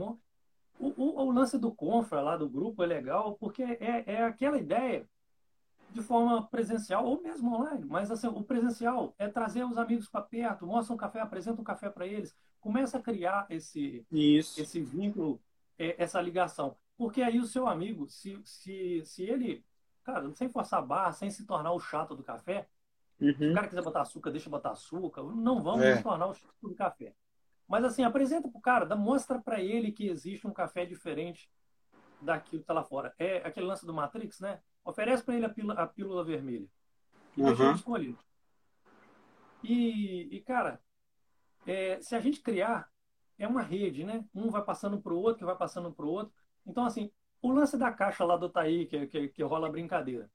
O, 0.79 0.89
o, 0.89 1.23
o, 1.27 1.31
lance 1.31 1.59
do 1.59 1.73
Confra 1.73 2.21
lá 2.21 2.37
do 2.37 2.49
grupo 2.49 2.83
é 2.83 2.87
legal, 2.87 3.37
porque 3.37 3.63
é, 3.63 4.05
é 4.07 4.25
aquela 4.25 4.59
ideia 4.59 5.09
de 5.93 6.03
forma 6.03 6.47
presencial 6.47 7.05
ou 7.05 7.21
mesmo 7.21 7.55
online. 7.55 7.85
Mas 7.87 8.11
assim, 8.11 8.29
o 8.29 8.43
presencial 8.43 9.15
é 9.19 9.29
trazer 9.29 9.65
os 9.65 9.77
amigos 9.77 10.09
para 10.09 10.23
perto, 10.23 10.67
mostra 10.67 10.95
um 10.95 10.99
café, 10.99 11.21
apresenta 11.21 11.61
um 11.61 11.65
café 11.65 11.91
para 11.91 12.07
eles, 12.07 12.35
começa 12.61 12.99
a 12.99 13.03
criar 13.03 13.47
esse, 13.51 14.07
Isso. 14.11 14.61
esse 14.61 14.81
vínculo, 14.81 15.41
é, 15.79 16.03
essa 16.03 16.21
ligação. 16.21 16.77
Porque 16.97 17.23
aí 17.23 17.39
o 17.39 17.47
seu 17.47 17.67
amigo, 17.67 18.09
se, 18.09 18.39
se, 18.45 19.03
se 19.05 19.23
ele, 19.23 19.65
cara, 20.05 20.31
sem 20.35 20.49
forçar 20.49 20.81
a 20.81 20.83
barra, 20.83 21.13
sem 21.13 21.31
se 21.31 21.45
tornar 21.45 21.73
o 21.73 21.81
chato 21.81 22.15
do 22.15 22.23
café, 22.23 22.69
uhum. 23.21 23.35
se 23.35 23.51
o 23.51 23.55
cara 23.55 23.69
quiser 23.69 23.83
botar 23.83 24.03
açúcar, 24.03 24.31
deixa 24.31 24.51
botar 24.51 24.71
açúcar, 24.71 25.23
não 25.23 25.63
vamos 25.63 25.85
é. 25.85 26.03
tornar 26.03 26.27
o 26.27 26.35
chato 26.35 26.55
do 26.63 26.75
café. 26.75 27.15
Mas 27.69 27.85
assim, 27.85 28.03
apresenta 28.03 28.49
pro 28.49 28.61
cara, 28.61 28.97
mostra 28.97 29.39
para 29.39 29.61
ele 29.61 29.93
que 29.93 30.09
existe 30.09 30.47
um 30.47 30.53
café 30.53 30.85
diferente 30.85 31.49
daquilo 32.21 32.61
que 32.63 32.67
tá 32.67 32.75
lá 32.75 32.83
fora. 32.83 33.15
É 33.19 33.37
aquele 33.39 33.67
lance 33.67 33.87
do 33.87 33.95
Matrix, 33.95 34.41
né? 34.41 34.61
Oferece 34.85 35.23
para 35.23 35.37
ele 35.37 35.47
a 35.47 35.49
pílula, 35.49 35.75
a 35.75 35.87
pílula, 35.87 36.25
vermelha. 36.25 36.69
E 37.37 37.41
uhum. 37.41 37.47
deixa 37.47 37.63
ele 37.63 37.75
escolher. 37.75 38.17
E, 39.63 40.37
e 40.37 40.41
cara, 40.41 40.81
é, 41.67 42.01
se 42.01 42.17
a 42.17 42.21
gente 42.21 42.41
criar, 42.41 42.91
é 43.39 43.47
uma 43.47 43.63
rede, 43.63 44.05
né? 44.05 44.25
Um 44.35 44.51
vai 44.51 44.65
passando 44.65 45.01
para 45.01 45.13
o 45.13 45.19
outro, 45.19 45.39
que 45.39 45.45
vai 45.45 45.57
passando 45.57 45.93
para 45.93 46.05
o 46.05 46.09
outro. 46.09 46.35
Então, 46.67 46.85
assim, 46.85 47.11
o 47.41 47.51
lance 47.51 47.77
da 47.79 47.93
caixa 47.93 48.25
lá 48.25 48.37
do 48.37 48.49
Taí, 48.49 48.87
que, 48.87 49.07
que, 49.07 49.29
que 49.29 49.43
rola 49.43 49.69
a 49.69 49.71
brincadeira. 49.71 50.31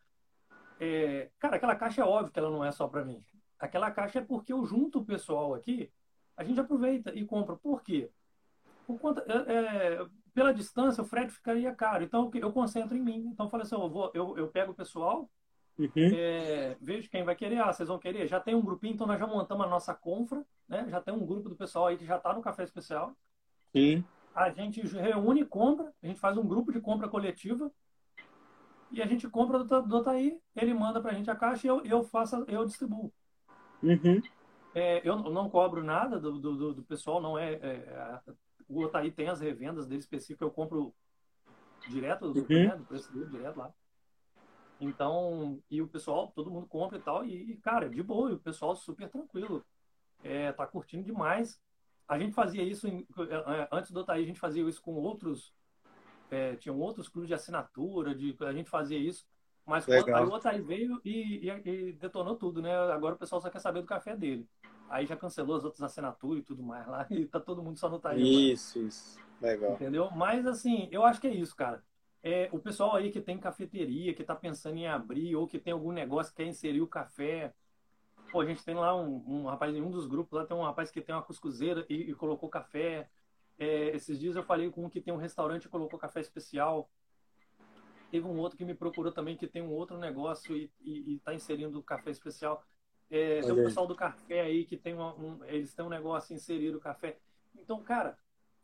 É, 0.80 1.30
cara, 1.40 1.56
aquela 1.56 1.76
caixa 1.76 2.02
é 2.02 2.06
óbvio 2.06 2.32
que 2.32 2.40
ela 2.40 2.50
não 2.50 2.64
é 2.64 2.72
só 2.72 2.88
para 2.88 3.06
mim. 3.06 3.24
Aquela 3.60 3.92
caixa 3.92 4.20
é 4.20 4.22
porque 4.22 4.52
eu 4.52 4.66
junto 4.66 5.00
o 5.00 5.06
pessoal 5.06 5.54
aqui, 5.54 5.92
a 6.36 6.44
gente 6.44 6.60
aproveita 6.60 7.12
e 7.14 7.26
compra. 7.26 7.56
Por 7.56 7.82
quê? 7.82 8.10
Por 8.86 9.00
conta, 9.00 9.26
é, 9.28 9.56
é 9.56 10.06
pela 10.34 10.54
distância, 10.54 11.02
o 11.02 11.06
frete 11.06 11.32
ficaria 11.32 11.74
caro. 11.74 12.04
Então, 12.04 12.30
eu 12.34 12.52
concentro 12.52 12.96
em 12.96 13.02
mim. 13.02 13.30
Então, 13.32 13.46
eu 13.46 13.50
falei 13.50 13.66
assim, 13.66 13.76
eu, 13.76 13.90
vou, 13.90 14.12
eu, 14.14 14.38
eu 14.38 14.48
pego 14.50 14.74
o 14.74 14.76
pessoal, 14.76 15.30
uhum. 15.80 15.90
é, 15.96 16.76
vejo 16.82 17.10
quem 17.10 17.24
vai 17.24 17.36
querer. 17.36 17.60
Ah, 17.60 17.72
vocês 17.72 17.88
vão 17.88 17.98
querer? 17.98 18.28
Já 18.28 18.40
tem 18.40 18.54
um 18.54 18.62
grupinho, 18.62 18.94
então 18.94 19.08
nós 19.08 19.18
já 19.18 19.26
montamos 19.26 19.66
a 19.66 19.70
nossa 19.70 19.94
confra, 19.94 20.46
né? 20.68 20.86
Já 20.90 21.00
tem 21.00 21.14
um 21.14 21.26
grupo 21.26 21.48
do 21.48 21.56
pessoal 21.56 21.88
aí 21.88 21.98
que 21.98 22.06
já 22.06 22.18
está 22.18 22.34
no 22.34 22.42
Café 22.42 22.64
Especial. 22.64 23.16
Sim. 23.72 24.04
A 24.36 24.50
gente 24.50 24.82
reúne 24.82 25.42
e 25.42 25.46
compra, 25.46 25.94
a 26.04 26.08
gente 26.08 26.20
faz 26.20 26.38
um 26.38 26.46
grupo 26.46 26.72
de 26.74 26.82
compra 26.82 27.08
coletiva 27.08 27.72
e 28.92 29.02
a 29.02 29.06
gente 29.06 29.30
compra 29.30 29.64
do, 29.64 29.82
do 29.82 29.98
Otaí, 29.98 30.40
ele 30.56 30.74
manda 30.74 31.02
para 31.02 31.12
a 31.12 31.14
gente 31.14 31.30
a 31.30 31.36
caixa 31.36 31.68
e 31.68 31.70
eu, 31.70 31.84
eu 31.86 32.04
faço, 32.04 32.44
eu 32.48 32.66
distribuo. 32.66 33.12
Uhum. 33.82 34.22
É, 34.74 35.08
eu 35.08 35.18
não 35.18 35.50
cobro 35.50 35.84
nada 35.84 36.20
do, 36.20 36.38
do, 36.40 36.74
do 36.74 36.84
pessoal, 36.84 37.22
não 37.22 37.38
é, 37.38 37.54
é, 37.54 38.22
o 38.68 38.84
Otaí 38.84 39.12
tem 39.12 39.30
as 39.30 39.40
revendas 39.40 39.88
dele 39.88 40.00
específico, 40.00 40.44
eu 40.44 40.52
compro 40.52 40.94
direto 41.88 42.32
do, 42.32 42.42
uhum. 42.42 42.68
né, 42.68 42.76
do 42.76 42.86
preço 42.86 43.12
dele, 43.14 43.30
direto 43.30 43.58
lá. 43.58 43.74
Então, 44.80 45.62
e 45.70 45.82
o 45.82 45.88
pessoal, 45.88 46.32
todo 46.36 46.52
mundo 46.52 46.68
compra 46.68 46.98
e 46.98 47.02
tal, 47.02 47.26
e, 47.26 47.56
cara, 47.58 47.90
de 47.90 48.04
boa, 48.04 48.32
e 48.32 48.34
o 48.34 48.40
pessoal 48.40 48.76
super 48.76 49.10
tranquilo. 49.10 49.64
É, 50.24 50.52
tá 50.52 50.66
curtindo 50.68 51.04
demais. 51.04 51.60
A 52.08 52.20
gente 52.20 52.34
fazia 52.34 52.64
isso, 52.64 52.88
em, 52.88 53.08
é, 53.30 53.62
é, 53.62 53.68
antes 53.72 53.92
do 53.92 54.02
Otaí, 54.02 54.24
a 54.24 54.28
gente 54.28 54.40
fazia 54.40 54.68
isso 54.68 54.82
com 54.82 54.94
outros, 54.96 55.54
é, 56.30 56.56
tinham 56.56 56.80
outros 56.80 57.08
clubes 57.08 57.28
de 57.28 57.34
assinatura, 57.34 58.16
de, 58.16 58.36
a 58.42 58.52
gente 58.52 58.70
fazia 58.70 58.98
isso, 58.98 59.26
mas 59.66 59.86
quando, 59.86 60.14
aí 60.14 60.24
o 60.24 60.32
Otaí 60.32 60.62
veio 60.62 61.02
e, 61.04 61.48
e, 61.48 61.70
e, 61.70 61.94
detonou 61.94 62.36
tudo, 62.36 62.62
né? 62.62 62.76
Agora 62.92 63.16
o 63.16 63.18
pessoal 63.18 63.42
só 63.42 63.50
quer 63.50 63.60
saber 63.60 63.82
do 63.82 63.88
café 63.88 64.16
dele. 64.16 64.48
Aí 64.88 65.08
já 65.08 65.16
cancelou 65.16 65.56
as 65.56 65.64
outras 65.64 65.82
assinaturas 65.82 66.44
e 66.44 66.46
tudo 66.46 66.62
mais 66.62 66.88
lá, 66.88 67.08
e 67.10 67.26
tá 67.26 67.40
todo 67.40 67.64
mundo 67.64 67.78
só 67.78 67.90
no 67.90 68.00
Taí. 68.00 68.52
Isso, 68.52 68.80
isso. 68.80 69.20
Legal. 69.42 69.74
Entendeu? 69.74 70.10
Mas 70.12 70.46
assim, 70.46 70.88
eu 70.92 71.04
acho 71.04 71.20
que 71.20 71.28
é 71.28 71.34
isso, 71.34 71.56
cara. 71.56 71.84
É, 72.24 72.50
o 72.52 72.60
pessoal 72.60 72.96
aí 72.96 73.12
que 73.12 73.22
tem 73.22 73.38
cafeteria, 73.38 74.14
que 74.14 74.24
tá 74.24 74.36
pensando 74.36 74.78
em 74.78 74.88
abrir, 74.88 75.36
ou 75.36 75.48
que 75.48 75.60
tem 75.60 75.74
algum 75.74 75.92
negócio 75.92 76.32
que 76.32 76.44
quer 76.44 76.50
inserir 76.50 76.82
o 76.82 76.88
café. 76.88 77.54
Pô, 78.32 78.42
a 78.42 78.46
gente 78.46 78.64
tem 78.64 78.74
lá 78.74 78.96
um, 78.96 79.24
um 79.28 79.46
rapaz 79.46 79.76
em 79.76 79.82
um 79.82 79.92
dos 79.92 80.08
grupos, 80.08 80.40
lá 80.40 80.46
tem 80.46 80.58
um 80.58 80.64
rapaz 80.64 80.90
que 80.90 81.02
tem 81.02 81.14
uma 81.14 81.22
cuscuzeira 81.22 81.86
e, 81.90 82.10
e 82.10 82.14
colocou 82.16 82.50
café. 82.50 83.08
É, 83.58 83.96
esses 83.96 84.20
dias 84.20 84.36
eu 84.36 84.44
falei 84.44 84.70
com 84.70 84.86
um 84.86 84.90
que 84.90 85.02
tem 85.02 85.14
um 85.14 85.18
restaurante 85.18 85.66
e 85.66 85.70
colocou 85.70 86.00
café 86.00 86.20
especial. 86.20 86.90
Teve 88.12 88.28
um 88.28 88.38
outro 88.38 88.58
que 88.58 88.66
me 88.66 88.74
procurou 88.74 89.12
também 89.12 89.36
que 89.36 89.48
tem 89.48 89.62
um 89.62 89.72
outro 89.72 89.98
negócio 89.98 90.56
e 90.56 90.72
está 91.16 91.34
inserindo 91.34 91.82
café 91.82 92.12
especial. 92.12 92.64
É, 93.10 93.42
tem 93.42 93.52
o 93.52 93.56
pessoal 93.56 93.88
do 93.88 93.96
café 93.96 94.42
aí 94.42 94.66
que 94.66 94.78
tem 94.78 94.94
uma, 94.94 95.14
um, 95.16 95.44
eles 95.46 95.74
têm 95.74 95.86
um 95.86 95.90
negócio 95.90 96.36
inserir 96.36 96.76
o 96.76 96.80
café. 96.80 97.18
Então, 97.56 97.82
cara, 97.82 98.18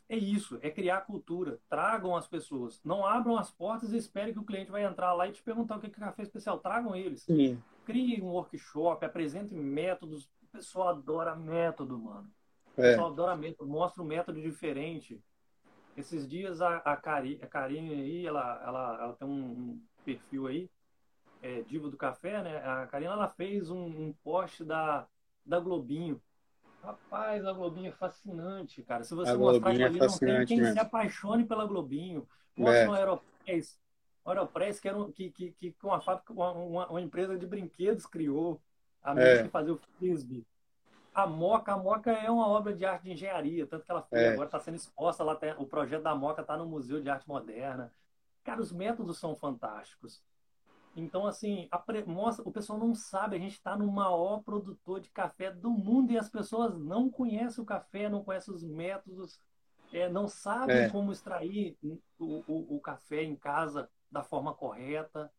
é 0.10 0.18
isso, 0.18 0.60
é 0.62 0.70
criar 0.70 1.02
cultura. 1.02 1.60
Tragam 1.70 2.16
as 2.16 2.28
pessoas. 2.28 2.82
Não 2.84 3.06
abram 3.06 3.38
as 3.38 3.52
portas 3.52 3.94
e 3.94 3.98
esperem 3.98 4.34
que 4.34 4.40
o 4.40 4.44
cliente 4.44 4.72
vai 4.72 4.84
entrar 4.84 5.14
lá 5.14 5.28
e 5.28 5.32
te 5.32 5.42
perguntar 5.42 5.78
o 5.78 5.80
que 5.80 5.88
é 5.88 5.90
café 5.90 6.24
especial. 6.24 6.60
Tragam 6.60 6.96
eles. 6.96 7.22
Sim. 7.22 7.62
Criem 7.86 8.22
um 8.22 8.32
workshop, 8.32 9.06
apresentem 9.06 9.58
métodos. 9.58 10.26
O 10.44 10.48
pessoal 10.52 10.90
adora 10.90 11.36
método, 11.36 11.98
mano. 11.98 12.30
O 12.78 12.82
é. 12.82 12.92
pessoal 12.92 13.12
adora 13.12 13.36
método. 13.36 13.70
Mostra 13.70 14.02
um 14.02 14.06
método 14.06 14.42
diferente. 14.42 15.22
Esses 15.96 16.28
dias 16.28 16.62
a, 16.62 16.78
a, 16.78 16.96
Cari, 16.96 17.40
a 17.42 17.48
Karine 17.48 17.94
aí, 17.94 18.26
ela, 18.26 18.62
ela, 18.66 19.04
ela 19.04 19.14
tem 19.14 19.28
um, 19.28 19.82
perfil 20.06 20.48
aí 20.48 20.70
é, 21.42 21.62
Diva 21.64 21.90
do 21.90 21.98
Café, 21.98 22.42
né? 22.44 22.58
A 22.58 22.88
Karina 22.88 23.14
ela 23.14 23.28
fez 23.30 23.70
um, 23.70 23.84
um 23.84 24.14
post 24.24 24.64
da, 24.64 25.08
da 25.46 25.60
Globinho. 25.60 26.22
Rapaz, 26.84 27.46
a 27.46 27.54
Globinho 27.54 27.90
é 27.90 27.92
fascinante, 27.92 28.82
cara. 28.84 29.04
Se 29.04 29.14
você 29.14 29.32
a 29.32 29.38
mostrar 29.38 29.80
é 29.80 29.84
ali, 29.84 30.00
não 30.00 30.18
tem 30.18 30.46
quem 30.46 30.66
se 30.72 30.80
apaixone 30.80 31.46
pela 31.46 31.66
Globinho. 31.66 32.28
Mostra 32.56 32.80
é. 32.80 32.86
no 32.86 32.94
Aeropress. 32.94 33.80
Aeropress, 34.26 34.80
que, 34.80 34.88
era 34.88 34.98
um, 34.98 35.12
que, 35.12 35.32
que, 35.32 35.52
que 35.52 35.76
uma 35.84 36.00
fábrica, 36.00 36.32
uma, 36.32 36.52
uma, 36.52 36.88
uma, 36.88 37.02
empresa 37.02 37.38
de 37.38 37.46
brinquedos 37.46 38.06
criou. 38.06 38.62
A 39.04 39.20
é. 39.20 39.44
que 39.44 39.50
fazia 39.50 39.74
o 39.74 39.80
frisbee. 39.98 40.46
A 41.14 41.28
Moca, 41.28 41.74
a 41.74 41.78
Moca 41.78 42.12
é 42.12 42.30
uma 42.32 42.48
obra 42.48 42.74
de 42.74 42.86
arte 42.86 43.04
de 43.04 43.12
engenharia, 43.12 43.68
tanto 43.68 43.86
que 43.86 43.92
ela 43.92 44.02
foi, 44.02 44.20
é. 44.20 44.30
agora 44.30 44.48
está 44.48 44.60
sendo 44.60 44.76
exposta 44.76 45.24
lá, 45.24 45.38
o 45.58 45.66
projeto 45.66 46.04
da 46.04 46.16
Moca 46.16 46.42
está 46.42 46.56
no 46.56 46.66
Museu 46.66 47.02
de 47.02 47.10
Arte 47.10 47.28
Moderna. 47.28 47.94
Cara, 48.44 48.62
os 48.62 48.72
métodos 48.72 49.20
são 49.20 49.36
fantásticos. 49.36 50.24
Então, 50.96 51.26
assim, 51.26 51.70
pre... 51.86 52.04
mostra, 52.06 52.48
o 52.48 52.52
pessoal 52.52 52.78
não 52.78 52.94
sabe, 52.94 53.36
a 53.36 53.40
gente 53.40 53.54
está 53.54 53.78
no 53.78 53.90
maior 53.92 54.42
produtor 54.42 55.00
de 55.00 55.10
café 55.10 55.52
do 55.52 55.70
mundo 55.70 56.12
e 56.12 56.18
as 56.18 56.30
pessoas 56.30 56.78
não 56.78 57.10
conhecem 57.10 57.64
o 57.64 57.66
café, 57.68 58.10
não 58.10 58.24
conhecem 58.24 58.54
os 58.54 58.64
métodos, 58.64 59.40
é, 59.94 60.10
não 60.10 60.28
sabem 60.28 60.78
é. 60.78 60.90
como 60.90 61.12
extrair 61.12 61.78
o, 61.82 62.00
o, 62.20 62.76
o, 62.76 62.82
café 62.82 63.24
em 63.24 63.36
casa 63.36 63.90
da 64.10 64.24
forma 64.24 64.54
correta, 64.54 65.32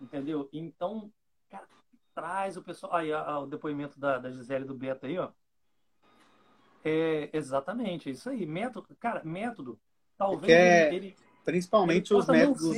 entendeu? 0.00 0.48
Então, 0.52 1.10
cara, 1.48 1.66
traz 2.18 2.56
o 2.56 2.62
pessoal. 2.62 2.96
Aí, 2.96 3.12
o 3.12 3.46
depoimento 3.46 3.98
da, 3.98 4.18
da 4.18 4.30
Gisele 4.30 4.64
do 4.64 4.74
Beto 4.74 5.06
aí, 5.06 5.16
ó. 5.18 5.30
É, 6.84 7.30
exatamente, 7.32 8.08
é 8.08 8.12
isso 8.12 8.28
aí. 8.28 8.44
Método, 8.44 8.88
cara, 8.98 9.22
método. 9.24 9.78
Talvez 10.16 10.50
ele, 10.50 10.96
ele 10.96 11.16
Principalmente 11.44 12.12
os 12.12 12.26
métodos. 12.26 12.76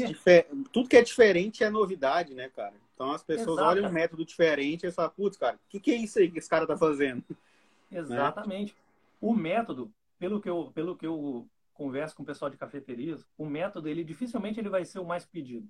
Tudo 0.71 0.89
que 0.89 0.97
é 0.97 1.03
diferente 1.03 1.65
é 1.65 1.71
novidade, 1.71 2.35
né, 2.35 2.51
cara? 2.51 2.75
Então 2.95 3.13
as 3.13 3.23
pessoas 3.23 3.59
Exato. 3.59 3.69
olham 3.69 3.89
um 3.89 3.93
método 3.93 4.25
diferente 4.25 4.87
e 4.87 4.93
falam, 4.93 5.11
putz, 5.11 5.39
cara, 5.39 5.57
o 5.57 5.69
que, 5.69 5.81
que 5.81 5.91
é 5.91 5.97
isso 5.97 6.19
aí 6.19 6.31
que 6.31 6.39
esse 6.39 6.49
cara 6.49 6.67
tá 6.67 6.77
fazendo? 6.77 7.25
Exatamente. 7.91 8.75
Né? 8.75 8.79
O 9.21 9.35
método, 9.35 9.91
pelo 10.19 10.41
que, 10.41 10.51
eu, 10.51 10.71
pelo 10.75 10.97
que 10.97 11.07
eu 11.07 11.49
converso 11.73 12.15
com 12.15 12.23
o 12.23 12.27
pessoal 12.27 12.51
de 12.51 12.59
cafeterias, 12.59 13.27
o 13.39 13.47
método, 13.47 13.89
ele 13.89 14.05
dificilmente 14.05 14.61
ele 14.61 14.69
vai 14.69 14.85
ser 14.85 14.99
o 14.99 15.05
mais 15.05 15.25
pedido. 15.25 15.67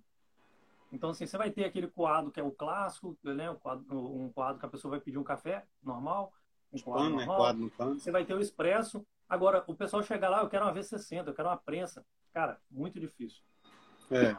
Então, 0.92 1.10
assim, 1.10 1.26
você 1.26 1.38
vai 1.38 1.50
ter 1.50 1.64
aquele 1.64 1.88
coado 1.88 2.30
que 2.30 2.40
é 2.40 2.42
o 2.42 2.50
clássico, 2.50 3.16
né? 3.22 3.50
um 3.90 4.30
coado 4.32 4.58
que 4.58 4.66
a 4.66 4.68
pessoa 4.68 4.90
vai 4.90 5.00
pedir 5.00 5.18
um 5.18 5.24
café 5.24 5.64
normal, 5.82 6.32
um 6.72 6.80
coado 6.80 7.04
pano, 7.04 7.16
normal. 7.16 7.36
Né? 7.36 7.36
Coado 7.36 7.58
no 7.58 7.70
pano. 7.70 7.98
Você 7.98 8.10
vai 8.10 8.24
ter 8.24 8.34
o 8.34 8.40
expresso. 8.40 9.06
Agora, 9.28 9.62
o 9.68 9.74
pessoal 9.74 10.02
chega 10.02 10.28
lá, 10.28 10.40
eu 10.40 10.48
quero 10.48 10.64
uma 10.64 10.74
V60, 10.74 11.28
eu 11.28 11.34
quero 11.34 11.48
uma 11.48 11.56
prensa. 11.56 12.04
Cara, 12.32 12.60
muito 12.70 12.98
difícil. 12.98 13.42
É. 14.10 14.36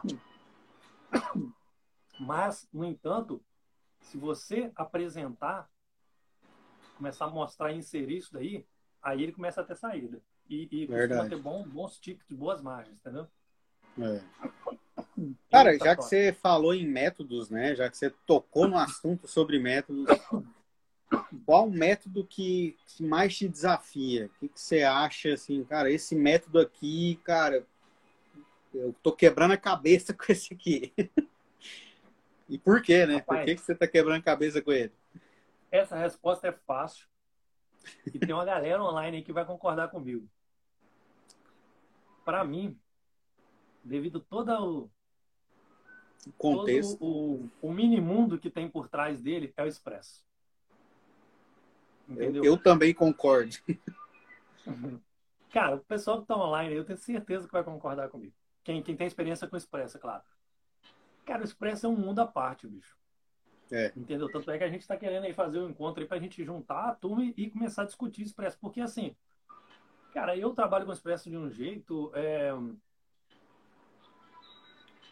Mas, 2.19 2.67
no 2.73 2.83
entanto, 2.83 3.41
se 4.01 4.17
você 4.17 4.71
apresentar, 4.75 5.69
começar 6.97 7.25
a 7.25 7.29
mostrar 7.29 7.71
e 7.71 7.77
inserir 7.77 8.17
isso 8.17 8.33
daí, 8.33 8.65
aí 9.01 9.23
ele 9.23 9.31
começa 9.31 9.61
a 9.61 9.63
ter 9.63 9.75
saída. 9.75 10.21
E, 10.49 10.67
e 10.83 10.87
costuma 10.87 11.29
ter 11.29 11.41
bom, 11.41 11.63
bons 11.63 11.97
tickets, 11.97 12.35
boas 12.35 12.61
margens, 12.61 12.97
entendeu? 12.97 13.27
É. 13.97 14.21
Cara, 15.51 15.77
já 15.77 15.95
que 15.95 16.03
você 16.03 16.33
falou 16.33 16.73
em 16.73 16.87
métodos, 16.87 17.49
né? 17.49 17.75
Já 17.75 17.89
que 17.89 17.97
você 17.97 18.09
tocou 18.25 18.67
no 18.67 18.77
assunto 18.77 19.27
sobre 19.27 19.59
métodos, 19.59 20.07
qual 21.45 21.69
método 21.69 22.25
que 22.25 22.77
mais 22.99 23.37
te 23.37 23.47
desafia? 23.47 24.27
O 24.27 24.29
que, 24.39 24.47
que 24.49 24.59
você 24.59 24.83
acha, 24.83 25.33
assim, 25.33 25.63
cara, 25.63 25.91
esse 25.91 26.15
método 26.15 26.59
aqui, 26.59 27.19
cara, 27.23 27.65
eu 28.73 28.93
tô 29.03 29.11
quebrando 29.11 29.51
a 29.51 29.57
cabeça 29.57 30.13
com 30.15 30.31
esse 30.31 30.53
aqui. 30.53 30.93
e 32.47 32.57
por 32.57 32.81
quê, 32.81 33.05
né? 33.05 33.15
Rapaz, 33.15 33.39
por 33.39 33.45
que, 33.45 33.55
que 33.55 33.61
você 33.61 33.75
tá 33.75 33.87
quebrando 33.87 34.19
a 34.19 34.23
cabeça 34.23 34.61
com 34.61 34.71
ele? 34.71 34.93
Essa 35.71 35.95
resposta 35.95 36.47
é 36.47 36.51
fácil. 36.51 37.07
E 38.05 38.19
tem 38.19 38.33
uma 38.33 38.45
galera 38.45 38.83
online 38.83 39.17
aí 39.17 39.23
que 39.23 39.33
vai 39.33 39.45
concordar 39.45 39.89
comigo. 39.89 40.29
Para 42.23 42.43
mim, 42.43 42.79
devido 43.83 44.19
todo 44.19 44.51
o 44.51 44.91
contexto, 46.37 46.97
todo 46.97 47.49
o, 47.61 47.69
o 47.69 47.73
mini 47.73 47.99
mundo 47.99 48.37
que 48.37 48.49
tem 48.49 48.69
por 48.69 48.87
trás 48.87 49.21
dele 49.21 49.53
é 49.57 49.63
o 49.63 49.67
expresso. 49.67 50.23
Entendeu? 52.07 52.43
Eu, 52.43 52.53
eu 52.53 52.57
também 52.57 52.93
concordo. 52.93 53.55
Cara, 55.51 55.75
o 55.75 55.79
pessoal 55.79 56.17
que 56.17 56.23
está 56.23 56.35
online, 56.37 56.75
eu 56.75 56.85
tenho 56.85 56.97
certeza 56.97 57.45
que 57.45 57.51
vai 57.51 57.63
concordar 57.63 58.09
comigo. 58.09 58.33
Quem, 58.63 58.81
quem 58.81 58.95
tem 58.95 59.07
experiência 59.07 59.47
com 59.47 59.55
o 59.55 59.57
Expresso, 59.57 59.97
é 59.97 59.99
claro. 59.99 60.23
Cara, 61.25 61.41
o 61.41 61.45
Expresso 61.45 61.85
é 61.85 61.89
um 61.89 61.95
mundo 61.95 62.19
à 62.19 62.27
parte, 62.27 62.67
bicho. 62.67 62.95
É. 63.71 63.91
Entendeu? 63.95 64.29
Tanto 64.31 64.49
é 64.51 64.57
que 64.57 64.63
a 64.63 64.69
gente 64.69 64.81
está 64.81 64.97
querendo 64.97 65.23
aí 65.25 65.33
fazer 65.33 65.59
um 65.59 65.69
encontro 65.69 66.01
aí 66.01 66.07
para 66.07 66.17
a 66.17 66.19
gente 66.19 66.43
juntar 66.43 66.89
a 66.89 66.95
turma 66.95 67.23
e, 67.23 67.33
e 67.37 67.49
começar 67.49 67.83
a 67.83 67.85
discutir 67.85 68.21
Expresso. 68.21 68.57
Porque, 68.59 68.81
assim, 68.81 69.15
cara, 70.13 70.37
eu 70.37 70.53
trabalho 70.53 70.85
com 70.85 70.91
Expresso 70.91 71.29
de 71.29 71.37
um 71.37 71.49
jeito. 71.49 72.11
É... 72.13 72.51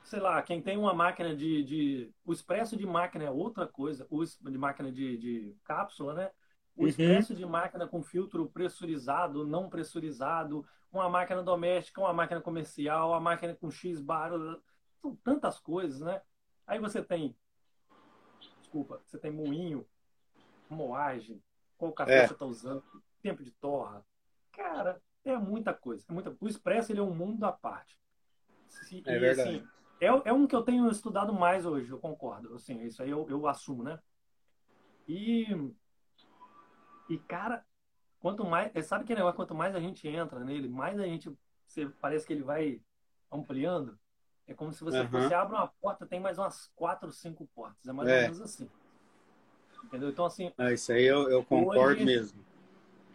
Sei 0.10 0.20
lá, 0.20 0.42
quem 0.42 0.60
tem 0.60 0.76
uma 0.76 0.92
máquina 0.92 1.36
de, 1.36 1.64
de. 1.64 2.12
O 2.26 2.34
Expresso 2.34 2.76
de 2.76 2.84
máquina 2.84 3.26
é 3.26 3.30
outra 3.30 3.68
coisa. 3.68 4.08
O 4.10 4.26
de 4.26 4.58
máquina 4.58 4.92
de, 4.92 5.16
de 5.20 5.56
cápsula, 5.64 6.16
né? 6.16 6.32
O 6.76 6.82
uhum. 6.82 6.88
expresso 6.88 7.36
de 7.36 7.46
máquina 7.46 7.88
com 7.88 8.02
filtro 8.02 8.50
pressurizado, 8.50 9.46
não 9.46 9.70
pressurizado, 9.70 10.66
uma 10.92 11.08
máquina 11.08 11.44
doméstica, 11.44 12.02
uma 12.02 12.12
máquina 12.12 12.42
comercial, 12.42 13.10
uma 13.10 13.20
máquina 13.20 13.54
com 13.54 13.70
X 13.70 14.02
bar, 14.02 14.32
são 15.00 15.16
tantas 15.18 15.60
coisas, 15.60 16.00
né? 16.02 16.24
Aí 16.66 16.80
você 16.80 17.04
tem, 17.04 17.38
desculpa, 18.62 19.00
você 19.06 19.20
tem 19.20 19.30
moinho, 19.30 19.86
moagem, 20.68 21.40
qual 21.78 21.94
café 21.94 22.24
é. 22.24 22.28
você 22.28 22.34
está 22.34 22.48
usando, 22.48 22.84
tempo 23.22 23.44
de 23.44 23.52
torra. 23.52 24.04
Cara, 24.54 25.00
é 25.24 25.38
muita 25.38 25.72
coisa. 25.72 26.04
É 26.10 26.12
muita... 26.12 26.36
O 26.40 26.48
expresso 26.48 26.92
ele 26.92 27.00
é 27.00 27.04
um 27.04 27.14
mundo 27.14 27.44
à 27.44 27.52
parte. 27.52 27.96
É 29.06 29.16
e, 29.16 29.20
verdade. 29.20 29.42
Assim, 29.42 29.68
é, 30.00 30.08
é, 30.08 30.34
um 30.34 30.48
que 30.48 30.56
eu 30.56 30.62
tenho 30.62 30.90
estudado 30.90 31.34
mais 31.34 31.66
hoje, 31.66 31.90
eu 31.90 32.00
concordo. 32.00 32.54
Assim, 32.56 32.82
isso 32.84 33.02
aí 33.02 33.10
eu, 33.10 33.28
eu 33.30 33.48
assumo, 33.48 33.84
né? 33.84 34.00
E 35.08 35.48
e, 37.10 37.18
cara, 37.18 37.66
quanto 38.20 38.46
mais. 38.46 38.72
É, 38.76 38.82
sabe 38.82 39.04
que 39.04 39.16
negócio? 39.16 39.36
Quanto 39.36 39.56
mais 39.56 39.76
a 39.76 39.80
gente 39.80 40.08
entra 40.08 40.40
nele, 40.42 40.70
mais 40.70 41.00
a 41.00 41.06
gente. 41.06 41.36
Você, 41.66 41.88
parece 42.00 42.26
que 42.26 42.34
ele 42.34 42.44
vai 42.44 42.80
ampliando. 43.32 43.98
É 44.48 44.54
como 44.54 44.72
se 44.72 44.84
você, 44.84 45.02
uhum. 45.02 45.08
você 45.08 45.34
abre 45.34 45.56
uma 45.56 45.68
porta, 45.68 46.06
tem 46.06 46.20
mais 46.20 46.38
umas 46.38 46.72
quatro, 46.76 47.12
cinco 47.12 47.48
portas. 47.54 47.88
É 47.88 47.94
mais 47.94 48.08
é. 48.08 48.16
ou 48.16 48.22
menos 48.22 48.42
assim. 48.42 48.70
Entendeu? 49.84 50.10
Então, 50.10 50.26
assim. 50.26 50.52
É, 50.58 50.74
isso 50.74 50.92
aí 50.92 51.06
eu, 51.06 51.30
eu 51.30 51.44
concordo 51.44 51.82
hoje, 51.82 52.06
mesmo. 52.06 52.46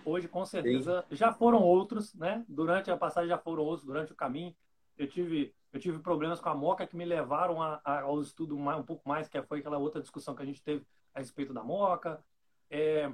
Hoje, 0.05 0.29
com 0.29 0.45
certeza, 0.45 1.05
Sim. 1.09 1.17
já 1.17 1.33
foram 1.33 1.63
outros, 1.63 2.15
né? 2.15 2.45
Durante 2.49 2.91
a 2.91 2.97
passagem 2.97 3.29
já 3.29 3.39
foram 3.39 3.63
outros, 3.63 3.87
durante 3.87 4.13
o 4.13 4.17
caminho. 4.17 4.55
Eu 4.99 5.09
tive, 5.09 5.55
eu 5.75 5.81
tive 5.81 5.99
problemas 5.99 6.41
com 6.41 6.49
a 6.49 6.55
Moca 6.55 6.87
que 6.87 6.97
me 6.97 7.05
levaram 7.05 7.61
a, 7.61 7.81
a, 7.85 8.03
ao 8.03 8.21
estudo 8.21 8.57
mais, 8.57 8.79
um 8.79 8.85
pouco 8.85 9.09
mais, 9.09 9.27
que 9.27 9.43
foi 9.43 9.59
aquela 9.59 9.77
outra 9.77 10.01
discussão 10.01 10.33
que 10.33 10.41
a 10.41 10.47
gente 10.47 10.63
teve 10.63 10.87
a 11.13 11.19
respeito 11.19 11.53
da 11.53 11.65
Moca. 11.65 12.23
É, 12.71 13.13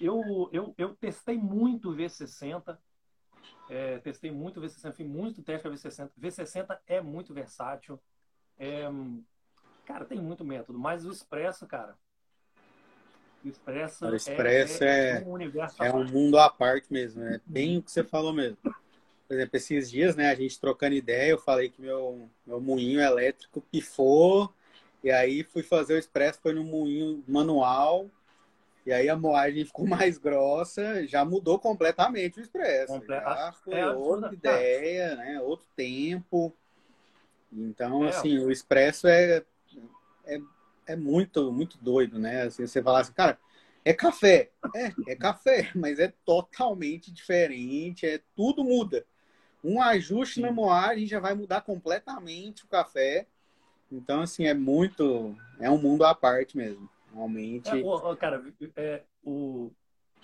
eu, 0.00 0.48
eu, 0.50 0.74
eu 0.78 0.96
testei 0.96 1.36
muito 1.36 1.90
o 1.90 1.94
V60. 1.94 2.78
É, 3.68 3.98
testei 3.98 4.30
muito 4.30 4.58
o 4.58 4.62
V60, 4.62 4.92
fiz 4.94 5.06
muito 5.06 5.42
teste 5.42 5.68
com 5.68 5.68
a 5.68 5.76
V60. 5.76 6.10
V60 6.18 6.78
é 6.86 7.02
muito 7.02 7.34
versátil. 7.34 8.00
É, 8.58 8.84
cara, 9.84 10.06
tem 10.06 10.18
muito 10.18 10.46
método, 10.46 10.78
mas 10.78 11.04
o 11.04 11.10
Expresso, 11.10 11.66
cara. 11.66 11.94
O 13.44 13.48
Expresso, 13.48 14.06
o 14.06 14.16
Expresso 14.16 14.82
é, 14.82 14.88
é, 14.88 15.20
é, 15.20 15.24
um 15.26 15.32
universo 15.32 15.82
é 15.82 15.92
um 15.92 16.06
mundo 16.06 16.38
à 16.38 16.48
parte 16.48 16.90
mesmo. 16.90 17.22
É 17.22 17.38
bem 17.44 17.76
o 17.76 17.82
que 17.82 17.92
você 17.92 18.02
falou 18.02 18.32
mesmo. 18.32 18.56
Por 19.26 19.34
exemplo, 19.34 19.56
esses 19.56 19.90
dias, 19.90 20.16
né, 20.16 20.30
a 20.30 20.34
gente 20.34 20.60
trocando 20.60 20.94
ideia, 20.94 21.30
eu 21.30 21.38
falei 21.38 21.70
que 21.70 21.80
meu, 21.80 22.28
meu 22.46 22.60
moinho 22.60 23.00
elétrico 23.00 23.60
pifou. 23.60 24.52
E 25.02 25.10
aí 25.10 25.42
fui 25.42 25.62
fazer 25.62 25.94
o 25.94 25.98
expresso, 25.98 26.40
foi 26.42 26.52
no 26.52 26.64
moinho 26.64 27.22
manual. 27.26 28.08
E 28.86 28.92
aí 28.92 29.08
a 29.08 29.16
moagem 29.16 29.64
ficou 29.66 29.86
mais 29.86 30.18
grossa, 30.18 31.06
já 31.06 31.24
mudou 31.24 31.58
completamente 31.58 32.38
o 32.38 32.42
expresso. 32.42 32.92
Comple... 32.92 33.08
Já 33.08 33.52
foi 33.64 33.74
é 33.74 33.86
outra 33.90 34.28
absurda. 34.28 34.34
ideia, 34.34 35.16
né? 35.16 35.40
Outro 35.40 35.66
tempo. 35.74 36.54
Então, 37.52 38.04
é. 38.04 38.08
assim, 38.08 38.38
o 38.38 38.50
expresso 38.50 39.06
é, 39.06 39.42
é, 40.26 40.40
é 40.86 40.96
muito, 40.96 41.52
muito 41.52 41.78
doido, 41.78 42.18
né? 42.18 42.42
Assim, 42.42 42.66
você 42.66 42.82
falar 42.82 43.00
assim, 43.00 43.12
cara, 43.12 43.38
é 43.84 43.92
café. 43.92 44.50
É, 44.74 45.12
é 45.12 45.16
café, 45.16 45.70
mas 45.76 45.98
é 45.98 46.12
totalmente 46.24 47.12
diferente, 47.12 48.06
é 48.06 48.20
tudo 48.34 48.64
muda. 48.64 49.06
Um 49.64 49.80
ajuste 49.80 50.34
Sim. 50.34 50.42
na 50.42 50.52
moagem 50.52 51.06
já 51.06 51.18
vai 51.18 51.34
mudar 51.34 51.62
completamente 51.62 52.64
o 52.64 52.68
café. 52.68 53.26
Então, 53.90 54.20
assim, 54.20 54.44
é 54.44 54.54
muito. 54.54 55.34
É 55.58 55.70
um 55.70 55.78
mundo 55.78 56.04
à 56.04 56.14
parte 56.14 56.56
mesmo. 56.56 56.88
Realmente. 57.12 57.70
É, 57.70 57.74
o, 57.82 58.16
cara, 58.16 58.44
é, 58.76 59.02
o 59.24 59.72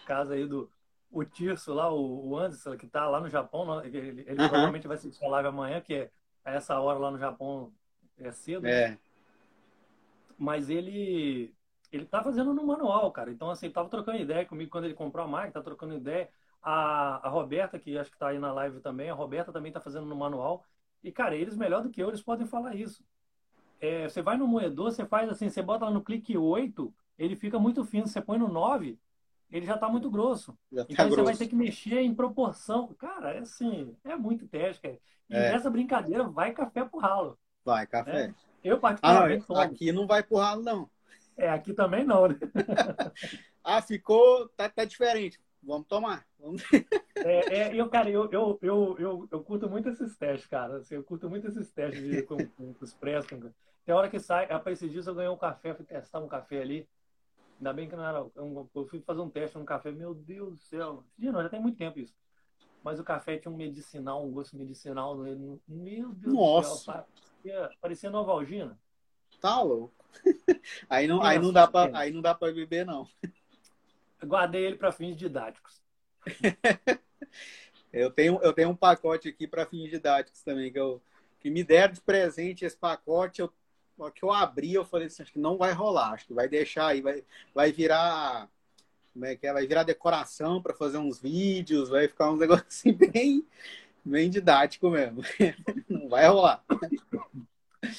caso 0.04 0.32
aí 0.32 0.46
do 0.46 0.70
o 1.10 1.24
Tirso 1.24 1.74
lá, 1.74 1.92
o, 1.92 2.28
o 2.28 2.38
Anderson, 2.38 2.76
que 2.76 2.86
tá 2.86 3.08
lá 3.08 3.20
no 3.20 3.28
Japão, 3.28 3.84
ele, 3.84 3.98
ele 3.98 4.30
uhum. 4.30 4.48
provavelmente 4.48 4.86
vai 4.86 4.96
assistir 4.96 5.24
a 5.24 5.28
live 5.28 5.48
amanhã, 5.48 5.80
que 5.80 5.94
é 5.94 6.10
essa 6.44 6.78
hora 6.78 6.98
lá 6.98 7.10
no 7.10 7.18
Japão 7.18 7.72
é 8.18 8.30
cedo. 8.30 8.66
É. 8.66 8.90
Né? 8.90 8.98
Mas 10.38 10.70
ele 10.70 11.52
ele 11.92 12.04
tá 12.04 12.22
fazendo 12.22 12.54
no 12.54 12.64
manual, 12.64 13.10
cara. 13.10 13.32
Então, 13.32 13.50
assim, 13.50 13.68
tava 13.68 13.88
trocando 13.88 14.18
ideia 14.18 14.46
comigo 14.46 14.70
quando 14.70 14.84
ele 14.84 14.94
comprou 14.94 15.24
a 15.24 15.28
máquina, 15.28 15.52
tá 15.52 15.62
trocando 15.62 15.94
ideia. 15.94 16.28
A, 16.62 17.26
a 17.26 17.28
Roberta, 17.30 17.78
que 17.78 17.96
acho 17.96 18.10
que 18.10 18.18
tá 18.18 18.28
aí 18.28 18.38
na 18.38 18.52
live 18.52 18.80
também, 18.80 19.10
a 19.10 19.14
Roberta 19.14 19.52
também 19.52 19.72
tá 19.72 19.80
fazendo 19.80 20.06
no 20.06 20.16
manual. 20.16 20.64
E, 21.02 21.10
cara, 21.10 21.34
eles 21.34 21.56
melhor 21.56 21.82
do 21.82 21.90
que 21.90 22.02
eu, 22.02 22.08
eles 22.08 22.22
podem 22.22 22.46
falar 22.46 22.74
isso 22.74 23.02
é, 23.80 24.08
você 24.08 24.20
vai 24.20 24.36
no 24.36 24.46
moedor, 24.46 24.92
você 24.92 25.06
faz 25.06 25.28
assim, 25.30 25.48
você 25.48 25.62
bota 25.62 25.86
lá 25.86 25.90
no 25.90 26.04
clique 26.04 26.36
8, 26.36 26.92
ele 27.18 27.34
fica 27.34 27.58
muito 27.58 27.84
fino. 27.84 28.06
Você 28.06 28.20
põe 28.20 28.38
no 28.38 28.46
9, 28.46 28.98
ele 29.50 29.66
já 29.66 29.74
está 29.74 29.88
muito 29.88 30.10
grosso. 30.10 30.52
Tá 30.52 30.84
então 30.88 31.06
grosso. 31.06 31.16
você 31.16 31.22
vai 31.22 31.36
ter 31.36 31.48
que 31.48 31.56
mexer 31.56 32.00
em 32.00 32.14
proporção. 32.14 32.88
Cara, 32.98 33.32
é 33.32 33.38
assim, 33.38 33.96
é 34.04 34.14
muito 34.14 34.46
teste, 34.46 34.82
cara. 34.82 34.98
E 35.30 35.34
é. 35.34 35.52
nessa 35.52 35.70
brincadeira 35.70 36.24
vai 36.24 36.52
café 36.52 36.84
pro 36.84 37.00
ralo. 37.00 37.38
Vai, 37.64 37.86
café. 37.86 38.26
É. 38.26 38.34
Eu 38.62 38.78
particularmente 38.78 39.46
ah, 39.48 39.62
Aqui 39.62 39.90
não 39.90 40.06
vai 40.06 40.22
pro 40.22 40.36
ralo, 40.36 40.62
não. 40.62 40.90
É, 41.36 41.48
aqui 41.48 41.72
também 41.72 42.04
não, 42.04 42.28
né? 42.28 42.36
ah, 43.64 43.80
ficou. 43.80 44.48
Tá, 44.50 44.68
tá 44.68 44.84
diferente. 44.84 45.40
Vamos 45.62 45.86
tomar. 45.86 46.26
Vamos... 46.38 46.62
é, 47.16 47.54
é, 47.54 47.74
eu, 47.74 47.88
cara, 47.88 48.08
eu, 48.08 48.30
eu, 48.30 48.58
eu, 48.62 48.96
eu, 48.98 49.28
eu 49.30 49.42
curto 49.42 49.68
muito 49.68 49.88
esses 49.88 50.16
testes, 50.16 50.48
cara. 50.48 50.78
Assim, 50.78 50.94
eu 50.94 51.04
curto 51.04 51.28
muito 51.28 51.46
esses 51.46 51.70
testes 51.70 52.02
de, 52.02 52.22
com, 52.22 52.36
com, 52.36 52.74
os 52.80 52.94
press. 52.94 53.26
Com... 53.26 53.50
Tem 53.84 53.94
hora 53.94 54.08
que 54.08 54.18
sai, 54.18 54.46
a 54.50 54.62
esses 54.70 54.90
dias 54.90 55.06
eu 55.06 55.14
ganhei 55.14 55.30
um 55.30 55.36
café, 55.36 55.74
fui 55.74 55.84
testar 55.84 56.20
um 56.20 56.28
café 56.28 56.62
ali. 56.62 56.88
Ainda 57.58 57.72
bem 57.74 57.88
que 57.88 57.94
não 57.94 58.04
era. 58.04 58.26
Eu 58.74 58.86
fui 58.88 59.00
fazer 59.00 59.20
um 59.20 59.28
teste 59.28 59.58
num 59.58 59.66
café, 59.66 59.92
meu 59.92 60.14
Deus 60.14 60.54
do 60.54 60.58
céu. 60.62 61.04
Dia 61.18 61.30
não, 61.30 61.42
já 61.42 61.50
tem 61.50 61.60
muito 61.60 61.76
tempo 61.76 61.98
isso. 61.98 62.14
Mas 62.82 62.98
o 62.98 63.04
café 63.04 63.36
tinha 63.36 63.52
um 63.52 63.56
medicinal, 63.56 64.24
um 64.24 64.30
gosto 64.30 64.56
medicinal. 64.56 65.14
Meu 65.68 66.08
Deus 66.14 66.34
Nossa. 66.34 66.70
do 66.70 66.76
céu. 66.76 67.06
Parecia, 67.42 67.70
parecia 67.80 68.10
Novalgina. 68.10 68.78
Tá 69.40 69.60
louco. 69.60 69.94
Aí 70.88 71.06
não, 71.06 71.22
aí 71.22 71.38
não, 71.38 71.52
dá 71.52 71.68
pra, 71.68 71.88
aí 71.94 72.10
não 72.10 72.20
dá 72.20 72.34
pra 72.34 72.52
beber, 72.52 72.84
não. 72.84 73.06
Guardei 74.24 74.64
ele 74.64 74.76
para 74.76 74.92
fins 74.92 75.16
didáticos. 75.16 75.80
eu, 77.92 78.10
tenho, 78.10 78.40
eu 78.42 78.52
tenho 78.52 78.70
um 78.70 78.76
pacote 78.76 79.28
aqui 79.28 79.46
para 79.46 79.66
fins 79.66 79.90
didáticos 79.90 80.42
também, 80.42 80.72
que, 80.72 80.78
eu, 80.78 81.00
que 81.40 81.50
me 81.50 81.64
deram 81.64 81.94
de 81.94 82.00
presente 82.00 82.64
esse 82.64 82.76
pacote. 82.76 83.40
Eu 83.40 83.52
que 84.08 84.22
eu 84.22 84.32
abri, 84.32 84.72
eu 84.72 84.84
falei 84.84 85.08
assim, 85.08 85.22
acho 85.22 85.32
que 85.32 85.38
não 85.38 85.58
vai 85.58 85.72
rolar, 85.72 86.12
acho 86.12 86.26
que 86.26 86.32
vai 86.32 86.48
deixar 86.48 86.86
aí, 86.86 87.02
vai, 87.02 87.24
vai 87.52 87.72
virar. 87.72 88.48
Como 89.12 89.26
é 89.26 89.34
que 89.34 89.46
é? 89.46 89.52
Vai 89.52 89.66
virar 89.66 89.82
decoração 89.82 90.62
para 90.62 90.72
fazer 90.72 90.96
uns 90.98 91.20
vídeos, 91.20 91.88
vai 91.88 92.06
ficar 92.06 92.30
um 92.30 92.36
negócio 92.36 92.64
assim 92.66 92.92
bem, 92.92 93.44
bem 94.04 94.30
didático 94.30 94.88
mesmo. 94.88 95.22
Não 95.88 96.08
vai 96.08 96.28
rolar. 96.28 96.64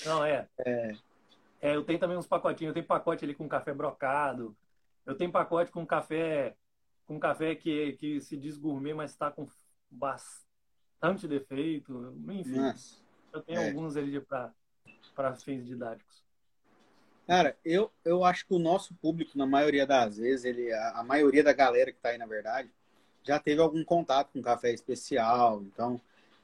Não, 0.05 0.23
é. 0.23 0.47
é. 0.65 0.95
é. 1.61 1.75
Eu 1.75 1.83
tenho 1.83 1.99
também 1.99 2.17
uns 2.17 2.25
pacotinhos, 2.25 2.69
eu 2.69 2.73
tenho 2.73 2.85
pacote 2.85 3.25
ali 3.25 3.35
com 3.35 3.47
café 3.47 3.73
brocado, 3.73 4.55
eu 5.05 5.15
tenho 5.15 5.31
pacote 5.31 5.71
com 5.71 5.85
café 5.85 6.55
com 7.11 7.19
café 7.19 7.55
que, 7.55 7.93
que 7.93 8.21
se 8.21 8.37
diz 8.37 8.57
gourmet, 8.57 8.93
mas 8.93 9.11
está 9.11 9.29
com 9.29 9.45
bastante 9.89 11.27
defeito. 11.27 12.17
Enfim, 12.29 12.55
Nossa. 12.55 12.95
eu 13.33 13.41
tenho 13.41 13.59
é. 13.59 13.67
alguns 13.67 13.97
ali 13.97 14.21
para 14.21 15.35
fins 15.35 15.65
didáticos. 15.65 16.23
Cara, 17.27 17.57
eu, 17.65 17.91
eu 18.03 18.23
acho 18.23 18.45
que 18.47 18.53
o 18.53 18.59
nosso 18.59 18.93
público, 18.95 19.37
na 19.37 19.45
maioria 19.45 19.85
das 19.85 20.17
vezes, 20.17 20.45
ele, 20.45 20.71
a, 20.71 20.99
a 20.99 21.03
maioria 21.03 21.43
da 21.43 21.53
galera 21.53 21.91
que 21.91 21.97
está 21.97 22.09
aí, 22.09 22.17
na 22.17 22.25
verdade, 22.25 22.69
já 23.23 23.37
teve 23.39 23.61
algum 23.61 23.83
contato 23.83 24.31
com 24.31 24.41
café 24.41 24.71
especial. 24.71 25.61
Então, 25.63 25.99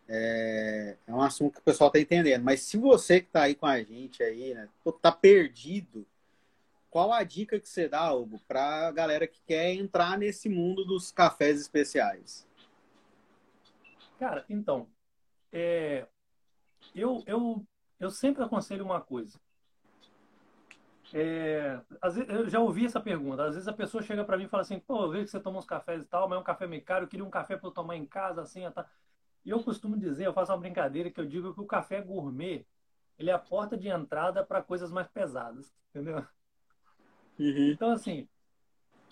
é, 0.08 0.98
é 1.08 1.14
um 1.14 1.22
assunto 1.22 1.54
que 1.54 1.60
o 1.60 1.64
pessoal 1.64 1.88
está 1.88 2.00
entendendo. 2.00 2.44
Mas 2.44 2.62
se 2.62 2.78
você 2.78 3.22
que 3.22 3.28
está 3.28 3.44
aí 3.44 3.56
com 3.56 3.66
a 3.66 3.82
gente 3.82 4.22
aí, 4.22 4.54
né, 4.54 4.68
tá 5.02 5.12
perdido, 5.12 6.06
qual 6.98 7.14
a 7.14 7.24
dica 7.24 7.60
que 7.60 7.70
você 7.70 7.88
dá, 7.88 8.12
Hugo, 8.12 8.40
para 8.48 8.88
a 8.88 8.92
galera 8.92 9.28
que 9.28 9.40
quer 9.46 9.72
entrar 9.72 10.18
nesse 10.18 10.50
mundo 10.50 10.84
dos 10.84 11.12
cafés 11.12 11.62
especiais? 11.62 12.50
Cara, 14.18 14.44
então, 14.50 14.90
é, 15.52 16.08
eu, 16.96 17.24
eu, 17.28 17.64
eu 18.00 18.10
sempre 18.10 18.44
aconselho 18.44 18.84
uma 18.84 19.00
coisa. 19.00 19.40
É, 21.14 21.80
vezes, 22.02 22.28
eu 22.30 22.50
já 22.50 22.60
ouvi 22.60 22.88
essa 22.88 23.00
pergunta. 23.00 23.46
Às 23.46 23.54
vezes 23.54 23.68
a 23.68 23.74
pessoa 23.74 24.02
chega 24.02 24.26
para 24.26 24.36
mim 24.36 24.46
e 24.46 24.50
fala 24.50 24.62
assim: 24.64 24.80
pô, 24.80 25.04
eu 25.04 25.12
vejo 25.12 25.26
que 25.26 25.30
você 25.30 25.40
toma 25.40 25.60
uns 25.60 25.68
cafés 25.68 26.02
e 26.02 26.06
tal, 26.06 26.28
mas 26.28 26.40
é 26.40 26.42
um 26.42 26.44
café 26.44 26.66
meio 26.66 26.84
caro, 26.84 27.06
eu 27.06 27.08
queria 27.08 27.24
um 27.24 27.30
café 27.30 27.56
para 27.56 27.68
eu 27.68 27.74
tomar 27.74 27.96
em 27.96 28.08
casa, 28.08 28.42
assim. 28.42 28.68
Tá. 28.72 28.90
E 29.46 29.52
eu 29.52 29.64
costumo 29.64 29.96
dizer, 29.96 30.26
eu 30.26 30.34
faço 30.34 30.52
uma 30.52 30.58
brincadeira 30.58 31.12
que 31.12 31.22
eu 31.22 31.28
digo 31.28 31.54
que 31.54 31.62
o 31.62 31.68
café 31.68 32.02
gourmet 32.02 32.66
ele 33.20 33.30
é 33.30 33.34
a 33.34 33.40
porta 33.40 33.78
de 33.78 33.88
entrada 33.88 34.44
para 34.44 34.64
coisas 34.64 34.92
mais 34.92 35.08
pesadas, 35.08 35.72
entendeu? 35.92 36.26
Uhum. 37.40 37.72
Então, 37.72 37.92
assim, 37.92 38.28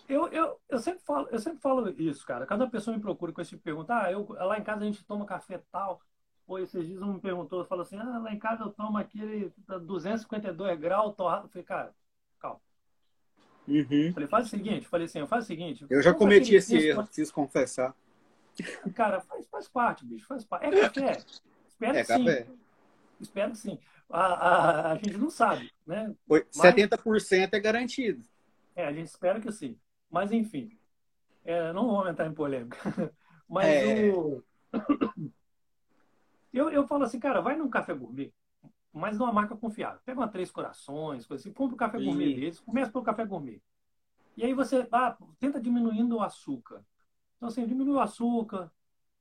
eu, 0.07 0.27
eu, 0.27 0.59
eu, 0.69 0.79
sempre 0.79 1.03
falo, 1.03 1.27
eu 1.31 1.39
sempre 1.39 1.59
falo 1.59 1.89
isso, 1.99 2.25
cara. 2.25 2.45
Cada 2.45 2.67
pessoa 2.67 2.95
me 2.95 3.01
procura 3.01 3.31
com 3.31 3.41
esse 3.41 3.57
pergunta. 3.57 3.95
Ah, 3.95 4.11
eu, 4.11 4.27
lá 4.29 4.57
em 4.57 4.63
casa 4.63 4.81
a 4.81 4.85
gente 4.85 5.03
toma 5.03 5.25
café 5.25 5.61
tal. 5.71 6.01
Pô, 6.45 6.59
esses 6.59 6.85
dias 6.85 7.01
um 7.01 7.13
me 7.13 7.19
perguntou, 7.19 7.65
falou 7.65 7.81
assim, 7.81 7.97
ah, 7.97 8.19
lá 8.19 8.31
em 8.31 8.37
casa 8.37 8.63
eu 8.63 8.69
tomo 8.69 8.97
aquele 8.99 9.51
252 9.81 10.79
graus 10.79 11.15
torrado. 11.15 11.45
Eu 11.45 11.49
falei, 11.49 11.65
cara, 11.65 11.95
calma. 12.39 12.61
Uhum. 13.67 14.13
Falei, 14.13 14.29
faz 14.29 14.45
o 14.45 14.49
seguinte, 14.49 14.87
falei 14.87 15.05
assim, 15.05 15.25
faz 15.25 15.45
o 15.45 15.47
seguinte. 15.47 15.85
Eu 15.89 16.03
já 16.03 16.13
cometi 16.13 16.53
esse 16.53 16.77
erro, 16.77 17.03
preciso 17.03 17.33
confessar. 17.33 17.95
Cara, 18.93 19.19
faz, 19.21 19.47
faz 19.47 19.67
parte, 19.67 20.05
bicho, 20.05 20.27
faz 20.27 20.45
parte. 20.45 20.67
É 20.67 20.81
café. 20.81 21.17
Espero 21.67 21.97
é 21.97 22.01
que 22.03 22.07
café. 22.07 22.43
sim. 22.43 22.59
Espero 23.19 23.51
que 23.51 23.57
sim. 23.57 23.79
A, 24.09 24.21
a, 24.21 24.91
a 24.91 24.95
gente 24.95 25.17
não 25.17 25.29
sabe, 25.29 25.71
né? 25.85 26.13
Mas, 26.27 26.43
70% 26.51 27.53
é 27.53 27.59
garantido. 27.59 28.23
É, 28.75 28.85
a 28.85 28.93
gente 28.93 29.07
espera 29.07 29.39
que 29.39 29.51
sim. 29.51 29.77
Mas, 30.09 30.31
enfim, 30.31 30.77
é, 31.43 31.73
não 31.73 31.87
vou 31.87 32.07
entrar 32.07 32.27
em 32.27 32.33
polêmica. 32.33 32.77
Mas 33.47 33.65
é... 33.67 34.11
o... 34.11 34.43
eu, 36.53 36.69
eu 36.69 36.87
falo 36.87 37.03
assim, 37.03 37.19
cara, 37.19 37.41
vai 37.41 37.55
num 37.55 37.69
café 37.69 37.93
gourmet, 37.93 38.33
mas 38.91 39.17
numa 39.17 39.31
marca 39.31 39.55
confiável. 39.55 39.99
Pega 40.03 40.19
uma 40.19 40.27
Três 40.27 40.49
Corações, 40.49 41.25
coisa 41.25 41.41
assim, 41.41 41.53
compra 41.53 41.75
o 41.75 41.77
café 41.77 41.99
gourmet 41.99 42.33
deles, 42.33 42.59
começa 42.59 42.91
pelo 42.91 43.03
café 43.03 43.25
gourmet. 43.25 43.61
E 44.37 44.43
aí 44.43 44.53
você 44.53 44.87
ah, 44.91 45.15
tenta 45.39 45.61
diminuindo 45.61 46.15
o 46.15 46.23
açúcar. 46.23 46.83
Então, 47.35 47.49
assim, 47.49 47.67
diminui 47.67 47.95
o 47.95 47.99
açúcar, 47.99 48.71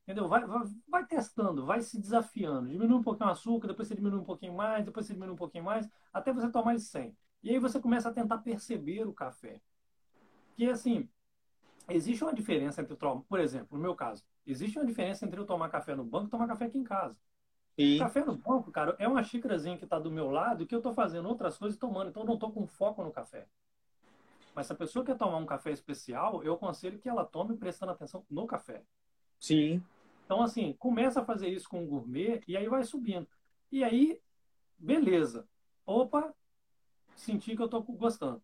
entendeu? 0.04 0.28
Vai, 0.28 0.46
vai, 0.46 0.62
vai, 0.86 1.06
testando, 1.06 1.64
vai 1.66 1.82
se 1.82 1.98
desafiando. 1.98 2.68
Diminui 2.68 2.98
um 2.98 3.02
pouquinho 3.02 3.28
o 3.28 3.32
açúcar, 3.32 3.68
depois 3.68 3.88
você 3.88 3.94
diminui 3.94 4.20
um 4.20 4.24
pouquinho 4.24 4.54
mais, 4.54 4.84
depois 4.84 5.06
você 5.06 5.14
diminui 5.14 5.34
um 5.34 5.38
pouquinho 5.38 5.64
mais, 5.64 5.88
até 6.12 6.32
você 6.32 6.48
tomar 6.50 6.74
de 6.74 6.82
100. 6.82 7.16
E 7.42 7.50
aí 7.50 7.58
você 7.58 7.80
começa 7.80 8.08
a 8.08 8.12
tentar 8.12 8.38
perceber 8.38 9.06
o 9.06 9.12
café. 9.12 9.60
Que, 10.54 10.68
assim, 10.70 11.08
existe 11.88 12.22
uma 12.22 12.34
diferença 12.34 12.80
entre, 12.80 12.96
por 12.96 13.40
exemplo, 13.40 13.76
no 13.76 13.82
meu 13.82 13.94
caso, 13.94 14.22
existe 14.46 14.78
uma 14.78 14.86
diferença 14.86 15.24
entre 15.24 15.40
eu 15.40 15.46
tomar 15.46 15.68
café 15.70 15.94
no 15.94 16.04
banco 16.04 16.26
e 16.26 16.30
tomar 16.30 16.46
café 16.46 16.66
aqui 16.66 16.78
em 16.78 16.84
casa. 16.84 17.16
E... 17.76 17.98
Café 17.98 18.24
no 18.24 18.36
banco, 18.36 18.70
cara, 18.70 18.94
é 18.98 19.08
uma 19.08 19.22
xícarazinha 19.24 19.76
que 19.76 19.84
está 19.84 19.98
do 19.98 20.10
meu 20.10 20.30
lado 20.30 20.62
e 20.62 20.66
que 20.66 20.74
eu 20.74 20.78
estou 20.78 20.92
fazendo 20.92 21.28
outras 21.28 21.58
coisas 21.58 21.78
tomando, 21.78 22.10
então 22.10 22.22
eu 22.22 22.26
não 22.26 22.34
estou 22.34 22.52
com 22.52 22.66
foco 22.66 23.02
no 23.02 23.10
café. 23.10 23.48
Mas 24.54 24.68
se 24.68 24.72
a 24.72 24.76
pessoa 24.76 25.04
quer 25.04 25.16
tomar 25.16 25.38
um 25.38 25.46
café 25.46 25.72
especial, 25.72 26.44
eu 26.44 26.54
aconselho 26.54 26.98
que 26.98 27.08
ela 27.08 27.24
tome 27.24 27.56
prestando 27.56 27.90
atenção 27.90 28.24
no 28.30 28.46
café. 28.46 28.84
Sim. 29.40 29.82
Então, 30.24 30.42
assim, 30.42 30.72
começa 30.74 31.20
a 31.20 31.24
fazer 31.24 31.48
isso 31.48 31.68
com 31.68 31.82
o 31.82 31.86
gourmet 31.86 32.42
e 32.48 32.56
aí 32.56 32.68
vai 32.68 32.82
subindo. 32.84 33.28
E 33.70 33.84
aí, 33.84 34.20
beleza. 34.78 35.46
Opa, 35.84 36.34
senti 37.14 37.54
que 37.54 37.62
eu 37.62 37.68
tô 37.68 37.82
gostando. 37.82 38.42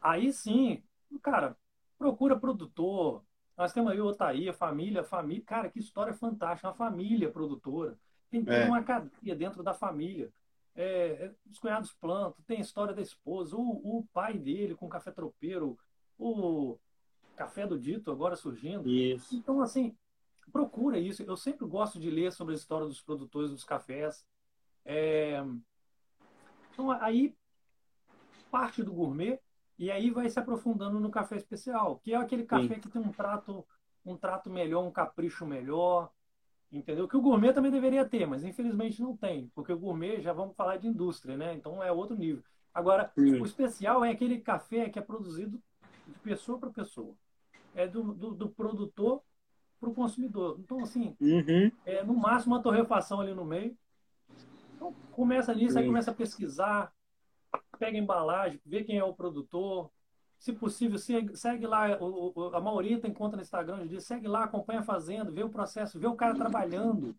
Aí 0.00 0.32
sim, 0.32 0.82
cara, 1.22 1.56
procura 1.98 2.38
produtor. 2.38 3.22
Nós 3.56 3.72
temos 3.72 3.90
aí 3.90 4.00
o 4.00 4.06
Otaí, 4.06 4.48
a 4.48 4.52
família, 4.52 5.02
família. 5.02 5.44
Cara, 5.44 5.70
que 5.70 5.78
história 5.78 6.14
fantástica. 6.14 6.68
Uma 6.68 6.74
família 6.74 7.30
produtora. 7.30 7.98
Tem 8.30 8.44
toda 8.44 8.56
é. 8.56 8.68
uma 8.68 8.82
cadeia 8.82 9.34
dentro 9.34 9.62
da 9.62 9.74
família. 9.74 10.32
É, 10.74 10.84
é, 10.84 11.34
os 11.50 11.58
cunhados 11.58 11.92
plantam, 11.92 12.44
tem 12.46 12.58
a 12.58 12.60
história 12.60 12.94
da 12.94 13.00
esposa, 13.00 13.56
o, 13.56 13.98
o 13.98 14.06
pai 14.12 14.36
dele 14.36 14.74
com 14.74 14.90
café 14.90 15.10
tropeiro, 15.10 15.78
o 16.18 16.78
café 17.34 17.66
do 17.66 17.78
dito 17.78 18.10
agora 18.10 18.36
surgindo. 18.36 18.86
Isso. 18.86 19.34
Então, 19.34 19.62
assim, 19.62 19.96
procura 20.50 20.98
isso. 20.98 21.22
Eu 21.22 21.36
sempre 21.36 21.66
gosto 21.66 21.98
de 21.98 22.10
ler 22.10 22.32
sobre 22.32 22.54
a 22.54 22.56
história 22.56 22.86
dos 22.86 23.00
produtores 23.00 23.50
dos 23.50 23.64
cafés. 23.64 24.26
É... 24.84 25.42
Então, 26.72 26.90
aí 26.90 27.34
parte 28.50 28.82
do 28.82 28.92
gourmet 28.92 29.40
e 29.78 29.90
aí 29.90 30.10
vai 30.10 30.28
se 30.30 30.38
aprofundando 30.38 30.98
no 30.98 31.10
café 31.10 31.36
especial, 31.36 32.00
que 32.02 32.14
é 32.14 32.16
aquele 32.16 32.44
café 32.44 32.76
Sim. 32.76 32.80
que 32.80 32.88
tem 32.88 33.02
um 33.02 33.12
trato, 33.12 33.66
um 34.04 34.16
trato 34.16 34.48
melhor, 34.48 34.84
um 34.84 34.90
capricho 34.90 35.44
melhor, 35.44 36.10
entendeu? 36.72 37.06
Que 37.06 37.16
o 37.16 37.20
gourmet 37.20 37.52
também 37.52 37.70
deveria 37.70 38.04
ter, 38.04 38.26
mas 38.26 38.44
infelizmente 38.44 39.02
não 39.02 39.16
tem, 39.16 39.50
porque 39.54 39.72
o 39.72 39.78
gourmet 39.78 40.22
já 40.22 40.32
vamos 40.32 40.56
falar 40.56 40.78
de 40.78 40.86
indústria, 40.86 41.36
né? 41.36 41.54
Então 41.54 41.82
é 41.82 41.92
outro 41.92 42.16
nível. 42.16 42.42
Agora, 42.72 43.10
Sim. 43.14 43.40
o 43.40 43.44
especial 43.44 44.04
é 44.04 44.10
aquele 44.10 44.40
café 44.40 44.88
que 44.88 44.98
é 44.98 45.02
produzido 45.02 45.60
de 46.06 46.18
pessoa 46.20 46.58
para 46.58 46.70
pessoa. 46.70 47.14
É 47.74 47.86
do, 47.86 48.14
do, 48.14 48.30
do 48.32 48.48
produtor 48.48 49.22
para 49.80 49.88
o 49.88 49.94
consumidor. 49.94 50.58
Então, 50.60 50.80
assim, 50.80 51.16
uhum. 51.20 51.70
é, 51.84 52.02
no 52.02 52.14
máximo 52.14 52.54
uma 52.54 52.62
torrefação 52.62 53.20
ali 53.20 53.34
no 53.34 53.44
meio. 53.44 53.76
Então, 54.74 54.94
começa 55.12 55.54
nisso, 55.54 55.74
Sim. 55.74 55.80
aí 55.80 55.86
começa 55.86 56.10
a 56.10 56.14
pesquisar, 56.14 56.92
pega 57.78 57.96
a 57.96 58.00
embalagem, 58.00 58.60
vê 58.64 58.84
quem 58.84 58.98
é 58.98 59.04
o 59.04 59.14
produtor. 59.14 59.90
Se 60.38 60.52
possível, 60.52 60.98
segue, 60.98 61.36
segue 61.36 61.66
lá. 61.66 61.96
O, 61.98 62.32
o, 62.34 62.54
a 62.54 62.60
maioria 62.60 63.00
tem 63.00 63.12
conta 63.12 63.36
no 63.36 63.42
Instagram, 63.42 63.86
diz, 63.86 64.04
segue 64.04 64.28
lá, 64.28 64.44
acompanha 64.44 64.82
fazendo, 64.82 65.32
vê 65.32 65.42
o 65.42 65.48
processo, 65.48 65.98
vê 65.98 66.06
o 66.06 66.14
cara 66.14 66.34
trabalhando. 66.34 67.16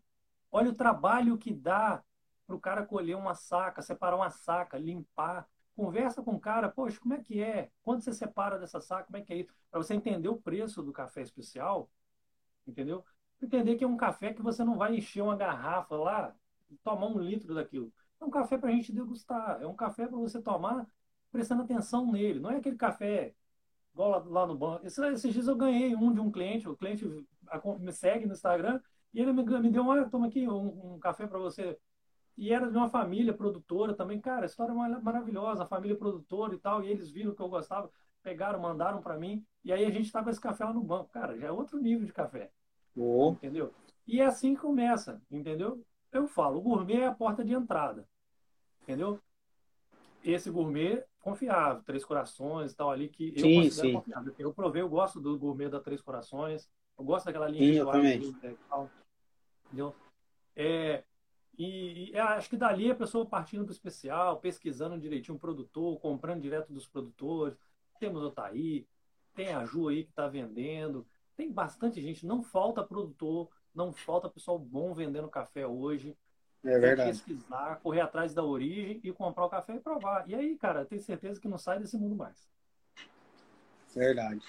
Olha 0.50 0.70
o 0.70 0.74
trabalho 0.74 1.36
que 1.36 1.52
dá 1.52 2.02
para 2.46 2.56
o 2.56 2.60
cara 2.60 2.86
colher 2.86 3.16
uma 3.16 3.34
saca, 3.34 3.82
separar 3.82 4.16
uma 4.16 4.30
saca, 4.30 4.78
limpar. 4.78 5.46
Conversa 5.76 6.22
com 6.22 6.32
o 6.32 6.40
cara, 6.40 6.68
poxa, 6.68 6.98
como 6.98 7.14
é 7.14 7.18
que 7.18 7.40
é? 7.40 7.70
Quando 7.82 8.02
você 8.02 8.12
separa 8.12 8.58
dessa 8.58 8.80
saca, 8.80 9.04
como 9.04 9.16
é 9.16 9.20
que 9.20 9.32
é 9.32 9.36
isso? 9.36 9.52
Para 9.70 9.80
você 9.80 9.94
entender 9.94 10.28
o 10.28 10.40
preço 10.40 10.82
do 10.82 10.92
café 10.92 11.22
especial, 11.22 11.88
entendeu? 12.68 13.04
Entender 13.40 13.76
que 13.76 13.84
é 13.84 13.86
um 13.86 13.96
café 13.96 14.32
que 14.32 14.42
você 14.42 14.64
não 14.64 14.76
vai 14.76 14.96
encher 14.96 15.22
uma 15.22 15.36
garrafa 15.36 15.96
lá 15.96 16.34
e 16.70 16.76
tomar 16.78 17.06
um 17.06 17.18
litro 17.18 17.54
daquilo. 17.54 17.92
É 18.20 18.24
um 18.24 18.30
café 18.30 18.58
para 18.58 18.68
a 18.68 18.72
gente 18.72 18.92
degustar. 18.92 19.60
É 19.62 19.66
um 19.66 19.74
café 19.76 20.06
para 20.06 20.18
você 20.18 20.40
tomar 20.42 20.86
prestando 21.30 21.62
atenção 21.62 22.10
nele. 22.10 22.40
Não 22.40 22.50
é 22.50 22.56
aquele 22.56 22.76
café 22.76 23.34
igual 23.92 24.10
lá, 24.10 24.18
lá 24.18 24.46
no 24.46 24.56
banco. 24.56 24.86
Esses, 24.86 24.98
esses, 24.98 25.32
dias 25.32 25.48
eu 25.48 25.56
ganhei 25.56 25.94
um 25.94 26.12
de 26.12 26.20
um 26.20 26.30
cliente. 26.30 26.68
O 26.68 26.76
cliente 26.76 27.06
me 27.80 27.92
segue 27.92 28.26
no 28.26 28.32
Instagram 28.32 28.80
e 29.14 29.20
ele 29.20 29.32
me, 29.32 29.42
me 29.44 29.70
deu 29.70 29.82
uma, 29.82 30.08
toma 30.10 30.26
aqui 30.26 30.48
um, 30.48 30.94
um 30.94 30.98
café 30.98 31.26
para 31.26 31.38
você. 31.38 31.78
E 32.36 32.52
era 32.52 32.70
de 32.70 32.76
uma 32.76 32.88
família 32.88 33.32
produtora 33.32 33.94
também. 33.94 34.20
Cara, 34.20 34.46
história 34.46 34.74
maravilhosa. 34.74 35.66
Família 35.66 35.96
produtora 35.96 36.54
e 36.54 36.58
tal. 36.58 36.82
E 36.84 36.90
eles 36.90 37.10
viram 37.10 37.34
que 37.34 37.42
eu 37.42 37.48
gostava. 37.48 37.90
Pegaram, 38.22 38.60
mandaram 38.60 39.00
para 39.00 39.16
mim. 39.16 39.44
E 39.64 39.72
aí 39.72 39.84
a 39.84 39.90
gente 39.90 40.06
está 40.06 40.22
com 40.22 40.30
esse 40.30 40.40
café 40.40 40.64
lá 40.64 40.72
no 40.72 40.82
banco. 40.82 41.10
Cara, 41.10 41.36
já 41.38 41.46
é 41.48 41.52
outro 41.52 41.80
nível 41.80 42.06
de 42.06 42.12
café. 42.12 42.50
Oh. 42.96 43.32
Entendeu? 43.32 43.72
E 44.06 44.20
é 44.20 44.24
assim 44.24 44.54
que 44.54 44.60
começa, 44.60 45.20
entendeu? 45.30 45.84
eu 46.12 46.26
falo, 46.26 46.58
o 46.58 46.62
gourmet 46.62 47.00
é 47.00 47.06
a 47.06 47.14
porta 47.14 47.44
de 47.44 47.52
entrada. 47.52 48.06
Entendeu? 48.82 49.20
Esse 50.24 50.50
gourmet 50.50 51.04
confiável, 51.20 51.82
Três 51.84 52.04
Corações 52.04 52.72
e 52.72 52.76
tal 52.76 52.90
ali, 52.90 53.08
que 53.08 53.34
eu 53.36 53.42
sim, 53.42 53.70
sim. 53.70 53.92
confiável. 53.92 54.34
Eu 54.38 54.52
provei, 54.52 54.82
eu 54.82 54.88
gosto 54.88 55.20
do 55.20 55.38
gourmet 55.38 55.68
da 55.68 55.80
Três 55.80 56.00
Corações, 56.00 56.68
eu 56.98 57.04
gosto 57.04 57.26
daquela 57.26 57.48
linha 57.48 57.72
sim, 57.72 57.78
eu 57.78 57.90
também. 57.90 58.34
Tal, 58.68 58.90
entendeu? 59.66 59.94
É, 60.56 61.04
E, 61.56 62.10
e, 62.12 62.18
acho 62.18 62.48
que 62.48 62.56
dali 62.56 62.90
a 62.90 62.94
pessoa 62.94 63.26
partindo 63.26 63.64
para 63.64 63.70
o 63.70 63.74
especial, 63.74 64.38
pesquisando 64.38 64.98
direitinho 64.98 65.36
o 65.36 65.40
produtor, 65.40 66.00
comprando 66.00 66.40
direto 66.40 66.72
dos 66.72 66.86
produtores. 66.86 67.58
Temos 68.00 68.22
o 68.22 68.30
Taí, 68.30 68.86
tem 69.34 69.52
a 69.52 69.64
Ju 69.64 69.88
aí 69.88 70.04
que 70.04 70.10
está 70.10 70.28
vendendo, 70.28 71.06
tem 71.38 71.50
bastante 71.50 72.02
gente. 72.02 72.26
Não 72.26 72.42
falta 72.42 72.82
produtor, 72.82 73.48
não 73.72 73.92
falta 73.92 74.28
pessoal 74.28 74.58
bom 74.58 74.92
vendendo 74.92 75.28
café 75.28 75.64
hoje. 75.64 76.16
É 76.64 76.76
verdade. 76.76 77.12
pesquisar, 77.12 77.78
correr 77.80 78.00
atrás 78.00 78.34
da 78.34 78.42
origem 78.42 79.00
e 79.04 79.12
comprar 79.12 79.46
o 79.46 79.48
café 79.48 79.76
e 79.76 79.80
provar. 79.80 80.28
E 80.28 80.34
aí, 80.34 80.58
cara, 80.58 80.84
tenho 80.84 81.00
certeza 81.00 81.40
que 81.40 81.46
não 81.46 81.56
sai 81.56 81.78
desse 81.78 81.96
mundo 81.96 82.16
mais. 82.16 82.36
Verdade. 83.94 84.42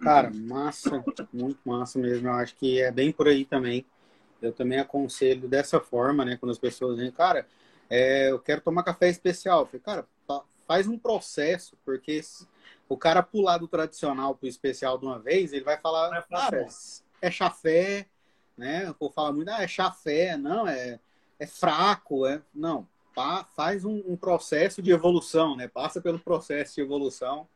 Cara, 0.00 0.30
massa, 0.32 1.04
muito 1.32 1.58
massa 1.64 1.98
mesmo. 1.98 2.28
Eu 2.28 2.34
acho 2.34 2.54
que 2.54 2.80
é 2.80 2.92
bem 2.92 3.10
por 3.10 3.26
aí 3.26 3.44
também. 3.44 3.84
Eu 4.40 4.52
também 4.52 4.78
aconselho 4.78 5.48
dessa 5.48 5.80
forma, 5.80 6.24
né? 6.24 6.36
Quando 6.36 6.52
as 6.52 6.58
pessoas 6.58 6.96
dizem, 6.96 7.10
cara, 7.10 7.44
é, 7.90 8.30
eu 8.30 8.38
quero 8.38 8.60
tomar 8.60 8.84
café 8.84 9.08
especial. 9.08 9.62
Eu 9.62 9.66
falei, 9.66 9.80
cara, 9.80 10.06
faz 10.66 10.86
um 10.86 10.96
processo, 10.96 11.76
porque 11.84 12.20
o 12.88 12.96
cara 12.96 13.22
pular 13.22 13.58
do 13.58 13.68
tradicional 13.68 14.34
pro 14.34 14.48
especial 14.48 14.98
de 14.98 15.06
uma 15.06 15.18
vez, 15.18 15.52
ele 15.52 15.64
vai 15.64 15.76
falar, 15.78 16.22
cara, 16.22 16.66
é 17.20 17.30
chafé, 17.30 18.06
né? 18.56 18.88
O 18.90 18.94
povo 18.94 19.12
fala 19.12 19.32
muito, 19.32 19.50
ah, 19.50 19.62
é 19.62 19.68
chafé, 19.68 20.36
não, 20.36 20.66
é, 20.66 20.98
é 21.38 21.46
fraco, 21.46 22.26
é. 22.26 22.40
Não, 22.54 22.86
faz 23.54 23.84
um, 23.84 24.02
um 24.06 24.16
processo 24.16 24.82
de 24.82 24.90
evolução, 24.90 25.56
né? 25.56 25.68
Passa 25.68 26.00
pelo 26.00 26.18
processo 26.18 26.74
de 26.74 26.80
evolução, 26.80 27.48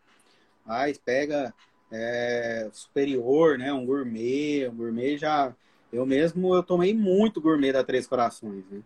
mas 0.65 0.99
pega 0.99 1.55
é, 1.93 2.69
superior, 2.73 3.59
né? 3.59 3.73
Um 3.73 3.85
gourmet, 3.85 4.69
um 4.69 4.77
gourmet 4.77 5.19
já. 5.19 5.55
Eu 5.93 6.07
mesmo 6.07 6.55
eu 6.55 6.63
tomei 6.63 6.95
muito 6.95 7.41
gourmet 7.41 7.73
da 7.73 7.85
Três 7.85 8.07
Corações, 8.07 8.65
né? 8.71 8.81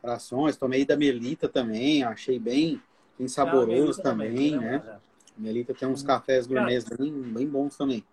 Corações, 0.00 0.56
tomei 0.56 0.84
da 0.84 0.96
Melita 0.96 1.48
também, 1.48 2.02
achei 2.02 2.38
bem, 2.38 2.80
bem 3.18 3.28
saboroso 3.28 4.00
também, 4.02 4.52
também, 4.52 4.58
né? 4.58 5.00
Melita 5.36 5.74
tem 5.74 5.88
uns 5.88 6.02
cafés 6.02 6.46
gourmets 6.46 6.88
bem, 6.96 7.12
bem 7.12 7.46
bons 7.46 7.76
também. 7.76 8.04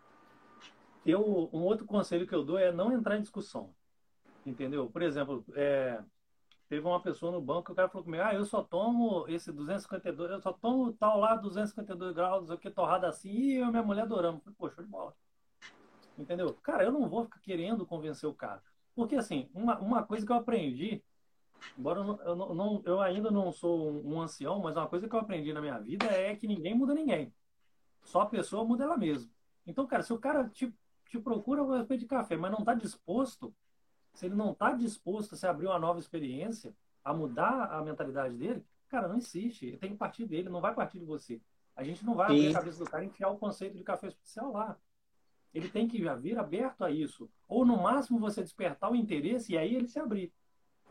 Eu, 1.06 1.50
um 1.52 1.62
outro 1.62 1.86
conselho 1.86 2.28
que 2.28 2.36
eu 2.36 2.44
dou 2.44 2.58
é 2.58 2.72
não 2.72 2.92
entrar 2.92 3.18
em 3.18 3.22
discussão. 3.22 3.74
Entendeu? 4.46 4.90
Por 4.90 5.02
exemplo, 5.02 5.44
é, 5.54 6.02
teve 6.68 6.86
uma 6.86 7.02
pessoa 7.02 7.32
no 7.32 7.42
banco 7.42 7.66
que 7.66 7.72
o 7.72 7.76
cara 7.76 7.90
falou 7.90 8.04
comigo, 8.04 8.24
ah, 8.24 8.34
eu 8.34 8.46
só 8.46 8.62
tomo 8.62 9.26
esse 9.28 9.52
252, 9.52 10.32
eu 10.32 10.42
só 10.42 10.52
tomo 10.52 10.92
tal 10.94 11.20
lá 11.20 11.36
252 11.36 12.14
graus, 12.14 12.50
o 12.50 12.58
que 12.58 12.70
torrada 12.70 13.08
assim, 13.08 13.30
e 13.30 13.56
eu 13.56 13.68
e 13.68 13.70
minha 13.70 13.84
mulher 13.84 14.04
adoramos. 14.04 14.42
Falei, 14.44 14.56
Pô, 14.58 14.70
show 14.70 14.84
de 14.84 14.90
bola. 14.90 15.14
Entendeu? 16.18 16.54
Cara, 16.62 16.84
eu 16.84 16.92
não 16.92 17.08
vou 17.08 17.24
ficar 17.26 17.40
querendo 17.40 17.86
convencer 17.86 18.30
o 18.30 18.34
cara. 18.34 18.62
Porque, 18.96 19.16
assim, 19.16 19.50
uma, 19.54 19.80
uma 19.80 20.04
coisa 20.04 20.26
que 20.26 20.32
eu 20.32 20.36
aprendi, 20.36 21.04
embora 21.78 22.00
eu, 22.00 22.04
não, 22.04 22.22
eu, 22.22 22.56
não, 22.56 22.82
eu 22.86 23.02
ainda 23.02 23.32
não 23.32 23.52
sou 23.52 23.92
um, 23.92 24.14
um, 24.16 24.22
ancião, 24.22 24.60
mas 24.60 24.76
uma 24.76 24.88
coisa 24.88 25.08
que 25.08 25.16
eu 25.16 25.20
aprendi 25.20 25.54
na 25.54 25.62
minha 25.62 25.80
vida 25.80 26.06
é 26.06 26.36
que 26.36 26.48
ninguém 26.48 26.76
muda 26.76 26.94
ninguém. 26.94 27.34
Só 28.02 28.22
a 28.22 28.26
pessoa 28.26 28.66
muda 28.66 28.84
ela 28.84 28.98
mesma. 28.98 29.32
Então, 29.66 29.88
cara, 29.88 30.04
se 30.04 30.12
o 30.12 30.20
cara 30.20 30.50
te, 30.50 30.74
te 31.10 31.20
procura 31.20 31.64
a 31.64 31.78
respeito 31.78 32.02
de 32.02 32.08
café, 32.08 32.36
mas 32.36 32.52
não 32.52 32.60
está 32.60 32.74
disposto 32.74 33.54
se 34.14 34.28
ele 34.28 34.36
não 34.36 34.52
está 34.52 34.72
disposto 34.72 35.34
a 35.34 35.38
se 35.38 35.48
abrir 35.48 35.68
uma 35.68 35.80
nova 35.80 36.00
experiência, 36.00 36.74
a 37.04 37.14
mudar 37.14 37.72
a 37.72 37.82
mentalidade 37.82 38.38
dele, 38.38 38.64
cara, 38.88 39.08
não 39.08 39.18
insiste. 39.18 39.78
Tem 39.78 39.92
que 39.92 39.98
partir 39.98 40.26
dele, 40.26 40.50
não 40.50 40.62
vai 40.62 40.74
partir 40.74 41.00
de 41.00 41.06
você. 41.06 41.42
A 41.76 41.84
gente 41.84 42.06
não 42.06 42.14
vai 42.14 42.28
abrir 42.28 42.50
a 42.50 42.54
cabeça 42.54 42.84
do 42.84 42.90
cara 42.90 43.04
e 43.04 43.08
enfiar 43.08 43.30
o 43.30 43.38
conceito 43.38 43.76
de 43.76 43.84
café 43.84 44.08
especial 44.08 44.52
lá. 44.52 44.78
Ele 45.54 45.68
tem 45.68 45.88
que 45.88 45.98
vir 45.98 46.38
aberto 46.38 46.84
a 46.84 46.92
isso. 46.92 47.30
Ou, 47.48 47.66
no 47.66 47.82
máximo, 47.82 48.20
você 48.20 48.42
despertar 48.42 48.92
o 48.92 48.96
interesse 48.96 49.54
e 49.54 49.58
aí 49.58 49.76
ele 49.76 49.88
se 49.88 50.00
abrir. 50.00 50.32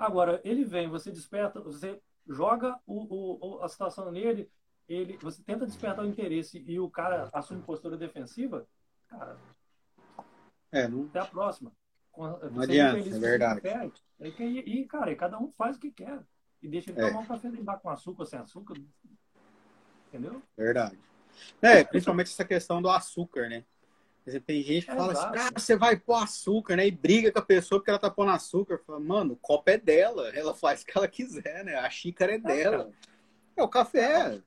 Agora, 0.03 0.41
ele 0.43 0.65
vem, 0.65 0.89
você 0.89 1.13
desperta, 1.13 1.61
você 1.61 2.03
joga 2.27 2.77
o, 2.85 3.59
o, 3.59 3.63
a 3.63 3.69
situação 3.69 4.11
nele, 4.11 4.51
ele, 4.89 5.17
você 5.19 5.41
tenta 5.45 5.65
despertar 5.65 6.05
o 6.05 6.09
interesse 6.09 6.59
e 6.67 6.81
o 6.81 6.91
cara 6.91 7.31
assume 7.33 7.63
postura 7.63 7.97
defensiva, 7.97 8.67
cara, 9.07 9.39
é, 10.73 10.89
não... 10.89 11.05
até 11.05 11.21
a 11.21 11.25
próxima. 11.25 11.71
Não 12.17 12.63
adianta, 12.63 12.99
é 12.99 13.19
verdade. 13.19 13.61
Café, 13.61 13.93
e, 14.45 14.85
cara, 14.87 15.15
cada 15.15 15.39
um 15.39 15.49
faz 15.53 15.77
o 15.77 15.81
que 15.81 15.93
quer. 15.93 16.19
E 16.61 16.69
deixa 16.69 16.91
ele 16.91 17.01
é. 17.01 17.09
tomar 17.09 17.21
um 17.21 17.27
café 17.27 17.49
lá 17.65 17.77
com 17.79 17.89
açúcar 17.89 18.27
sem 18.27 18.41
açúcar. 18.41 18.75
Entendeu? 20.09 20.43
Verdade. 20.57 20.99
É, 21.63 21.85
principalmente 21.85 22.27
essa 22.27 22.45
questão 22.45 22.83
do 22.83 22.91
açúcar, 22.91 23.49
né? 23.49 23.65
Tem 24.47 24.63
gente 24.63 24.85
que 24.87 24.93
é 24.93 24.95
fala 24.95 25.13
exato. 25.13 25.27
assim, 25.27 25.37
cara, 25.37 25.61
você 25.61 25.77
vai 25.77 25.97
pôr 25.97 26.15
açúcar, 26.15 26.77
né? 26.77 26.87
E 26.87 26.91
briga 26.91 27.33
com 27.33 27.41
a 27.41 27.45
pessoa 27.45 27.81
porque 27.81 27.91
ela 27.91 27.99
tá 27.99 28.11
pondo 28.11 28.31
açúcar. 28.31 28.81
Fala, 28.87 29.01
mano, 29.01 29.33
o 29.35 29.37
copo 29.37 29.69
é 29.69 29.77
dela. 29.77 30.29
Ela 30.35 30.55
faz 30.55 30.83
o 30.83 30.87
que 30.87 30.97
ela 30.97 31.09
quiser, 31.09 31.65
né? 31.65 31.75
A 31.77 31.91
xícara 31.91 32.33
é, 32.33 32.37
é 32.37 32.39
dela. 32.39 32.91
É, 33.57 33.63
o 33.63 33.69
café. 33.69 34.41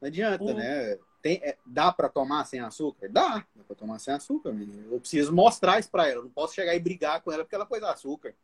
Não 0.00 0.08
adianta, 0.08 0.44
o... 0.44 0.54
né? 0.54 0.98
Tem, 1.22 1.40
é, 1.42 1.56
dá 1.64 1.92
para 1.92 2.08
tomar 2.08 2.44
sem 2.44 2.60
açúcar? 2.60 3.08
Dá, 3.08 3.46
dá 3.54 3.64
para 3.64 3.76
tomar 3.76 3.98
sem 4.00 4.12
açúcar. 4.12 4.54
Eu 4.90 5.00
preciso 5.00 5.32
mostrar 5.32 5.78
isso 5.78 5.90
para 5.90 6.08
ela. 6.08 6.18
Eu 6.18 6.24
não 6.24 6.30
posso 6.30 6.54
chegar 6.54 6.74
e 6.74 6.80
brigar 6.80 7.22
com 7.22 7.32
ela 7.32 7.44
porque 7.44 7.54
ela 7.54 7.64
pôs 7.64 7.82
açúcar. 7.82 8.34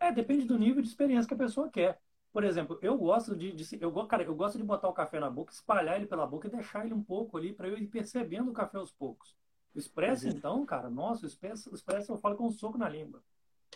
É, 0.00 0.12
depende 0.12 0.44
do 0.46 0.58
nível 0.58 0.80
de 0.80 0.88
experiência 0.88 1.26
que 1.26 1.34
a 1.34 1.38
pessoa 1.38 1.68
quer. 1.68 1.98
Por 2.32 2.44
exemplo, 2.44 2.78
eu 2.80 2.96
gosto 2.96 3.34
de, 3.34 3.52
de 3.52 3.78
eu, 3.80 3.92
cara, 4.06 4.22
eu 4.22 4.34
gosto 4.34 4.56
de 4.58 4.64
botar 4.64 4.88
o 4.88 4.92
café 4.92 5.18
na 5.18 5.28
boca, 5.28 5.52
espalhar 5.52 5.96
ele 5.96 6.06
pela 6.06 6.26
boca 6.26 6.46
e 6.46 6.50
deixar 6.50 6.84
ele 6.84 6.94
um 6.94 7.02
pouco 7.02 7.36
ali 7.36 7.52
para 7.52 7.66
eu 7.66 7.76
ir 7.76 7.88
percebendo 7.88 8.50
o 8.50 8.54
café 8.54 8.78
aos 8.78 8.92
poucos. 8.92 9.34
O 9.74 9.78
expresso, 9.78 10.26
uhum. 10.26 10.32
então, 10.32 10.66
cara, 10.66 10.90
nossa, 10.90 11.24
o 11.24 11.28
expresso, 11.28 11.70
o 11.70 11.74
expresso 11.74 12.12
eu 12.12 12.16
falo 12.18 12.36
com 12.36 12.46
um 12.46 12.50
soco 12.52 12.78
na 12.78 12.88
língua. 12.88 13.22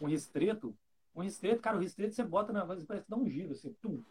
Um 0.01 0.07
ristreto, 0.07 0.77
um 1.15 1.23
ristreto, 1.23 1.61
cara, 1.61 1.77
o 1.77 1.81
ristreto 1.81 2.15
você 2.15 2.25
bota 2.25 2.53
na 2.53 2.65
voz, 2.65 2.85
parece 2.85 3.09
dá 3.09 3.17
um 3.17 3.29
giro, 3.29 3.53
assim, 3.53 3.73
tum. 3.81 4.03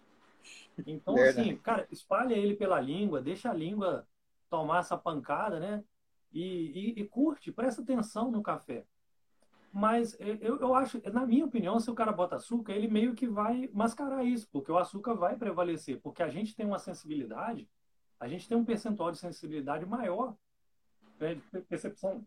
Então, 0.85 1.15
assim, 1.15 1.55
cara, 1.57 1.87
espalha 1.91 2.35
ele 2.35 2.55
pela 2.55 2.79
língua, 2.79 3.21
deixa 3.21 3.49
a 3.49 3.53
língua 3.53 4.07
tomar 4.49 4.79
essa 4.79 4.97
pancada, 4.97 5.59
né? 5.59 5.83
E, 6.31 6.43
e, 6.43 7.01
e 7.01 7.07
curte, 7.07 7.51
presta 7.51 7.81
atenção 7.81 8.31
no 8.31 8.41
café. 8.41 8.85
Mas 9.73 10.17
eu, 10.19 10.59
eu 10.59 10.75
acho, 10.75 11.01
na 11.11 11.25
minha 11.25 11.45
opinião, 11.45 11.79
se 11.79 11.89
o 11.89 11.95
cara 11.95 12.11
bota 12.11 12.35
açúcar, 12.35 12.73
ele 12.73 12.89
meio 12.89 13.15
que 13.15 13.27
vai 13.27 13.69
mascarar 13.73 14.23
isso, 14.23 14.47
porque 14.51 14.71
o 14.71 14.77
açúcar 14.77 15.13
vai 15.13 15.37
prevalecer, 15.37 15.99
porque 16.01 16.21
a 16.21 16.29
gente 16.29 16.55
tem 16.55 16.65
uma 16.65 16.79
sensibilidade, 16.79 17.69
a 18.19 18.27
gente 18.27 18.47
tem 18.47 18.57
um 18.57 18.65
percentual 18.65 19.11
de 19.11 19.17
sensibilidade 19.17 19.85
maior, 19.85 20.35
né, 21.21 21.35
de 21.35 21.61
percepção 21.61 22.25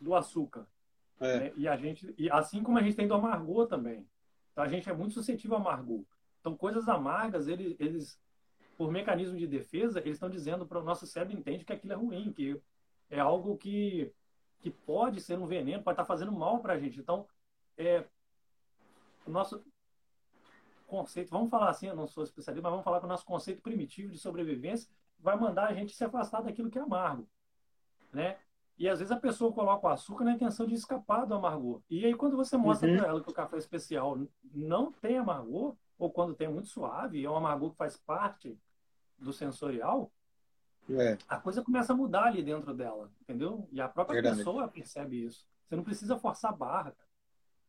do 0.00 0.14
açúcar. 0.14 0.66
É. 1.20 1.38
Né? 1.38 1.52
E 1.56 1.68
a 1.68 1.76
gente, 1.76 2.12
e 2.18 2.30
assim 2.30 2.62
como 2.62 2.78
a 2.78 2.82
gente 2.82 2.96
tem 2.96 3.06
do 3.06 3.14
amargor 3.14 3.66
também. 3.66 4.06
Então 4.50 4.64
a 4.64 4.68
gente 4.68 4.88
é 4.88 4.92
muito 4.92 5.14
suscetível 5.14 5.56
ao 5.56 5.62
amargor. 5.62 6.02
Então, 6.40 6.56
coisas 6.56 6.88
amargas, 6.88 7.46
eles, 7.46 7.76
eles 7.78 8.20
por 8.76 8.90
mecanismo 8.90 9.38
de 9.38 9.46
defesa, 9.46 10.00
eles 10.00 10.14
estão 10.14 10.28
dizendo 10.28 10.66
para 10.66 10.80
o 10.80 10.82
nosso 10.82 11.06
cérebro 11.06 11.38
entende 11.38 11.64
que 11.64 11.72
aquilo 11.72 11.92
é 11.92 11.96
ruim, 11.96 12.32
que 12.32 12.60
é 13.08 13.20
algo 13.20 13.56
que, 13.56 14.12
que 14.60 14.70
pode 14.70 15.20
ser 15.20 15.38
um 15.38 15.46
veneno, 15.46 15.84
pode 15.84 15.94
estar 15.94 16.02
tá 16.02 16.08
fazendo 16.08 16.32
mal 16.32 16.58
para 16.60 16.72
a 16.72 16.78
gente. 16.78 16.98
Então, 16.98 17.28
é, 17.76 18.04
o 19.24 19.30
nosso 19.30 19.64
conceito, 20.88 21.30
vamos 21.30 21.48
falar 21.48 21.70
assim, 21.70 21.86
eu 21.86 21.94
não 21.94 22.08
sou 22.08 22.24
especialista, 22.24 22.62
mas 22.62 22.72
vamos 22.72 22.84
falar 22.84 22.98
que 22.98 23.06
o 23.06 23.08
nosso 23.08 23.24
conceito 23.24 23.62
primitivo 23.62 24.10
de 24.10 24.18
sobrevivência 24.18 24.90
vai 25.20 25.38
mandar 25.38 25.68
a 25.68 25.74
gente 25.74 25.94
se 25.94 26.04
afastar 26.04 26.42
daquilo 26.42 26.68
que 26.68 26.78
é 26.78 26.82
amargo, 26.82 27.28
né? 28.12 28.38
E 28.78 28.88
às 28.88 28.98
vezes 28.98 29.12
a 29.12 29.20
pessoa 29.20 29.52
coloca 29.52 29.86
o 29.86 29.90
açúcar 29.90 30.24
na 30.24 30.32
intenção 30.32 30.66
de 30.66 30.74
escapar 30.74 31.24
do 31.24 31.34
amargor. 31.34 31.80
E 31.88 32.04
aí 32.04 32.14
quando 32.14 32.36
você 32.36 32.56
mostra 32.56 32.88
uhum. 32.88 32.96
para 32.96 33.08
ela 33.08 33.22
que 33.22 33.30
o 33.30 33.34
café 33.34 33.56
especial 33.56 34.18
não 34.52 34.90
tem 34.92 35.18
amargor, 35.18 35.76
ou 35.98 36.10
quando 36.10 36.34
tem 36.34 36.48
muito 36.48 36.68
suave, 36.68 37.24
é 37.24 37.30
um 37.30 37.36
amargor 37.36 37.70
que 37.70 37.76
faz 37.76 37.96
parte 37.96 38.58
do 39.18 39.32
sensorial, 39.32 40.10
é. 40.90 41.16
a 41.28 41.38
coisa 41.38 41.62
começa 41.62 41.92
a 41.92 41.96
mudar 41.96 42.24
ali 42.24 42.42
dentro 42.42 42.74
dela, 42.74 43.10
entendeu? 43.20 43.68
E 43.70 43.80
a 43.80 43.88
própria 43.88 44.14
Verdade. 44.14 44.38
pessoa 44.38 44.66
percebe 44.66 45.24
isso. 45.24 45.46
Você 45.64 45.76
não 45.76 45.84
precisa 45.84 46.18
forçar 46.18 46.50
a 46.50 46.56
barra, 46.56 46.96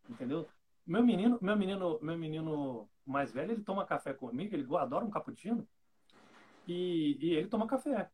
entendeu? 0.09 0.47
Meu 0.85 1.03
menino, 1.03 1.37
meu 1.41 1.55
menino, 1.55 1.99
meu 2.01 2.17
menino 2.17 2.89
mais 3.05 3.31
velho, 3.31 3.51
ele 3.51 3.63
toma 3.63 3.85
café 3.85 4.13
comigo, 4.13 4.55
ele 4.55 4.67
adora 4.75 5.05
um 5.05 5.11
cappuccino 5.11 5.67
e, 6.67 7.17
e 7.19 7.33
ele 7.35 7.47
toma 7.47 7.67
café. 7.67 8.09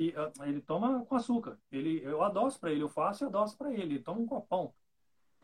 E 0.00 0.14
uh, 0.16 0.44
ele 0.44 0.62
toma 0.62 1.04
com 1.04 1.14
açúcar. 1.14 1.58
Ele, 1.70 2.02
eu 2.02 2.22
adoço 2.22 2.58
para 2.58 2.72
ele, 2.72 2.82
eu 2.82 2.88
faço 2.88 3.22
e 3.22 3.26
adoço 3.26 3.54
para 3.58 3.70
ele. 3.70 3.82
Ele 3.82 3.98
toma 3.98 4.18
um 4.18 4.26
copão. 4.26 4.72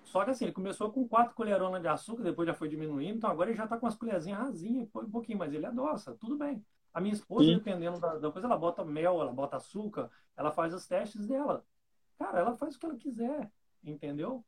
Só 0.03 0.25
que 0.25 0.31
assim, 0.31 0.47
ele 0.47 0.55
começou 0.55 0.91
com 0.91 1.07
quatro 1.07 1.35
colheronas 1.35 1.83
de 1.83 1.89
açúcar, 1.89 2.23
depois 2.23 2.49
já 2.49 2.55
foi 2.55 2.67
diminuindo, 2.67 3.19
então 3.19 3.29
agora 3.29 3.51
ele 3.51 3.57
já 3.57 3.65
está 3.65 3.77
com 3.77 3.87
as 3.87 3.97
colherzinhas 3.97 4.39
rasinhas, 4.39 4.89
um 4.95 5.11
pouquinho, 5.11 5.37
mas 5.37 5.53
ele 5.53 5.67
adoça, 5.67 6.17
tudo 6.19 6.39
bem. 6.39 6.65
A 6.95 7.03
minha 7.03 7.13
esposa, 7.13 7.45
Sim. 7.45 7.57
dependendo 7.57 8.01
da, 8.01 8.17
da, 8.17 8.31
coisa, 8.31 8.47
ela 8.47 8.57
bota 8.57 8.83
mel, 8.83 9.21
ela 9.21 9.33
bota 9.33 9.57
açúcar, 9.57 10.11
ela 10.37 10.51
faz 10.51 10.73
os 10.73 10.87
testes 10.87 11.27
dela. 11.27 11.63
Cara, 12.19 12.39
ela 12.39 12.57
faz 12.57 12.77
o 12.77 12.79
que 12.79 12.87
ela 12.87 12.97
quiser, 12.97 13.51
entendeu? 13.85 14.43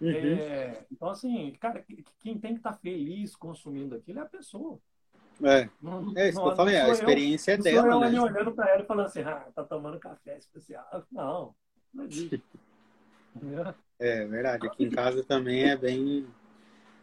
Uhum. 0.00 0.08
É, 0.08 0.86
então, 0.90 1.10
assim, 1.10 1.52
cara, 1.60 1.84
quem 2.20 2.38
tem 2.38 2.52
que 2.52 2.60
estar 2.60 2.72
tá 2.72 2.78
feliz 2.78 3.36
consumindo 3.36 3.96
aquilo 3.96 4.20
é 4.20 4.22
a 4.22 4.26
pessoa. 4.26 4.80
É, 5.42 5.68
não, 5.82 6.12
é 6.16 6.28
isso 6.28 6.38
não, 6.38 6.44
que 6.44 6.50
eu 6.50 6.56
falei, 6.56 6.76
a 6.76 6.88
experiência 6.88 7.52
eu, 7.52 7.58
é 7.58 7.62
dela. 7.62 7.88
Eu 7.88 8.10
né? 8.10 8.20
olhando 8.20 8.52
para 8.52 8.70
ela 8.70 8.82
e 8.82 8.86
falando 8.86 9.06
assim, 9.06 9.20
ah, 9.22 9.46
tá 9.54 9.64
tomando 9.64 9.98
café 9.98 10.38
especial. 10.38 10.86
Não, 11.12 11.54
não 11.92 12.04
existe. 12.04 12.42
É 13.98 14.24
verdade, 14.24 14.66
aqui 14.66 14.84
em 14.84 14.90
casa 14.90 15.22
também 15.22 15.70
é 15.70 15.76
bem. 15.76 16.26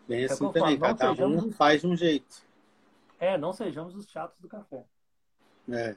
Bem 0.08 0.24
é 0.24 0.26
assim 0.26 0.52
também, 0.52 0.80
cada 0.80 1.12
um 1.12 1.52
faz 1.52 1.82
de 1.82 1.88
um 1.88 1.96
jeito. 1.96 2.44
É, 3.20 3.38
não 3.38 3.54
sejamos 3.54 3.96
os 3.96 4.10
chatos 4.10 4.40
do 4.40 4.48
café. 4.48 4.84
É. 5.70 5.96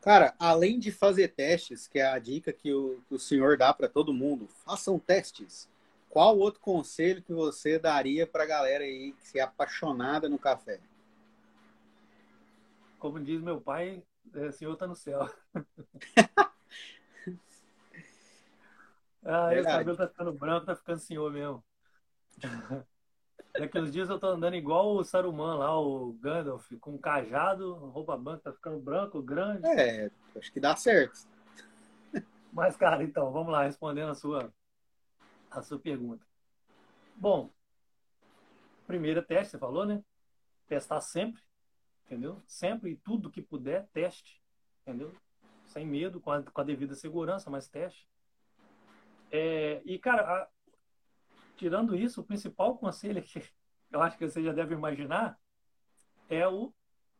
Cara, 0.00 0.34
além 0.38 0.78
de 0.78 0.90
fazer 0.90 1.28
testes, 1.28 1.86
que 1.86 1.98
é 1.98 2.06
a 2.06 2.18
dica 2.18 2.52
que 2.52 2.72
o, 2.72 3.00
que 3.06 3.14
o 3.14 3.18
senhor 3.18 3.56
dá 3.56 3.72
para 3.72 3.88
todo 3.88 4.14
mundo, 4.14 4.48
façam 4.64 4.98
testes. 4.98 5.68
Qual 6.08 6.38
outro 6.38 6.60
conselho 6.60 7.22
que 7.22 7.32
você 7.32 7.78
daria 7.78 8.26
para 8.26 8.44
a 8.44 8.46
galera 8.46 8.84
aí 8.84 9.14
que 9.30 9.38
é 9.38 9.42
apaixonada 9.42 10.28
no 10.28 10.38
café? 10.38 10.80
Como 13.02 13.18
diz 13.18 13.42
meu 13.42 13.60
pai, 13.60 14.00
é, 14.32 14.46
o 14.46 14.52
senhor 14.52 14.74
está 14.74 14.86
no 14.86 14.94
céu. 14.94 15.28
ah, 19.24 19.52
esse 19.56 19.64
cabelo 19.64 19.96
tá 19.96 20.06
ficando 20.06 20.32
branco, 20.32 20.66
tá 20.66 20.76
ficando 20.76 21.00
senhor 21.00 21.32
mesmo. 21.32 21.64
Daqui 23.58 23.76
uns 23.80 23.92
dias 23.92 24.08
eu 24.08 24.20
tô 24.20 24.28
andando 24.28 24.54
igual 24.54 24.94
o 24.94 25.02
Saruman 25.02 25.56
lá, 25.56 25.76
o 25.76 26.12
Gandalf, 26.12 26.70
com 26.78 26.96
cajado, 26.96 27.74
roupa 27.74 28.16
branca, 28.16 28.42
tá 28.44 28.52
ficando 28.52 28.78
branco, 28.78 29.20
grande. 29.20 29.66
É, 29.66 30.08
acho 30.36 30.52
que 30.52 30.60
dá 30.60 30.76
certo. 30.76 31.26
Mas, 32.52 32.76
cara, 32.76 33.02
então, 33.02 33.32
vamos 33.32 33.50
lá, 33.50 33.64
respondendo 33.64 34.10
a 34.10 34.14
sua, 34.14 34.54
a 35.50 35.60
sua 35.60 35.80
pergunta. 35.80 36.24
Bom, 37.16 37.50
primeiro 38.86 39.24
teste, 39.24 39.50
você 39.50 39.58
falou, 39.58 39.84
né? 39.84 40.04
Testar 40.68 41.00
sempre, 41.00 41.42
entendeu? 42.06 42.40
Sempre 42.46 42.96
tudo 42.96 43.30
que 43.30 43.42
puder, 43.42 43.86
teste, 43.92 44.42
entendeu? 44.82 45.14
Sem 45.66 45.86
medo, 45.86 46.20
com 46.20 46.30
a, 46.30 46.42
com 46.42 46.60
a 46.60 46.64
devida 46.64 46.94
segurança, 46.94 47.50
mas 47.50 47.68
teste. 47.68 48.08
É, 49.30 49.80
e, 49.84 49.98
cara, 49.98 50.22
a, 50.22 50.48
tirando 51.56 51.96
isso, 51.96 52.20
o 52.20 52.24
principal 52.24 52.76
conselho 52.76 53.22
que 53.22 53.42
eu 53.90 54.02
acho 54.02 54.18
que 54.18 54.28
você 54.28 54.42
já 54.42 54.52
deve 54.52 54.74
imaginar 54.74 55.38
é 56.28 56.46
o 56.46 56.72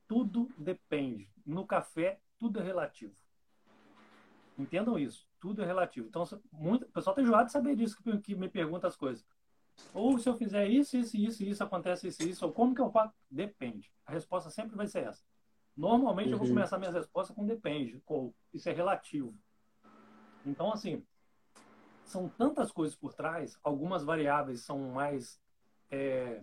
tudo 0.07 0.53
depende. 0.59 1.30
No 1.45 1.66
café, 1.66 2.20
tudo 2.39 2.61
é 2.61 2.62
relativo. 2.62 3.14
Entendam 4.59 4.99
isso, 4.99 5.26
tudo 5.41 5.62
é 5.62 5.66
relativo. 5.66 6.07
Então, 6.09 6.24
muito, 6.53 6.85
o 6.85 6.89
pessoal 6.91 7.14
está 7.14 7.22
enjoado 7.22 7.47
de 7.47 7.53
saber 7.53 7.74
disso, 7.74 7.97
que, 8.03 8.18
que 8.18 8.35
me 8.35 8.49
pergunta 8.49 8.87
as 8.87 8.97
coisas. 8.97 9.26
Ou 9.95 10.18
se 10.18 10.29
eu 10.29 10.37
fizer 10.37 10.66
isso, 10.68 10.97
isso, 10.97 11.16
isso, 11.16 11.45
isso, 11.45 11.64
acontece 11.64 12.09
isso, 12.09 12.23
isso, 12.23 12.47
ou 12.47 12.53
como 12.53 12.75
que 12.75 12.81
eu 12.81 12.91
faço? 12.91 13.14
Depende. 13.31 13.91
A 14.07 14.12
resposta 14.12 14.51
sempre 14.51 14.77
vai 14.77 14.87
ser 14.87 15.05
essa. 15.05 15.23
Normalmente 15.77 16.29
uhum. 16.29 16.33
eu 16.33 16.39
vou 16.39 16.47
uhum. 16.47 16.55
começar 16.55 16.79
minhas 16.79 16.95
respostas 16.95 17.35
com 17.35 17.47
depende, 17.47 18.03
ou 18.07 18.35
isso 18.53 18.68
é 18.68 18.73
relativo. 18.73 19.35
Então, 20.45 20.73
assim, 20.73 21.05
são 22.05 22.29
tantas 22.29 22.70
coisas 22.70 22.95
por 22.97 23.14
trás, 23.14 23.59
algumas 23.62 24.05
variáveis 24.05 24.61
são 24.62 24.79
mais. 24.91 25.41
É, 25.91 26.43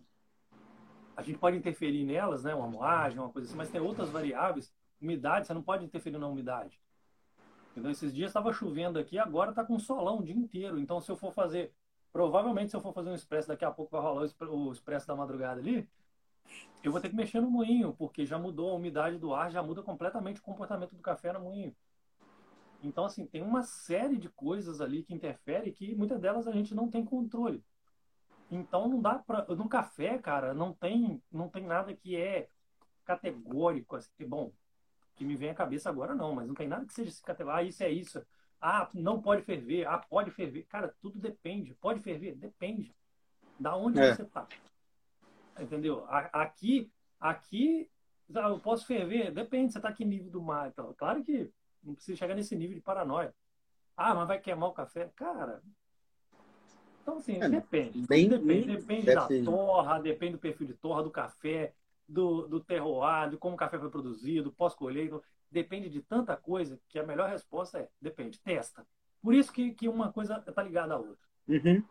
a 1.15 1.21
gente 1.21 1.37
pode 1.37 1.57
interferir 1.57 2.05
nelas, 2.05 2.43
né? 2.43 2.55
Uma 2.55 2.67
moagem, 2.67 3.19
uma 3.19 3.29
coisa 3.29 3.47
assim, 3.47 3.57
mas 3.57 3.69
tem 3.69 3.81
outras 3.81 4.09
variáveis. 4.09 4.73
Umidade, 5.01 5.47
você 5.47 5.53
não 5.53 5.63
pode 5.63 5.85
interferir 5.85 6.17
na 6.17 6.27
umidade. 6.27 6.79
Então, 7.75 7.91
esses 7.91 8.13
dias 8.13 8.29
estava 8.29 8.51
chovendo 8.51 8.97
aqui, 8.99 9.17
agora 9.17 9.51
está 9.51 9.63
com 9.63 9.77
solão 9.79 10.19
o 10.19 10.23
dia 10.23 10.35
inteiro. 10.35 10.79
Então, 10.79 10.99
se 10.99 11.11
eu 11.11 11.15
for 11.15 11.31
fazer. 11.31 11.73
Provavelmente, 12.11 12.71
se 12.71 12.75
eu 12.75 12.81
for 12.81 12.93
fazer 12.93 13.09
um 13.09 13.15
expresso, 13.15 13.47
daqui 13.47 13.63
a 13.63 13.71
pouco 13.71 13.91
vai 13.91 14.01
rolar 14.01 14.27
o 14.49 14.71
expresso 14.71 15.07
da 15.07 15.15
madrugada 15.15 15.59
ali. 15.59 15.87
Eu 16.83 16.91
vou 16.91 17.01
ter 17.01 17.09
que 17.09 17.15
mexer 17.15 17.39
no 17.41 17.51
moinho, 17.51 17.93
porque 17.93 18.25
já 18.25 18.39
mudou 18.39 18.71
a 18.71 18.75
umidade 18.75 19.17
do 19.17 19.33
ar, 19.33 19.51
já 19.51 19.61
muda 19.61 19.83
completamente 19.83 20.39
o 20.39 20.43
comportamento 20.43 20.95
do 20.95 21.01
café 21.01 21.31
no 21.33 21.41
moinho. 21.41 21.75
Então, 22.81 23.05
assim, 23.05 23.25
tem 23.25 23.41
uma 23.41 23.61
série 23.63 24.17
de 24.17 24.29
coisas 24.29 24.79
ali 24.79 25.03
que 25.03 25.13
interferem 25.13 25.71
que 25.71 25.93
muitas 25.95 26.19
delas 26.19 26.47
a 26.47 26.51
gente 26.51 26.73
não 26.73 26.89
tem 26.89 27.03
controle. 27.03 27.63
Então, 28.49 28.87
não 28.87 29.01
dá 29.01 29.19
para 29.19 29.45
No 29.55 29.69
café, 29.69 30.17
cara, 30.17 30.53
não 30.53 30.73
tem, 30.73 31.21
não 31.31 31.49
tem 31.49 31.65
nada 31.65 31.93
que 31.93 32.15
é 32.15 32.49
categórico. 33.05 33.95
Assim, 33.95 34.25
bom, 34.25 34.51
que 35.15 35.25
me 35.25 35.35
vem 35.35 35.49
à 35.49 35.53
cabeça 35.53 35.89
agora 35.89 36.15
não, 36.15 36.33
mas 36.33 36.47
não 36.47 36.55
tem 36.55 36.67
nada 36.67 36.85
que 36.85 36.93
seja 36.93 37.09
esse 37.09 37.21
categórico. 37.21 37.59
Ah, 37.59 37.63
isso 37.63 37.83
é 37.83 37.89
isso. 37.91 38.25
Ah, 38.61 38.89
não 38.93 39.21
pode 39.21 39.41
ferver. 39.43 39.87
Ah, 39.87 39.97
pode 39.97 40.31
ferver. 40.31 40.63
Cara, 40.63 40.93
tudo 41.01 41.17
depende. 41.17 41.73
Pode 41.75 41.99
ferver? 42.01 42.35
Depende. 42.35 42.93
Da 43.59 43.75
onde 43.75 43.99
é. 43.99 44.15
você 44.15 44.25
tá. 44.25 44.47
Entendeu? 45.59 46.05
Aqui, 46.07 46.91
aqui, 47.19 47.89
ah, 48.35 48.49
eu 48.49 48.59
posso 48.59 48.85
ferver? 48.85 49.31
Depende, 49.31 49.73
você 49.73 49.79
tá 49.79 49.89
aqui 49.89 50.05
nível 50.05 50.31
do 50.31 50.41
mar. 50.41 50.67
Então, 50.67 50.93
claro 50.97 51.23
que 51.23 51.51
não 51.83 51.95
precisa 51.95 52.17
chegar 52.17 52.35
nesse 52.35 52.55
nível 52.55 52.75
de 52.75 52.81
paranoia. 52.81 53.33
Ah, 53.95 54.13
mas 54.13 54.27
vai 54.27 54.39
queimar 54.39 54.69
o 54.69 54.73
café? 54.73 55.09
Cara. 55.15 55.61
Então, 57.01 57.17
assim, 57.17 57.41
é, 57.41 57.49
depende. 57.49 58.05
Bem, 58.07 58.29
depende. 58.29 58.77
Depende 58.77 59.05
da 59.13 59.27
torra, 59.43 59.99
depende 59.99 60.33
do 60.33 60.39
perfil 60.39 60.67
de 60.67 60.73
torra, 60.73 61.03
do 61.03 61.11
café, 61.11 61.73
do, 62.07 62.47
do 62.47 62.59
terroir, 62.59 63.29
de 63.29 63.37
como 63.37 63.55
o 63.55 63.57
café 63.57 63.79
foi 63.79 63.89
produzido, 63.89 64.51
pós-colheita. 64.51 65.19
Depende 65.51 65.89
de 65.89 66.01
tanta 66.01 66.35
coisa 66.37 66.79
que 66.87 66.99
a 66.99 67.05
melhor 67.05 67.29
resposta 67.29 67.79
é 67.79 67.89
depende, 68.01 68.39
testa. 68.39 68.85
Por 69.21 69.33
isso 69.33 69.51
que, 69.51 69.73
que 69.73 69.89
uma 69.89 70.11
coisa 70.11 70.43
está 70.47 70.63
ligada 70.63 70.93
à 70.93 70.97
outra. 70.97 71.27
Uhum. 71.47 71.83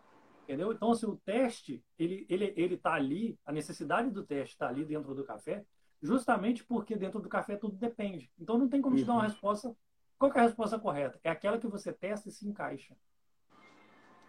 Entendeu? 0.45 0.73
Então, 0.73 0.95
se 0.95 1.05
assim, 1.05 1.15
o 1.15 1.17
teste, 1.17 1.85
ele 1.99 2.25
ele 2.29 2.55
ele 2.57 2.75
está 2.77 2.95
ali, 2.95 3.39
a 3.45 3.53
necessidade 3.53 4.11
do 4.11 4.25
teste 4.25 4.55
está 4.55 4.69
ali 4.69 4.85
dentro 4.85 5.15
do 5.15 5.25
café, 5.25 5.67
justamente 6.01 6.65
porque 6.65 6.97
dentro 6.97 7.21
do 7.21 7.29
café 7.29 7.57
tudo 7.57 7.77
depende. 7.77 8.31
Então 8.39 8.57
não 8.57 8.69
tem 8.69 8.81
como 8.81 8.97
te 8.97 9.05
dar 9.05 9.13
uma 9.13 9.23
uhum. 9.23 9.29
resposta. 9.29 9.77
Qual 10.19 10.33
é 10.33 10.39
a 10.39 10.43
resposta 10.43 10.79
correta? 10.79 11.21
É 11.23 11.31
aquela 11.31 11.59
que 11.59 11.67
você 11.67 11.93
testa 11.93 12.29
e 12.29 12.33
se 12.33 12.49
encaixa. 12.49 12.97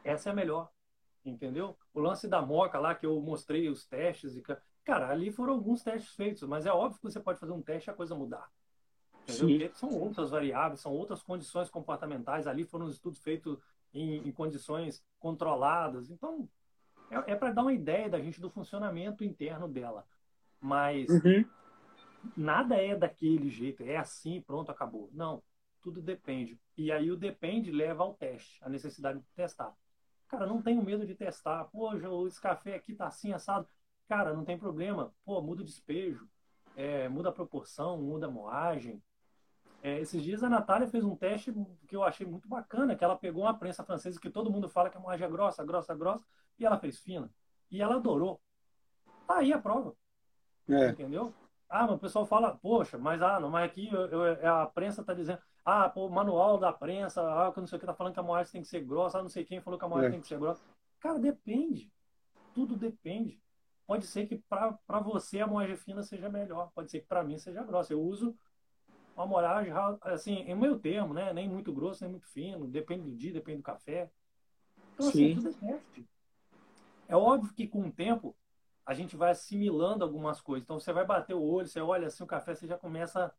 Essa 0.03 0.30
é 0.30 0.32
a 0.32 0.36
melhor. 0.36 0.69
Entendeu? 1.23 1.77
O 1.93 1.99
lance 1.99 2.27
da 2.27 2.41
moca 2.41 2.80
lá 2.80 2.95
que 2.95 3.05
eu 3.05 3.19
mostrei 3.21 3.69
os 3.69 3.86
testes 3.86 4.36
e 4.36 4.43
cara, 4.84 5.09
ali 5.09 5.32
foram 5.32 5.53
alguns 5.53 5.84
testes 5.84 6.15
feitos, 6.15 6.43
mas 6.43 6.65
é 6.65 6.71
óbvio 6.71 6.99
que 6.99 7.11
você 7.11 7.19
pode 7.19 7.39
fazer 7.39 7.51
um 7.51 7.61
teste 7.61 7.89
e 7.89 7.91
a 7.91 7.95
coisa 7.95 8.15
mudar. 8.15 8.49
Entendeu? 9.36 9.71
São 9.73 9.89
outras 9.89 10.30
variáveis, 10.30 10.80
são 10.80 10.91
outras 10.91 11.21
condições 11.21 11.69
comportamentais. 11.69 12.47
Ali 12.47 12.65
foram 12.65 12.89
estudos 12.89 13.19
feitos 13.19 13.57
em, 13.93 14.27
em 14.27 14.32
condições 14.32 15.03
controladas. 15.19 16.09
Então, 16.09 16.47
é, 17.09 17.34
é 17.34 17.36
para 17.36 17.51
dar 17.51 17.61
uma 17.61 17.73
ideia 17.73 18.09
da 18.09 18.19
gente 18.19 18.39
do 18.39 18.49
funcionamento 18.49 19.23
interno 19.23 19.67
dela. 19.67 20.05
Mas 20.61 21.09
uhum 21.09 21.45
nada 22.36 22.75
é 22.75 22.95
daquele 22.95 23.49
jeito, 23.49 23.84
é 23.84 23.97
assim, 23.97 24.41
pronto, 24.41 24.71
acabou. 24.71 25.09
Não, 25.13 25.41
tudo 25.82 26.01
depende. 26.01 26.59
E 26.77 26.91
aí 26.91 27.11
o 27.11 27.17
depende 27.17 27.71
leva 27.71 28.03
ao 28.03 28.13
teste, 28.13 28.59
a 28.63 28.69
necessidade 28.69 29.19
de 29.19 29.25
testar. 29.36 29.73
Cara, 30.27 30.45
não 30.45 30.61
tenho 30.61 30.84
medo 30.84 31.05
de 31.05 31.15
testar. 31.15 31.65
Pô, 31.65 31.91
esse 32.27 32.39
café 32.39 32.75
aqui 32.75 32.93
tá 32.93 33.07
assim, 33.07 33.34
assado. 33.34 33.67
Cara, 34.07 34.34
não 34.34 34.45
tem 34.45 34.57
problema. 34.57 35.13
Pô, 35.25 35.41
muda 35.41 35.61
o 35.61 35.65
despejo, 35.65 36.27
é, 36.75 37.09
muda 37.09 37.30
a 37.30 37.34
proporção, 37.34 37.97
muda 37.97 38.27
a 38.27 38.32
moagem. 38.32 39.01
É, 39.82 39.99
esses 39.99 40.21
dias 40.21 40.43
a 40.43 40.49
Natália 40.49 40.88
fez 40.88 41.03
um 41.05 41.15
teste 41.15 41.53
que 41.88 41.95
eu 41.95 42.03
achei 42.03 42.25
muito 42.27 42.49
bacana, 42.49 42.95
que 42.95 43.03
ela 43.03 43.15
pegou 43.15 43.43
uma 43.43 43.57
prensa 43.57 43.84
francesa 43.84 44.19
que 44.19 44.30
todo 44.30 44.51
mundo 44.51 44.67
fala 44.67 44.89
que 44.89 44.97
a 44.97 44.99
moagem 44.99 45.25
é 45.25 45.30
grossa, 45.30 45.63
grossa, 45.63 45.95
grossa, 45.95 46.25
e 46.57 46.65
ela 46.65 46.77
fez 46.77 46.99
fina. 46.99 47.32
E 47.71 47.82
ela 47.82 47.95
adorou. 47.95 48.41
Tá 49.25 49.38
aí 49.38 49.53
a 49.53 49.59
prova. 49.59 49.95
É. 50.67 50.89
Entendeu? 50.89 51.34
Ah, 51.69 51.84
mas 51.84 51.95
o 51.95 51.99
pessoal 51.99 52.25
fala, 52.25 52.57
poxa, 52.57 52.97
mas 52.97 53.21
ah, 53.21 53.39
não, 53.39 53.49
mas 53.49 53.65
aqui 53.65 53.89
eu, 53.91 54.07
eu, 54.07 54.25
é, 54.25 54.47
a 54.47 54.65
prensa 54.65 55.01
está 55.01 55.13
dizendo, 55.13 55.39
ah, 55.63 55.88
pô, 55.88 56.07
o 56.07 56.11
manual 56.11 56.57
da 56.57 56.73
prensa, 56.73 57.21
ah, 57.21 57.53
não 57.55 57.67
sei 57.67 57.77
o 57.77 57.80
que, 57.80 57.86
tá 57.86 57.93
falando 57.93 58.13
que 58.13 58.19
a 58.19 58.23
moagem 58.23 58.51
tem 58.51 58.61
que 58.61 58.67
ser 58.67 58.82
grossa, 58.82 59.19
ah, 59.19 59.21
não 59.21 59.30
sei 59.30 59.45
quem 59.45 59.61
falou 59.61 59.77
que 59.77 59.86
a 59.86 59.88
moagem 59.88 60.09
é. 60.09 60.11
tem 60.11 60.21
que 60.21 60.27
ser 60.27 60.39
grossa. 60.39 60.63
Cara, 60.99 61.19
depende. 61.19 61.91
Tudo 62.53 62.75
depende. 62.75 63.39
Pode 63.86 64.05
ser 64.05 64.27
que 64.27 64.38
para 64.49 64.99
você 64.99 65.39
a 65.39 65.47
moagem 65.47 65.75
fina 65.75 66.03
seja 66.03 66.27
melhor, 66.27 66.71
pode 66.73 66.91
ser 66.91 66.99
que 67.01 67.07
para 67.07 67.23
mim 67.23 67.38
seja 67.38 67.63
grossa. 67.63 67.93
Eu 67.93 68.01
uso 68.01 68.36
uma 69.20 69.28
moagem, 69.28 69.74
assim, 70.01 70.36
em 70.39 70.55
meio 70.55 70.80
termo, 70.80 71.13
né? 71.13 71.34
Nem 71.34 71.49
muito 71.49 71.74
grosso, 71.74 72.03
nem 72.03 72.11
muito 72.11 72.28
fino, 72.28 72.67
depende 72.67 73.03
do 73.03 73.15
dia, 73.15 73.34
depende 73.34 73.57
do 73.57 73.63
café. 73.63 74.09
Então, 74.93 75.09
assim, 75.09 75.30
Sim. 75.30 75.36
tudo 75.36 75.49
é 75.49 75.53
teste. 75.53 76.07
É 77.07 77.15
óbvio 77.15 77.53
que 77.53 77.67
com 77.67 77.88
o 77.88 77.91
tempo 77.91 78.36
a 78.86 78.93
gente 78.93 79.17
vai 79.17 79.32
assimilando 79.32 80.03
algumas 80.03 80.39
coisas. 80.41 80.63
Então 80.63 80.80
você 80.80 80.93
vai 80.93 81.05
bater 81.05 81.36
o 81.36 81.41
olho, 81.41 81.67
você 81.67 81.82
olha 81.82 82.07
assim 82.07 82.24
o 82.24 82.28
café, 82.28 82.55
você 82.55 82.65
já 82.65 82.78
começa 82.78 83.34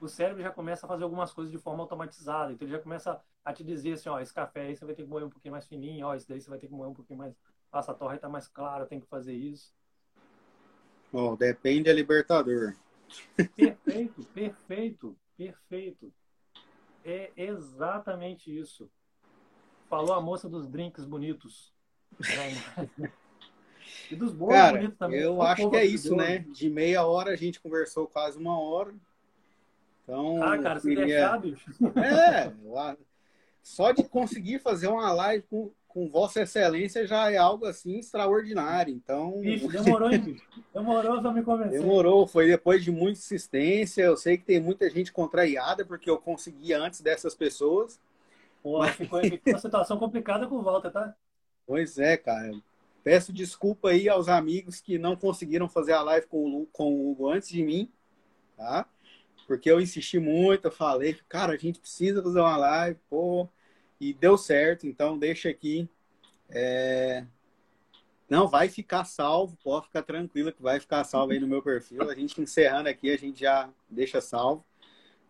o 0.00 0.08
cérebro 0.08 0.42
já 0.42 0.50
começa 0.50 0.84
a 0.84 0.88
fazer 0.88 1.04
algumas 1.04 1.32
coisas 1.32 1.50
de 1.50 1.58
forma 1.58 1.82
automatizada. 1.82 2.52
Então 2.52 2.66
ele 2.66 2.76
já 2.76 2.82
começa 2.82 3.20
a 3.44 3.52
te 3.52 3.64
dizer 3.64 3.92
assim, 3.94 4.08
ó, 4.08 4.20
esse 4.20 4.32
café 4.32 4.62
aí 4.62 4.76
você 4.76 4.84
vai 4.84 4.94
ter 4.94 5.04
que 5.04 5.08
moer 5.08 5.24
um 5.24 5.30
pouquinho 5.30 5.52
mais 5.52 5.66
fininho, 5.66 6.06
ó, 6.06 6.14
esse 6.14 6.28
daí 6.28 6.40
você 6.40 6.50
vai 6.50 6.58
ter 6.58 6.66
que 6.66 6.74
moer 6.74 6.90
um 6.90 6.94
pouquinho 6.94 7.18
mais, 7.18 7.34
essa 7.72 7.94
torre 7.94 8.16
está 8.16 8.28
mais 8.28 8.46
clara, 8.46 8.86
tem 8.86 9.00
que 9.00 9.06
fazer 9.06 9.34
isso. 9.34 9.72
Bom, 11.12 11.34
depende 11.34 11.84
da 11.84 11.92
Libertador. 11.92 12.74
Perfeito, 13.54 14.24
perfeito, 14.34 15.16
perfeito. 15.36 16.12
É 17.04 17.30
exatamente 17.36 18.56
isso. 18.56 18.90
Falou 19.88 20.14
a 20.14 20.20
moça 20.20 20.48
dos 20.48 20.68
drinks 20.68 21.04
bonitos. 21.04 21.72
E 24.10 24.16
dos 24.16 24.32
bons 24.32 24.50
Cara, 24.50 24.76
bonitos 24.76 24.98
também. 24.98 25.20
Eu 25.20 25.40
acho 25.42 25.70
que 25.70 25.76
é 25.76 25.84
isso, 25.84 26.16
né? 26.16 26.38
De 26.38 26.68
meia 26.68 27.04
hora 27.06 27.30
a 27.30 27.36
gente 27.36 27.60
conversou 27.60 28.06
quase 28.06 28.38
uma 28.38 28.58
hora. 28.58 28.94
Então, 30.02 30.42
ah, 30.42 30.58
cara, 30.58 30.80
você 30.80 30.88
queria... 30.88 31.06
deixar, 31.06 31.38
bicho. 31.40 31.70
É, 31.98 32.96
só 33.62 33.90
de 33.90 34.04
conseguir 34.04 34.60
fazer 34.60 34.86
uma 34.86 35.12
live 35.12 35.44
com, 35.48 35.72
com 35.96 36.10
Vossa 36.10 36.42
Excelência 36.42 37.06
já 37.06 37.32
é 37.32 37.38
algo 37.38 37.64
assim 37.64 37.98
extraordinário. 38.00 38.92
Então. 38.92 39.42
Ixi, 39.42 39.66
demorou, 39.66 40.12
hein, 40.12 40.38
Demorou 40.74 41.22
pra 41.22 41.32
me 41.32 41.42
convencer. 41.42 41.80
Demorou, 41.80 42.26
foi 42.26 42.48
depois 42.48 42.84
de 42.84 42.90
muita 42.90 43.18
insistência. 43.18 44.02
Eu 44.02 44.14
sei 44.14 44.36
que 44.36 44.44
tem 44.44 44.60
muita 44.60 44.90
gente 44.90 45.10
contrariada, 45.10 45.86
porque 45.86 46.10
eu 46.10 46.18
consegui 46.18 46.74
antes 46.74 47.00
dessas 47.00 47.34
pessoas. 47.34 47.98
Pô, 48.62 48.80
mas... 48.80 48.94
ficou, 48.94 49.20
ficou 49.24 49.54
uma 49.54 49.58
situação 49.58 49.96
complicada 49.96 50.46
com 50.46 50.56
o 50.56 50.62
Walter, 50.62 50.90
tá? 50.90 51.16
Pois 51.66 51.98
é, 51.98 52.18
cara. 52.18 52.52
Peço 53.02 53.32
desculpa 53.32 53.88
aí 53.88 54.06
aos 54.06 54.28
amigos 54.28 54.82
que 54.82 54.98
não 54.98 55.16
conseguiram 55.16 55.66
fazer 55.66 55.94
a 55.94 56.02
live 56.02 56.26
com 56.26 56.60
o, 56.60 56.66
com 56.66 56.92
o 56.92 57.10
Hugo 57.10 57.30
antes 57.30 57.48
de 57.48 57.62
mim, 57.62 57.90
tá? 58.54 58.86
Porque 59.46 59.70
eu 59.70 59.80
insisti 59.80 60.18
muito, 60.18 60.66
eu 60.66 60.72
falei, 60.72 61.16
cara, 61.26 61.54
a 61.54 61.56
gente 61.56 61.80
precisa 61.80 62.22
fazer 62.22 62.40
uma 62.40 62.56
live, 62.58 62.98
pô, 63.08 63.48
e 64.00 64.12
deu 64.12 64.36
certo, 64.36 64.86
então 64.86 65.18
deixa 65.18 65.48
aqui. 65.48 65.88
É... 66.48 67.24
Não, 68.28 68.48
vai 68.48 68.68
ficar 68.68 69.04
salvo, 69.04 69.56
pode 69.62 69.86
ficar 69.86 70.02
tranquila 70.02 70.50
que 70.50 70.62
vai 70.62 70.80
ficar 70.80 71.04
salvo 71.04 71.32
aí 71.32 71.38
no 71.38 71.46
meu 71.46 71.62
perfil. 71.62 72.10
A 72.10 72.14
gente 72.14 72.40
encerrando 72.40 72.88
aqui, 72.88 73.10
a 73.10 73.16
gente 73.16 73.40
já 73.40 73.68
deixa 73.88 74.20
salvo. 74.20 74.64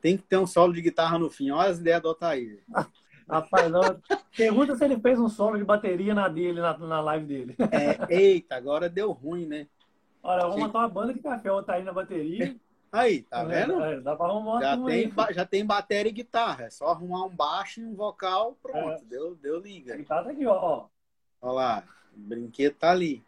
Tem 0.00 0.16
que 0.16 0.22
ter 0.22 0.38
um 0.38 0.46
solo 0.46 0.72
de 0.72 0.80
guitarra 0.80 1.18
no 1.18 1.28
fim. 1.28 1.50
Olha 1.50 1.68
as 1.68 1.78
ideias 1.78 2.00
do 2.00 2.08
Otair. 2.08 2.62
Rapaz, 3.28 3.70
não. 3.70 3.82
pergunta 4.36 4.76
se 4.76 4.84
ele 4.84 5.00
fez 5.00 5.18
um 5.18 5.28
solo 5.28 5.58
de 5.58 5.64
bateria 5.64 6.14
na 6.14 6.28
dele, 6.28 6.60
na, 6.60 6.78
na 6.78 7.00
live 7.00 7.26
dele. 7.26 7.56
É, 7.72 8.14
eita, 8.14 8.54
agora 8.54 8.88
deu 8.88 9.10
ruim, 9.10 9.46
né? 9.46 9.66
Olha, 10.22 10.42
vamos 10.42 10.58
montar 10.58 10.78
uma 10.78 10.88
banda 10.88 11.12
de 11.12 11.20
café, 11.20 11.50
o 11.50 11.56
Otair 11.56 11.84
na 11.84 11.92
bateria. 11.92 12.56
Aí, 12.92 13.22
tá 13.22 13.40
é, 13.40 13.44
vendo? 13.44 13.82
É, 13.82 14.00
dá 14.00 14.16
pra 14.16 14.26
arrumar 14.26 14.60
já 14.60 14.76
tem, 14.76 15.12
já 15.34 15.44
tem 15.44 15.66
bateria 15.66 16.10
e 16.10 16.14
guitarra. 16.14 16.64
É 16.64 16.70
só 16.70 16.88
arrumar 16.88 17.24
um 17.24 17.34
baixo 17.34 17.80
e 17.80 17.84
um 17.84 17.94
vocal, 17.94 18.56
pronto. 18.62 19.02
É. 19.02 19.04
Deu, 19.04 19.34
deu 19.34 19.58
liga. 19.58 19.94
A 19.94 19.96
guitarra 19.96 20.24
tá 20.24 20.30
aqui, 20.30 20.46
ó. 20.46 20.86
Olha 21.42 21.52
lá, 21.52 21.84
o 22.16 22.20
brinquedo 22.20 22.74
tá 22.74 22.90
ali. 22.90 23.22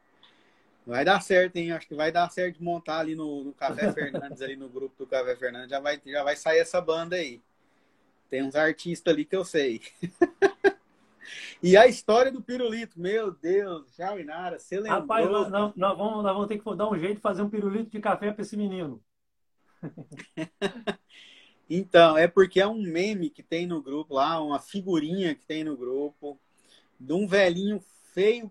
Vai 0.87 1.05
dar 1.05 1.21
certo, 1.21 1.57
hein? 1.57 1.73
Acho 1.73 1.87
que 1.87 1.95
vai 1.95 2.11
dar 2.11 2.31
certo 2.31 2.57
de 2.57 2.65
montar 2.65 3.01
ali 3.01 3.15
no, 3.15 3.45
no 3.45 3.53
Café 3.53 3.93
Fernandes, 3.93 4.41
ali 4.41 4.57
no 4.57 4.71
grupo 4.71 4.95
do 4.97 5.07
Café 5.07 5.37
Fernandes. 5.37 5.71
Já 5.71 5.81
vai, 5.81 6.01
já 6.05 6.23
vai 6.23 6.35
sair 6.35 6.61
essa 6.61 6.81
banda 6.81 7.17
aí. 7.17 7.43
Tem 8.31 8.43
uns 8.43 8.57
artistas 8.57 9.13
ali 9.13 9.25
que 9.25 9.37
eu 9.37 9.45
sei. 9.45 9.83
e 11.63 11.77
a 11.77 11.87
história 11.87 12.33
do 12.33 12.41
pirulito, 12.41 12.99
meu 12.99 13.31
Deus, 13.33 13.95
Jauinara, 13.97 14.59
você 14.59 14.77
lembrou? 14.77 15.01
Rapaz, 15.01 15.31
nós, 15.31 15.51
nós, 15.51 15.77
nós, 15.77 15.99
vamos, 15.99 16.23
nós 16.23 16.33
vamos 16.33 16.49
ter 16.49 16.59
que 16.59 16.77
dar 16.77 16.91
um 16.91 16.99
jeito 16.99 17.17
de 17.17 17.21
fazer 17.21 17.43
um 17.43 17.51
pirulito 17.51 17.91
de 17.91 18.01
café 18.01 18.33
para 18.33 18.41
esse 18.41 18.57
menino. 18.57 19.03
então, 21.69 22.17
é 22.17 22.27
porque 22.27 22.61
é 22.61 22.67
um 22.67 22.83
meme 22.83 23.31
que 23.31 23.43
tem 23.43 23.67
no 23.67 23.83
grupo 23.83 24.15
lá, 24.15 24.41
uma 24.41 24.59
figurinha 24.59 25.35
que 25.35 25.45
tem 25.45 25.65
no 25.65 25.77
grupo, 25.77 26.39
de 26.99 27.13
um 27.13 27.27
velhinho 27.27 27.81
feio 28.13 28.51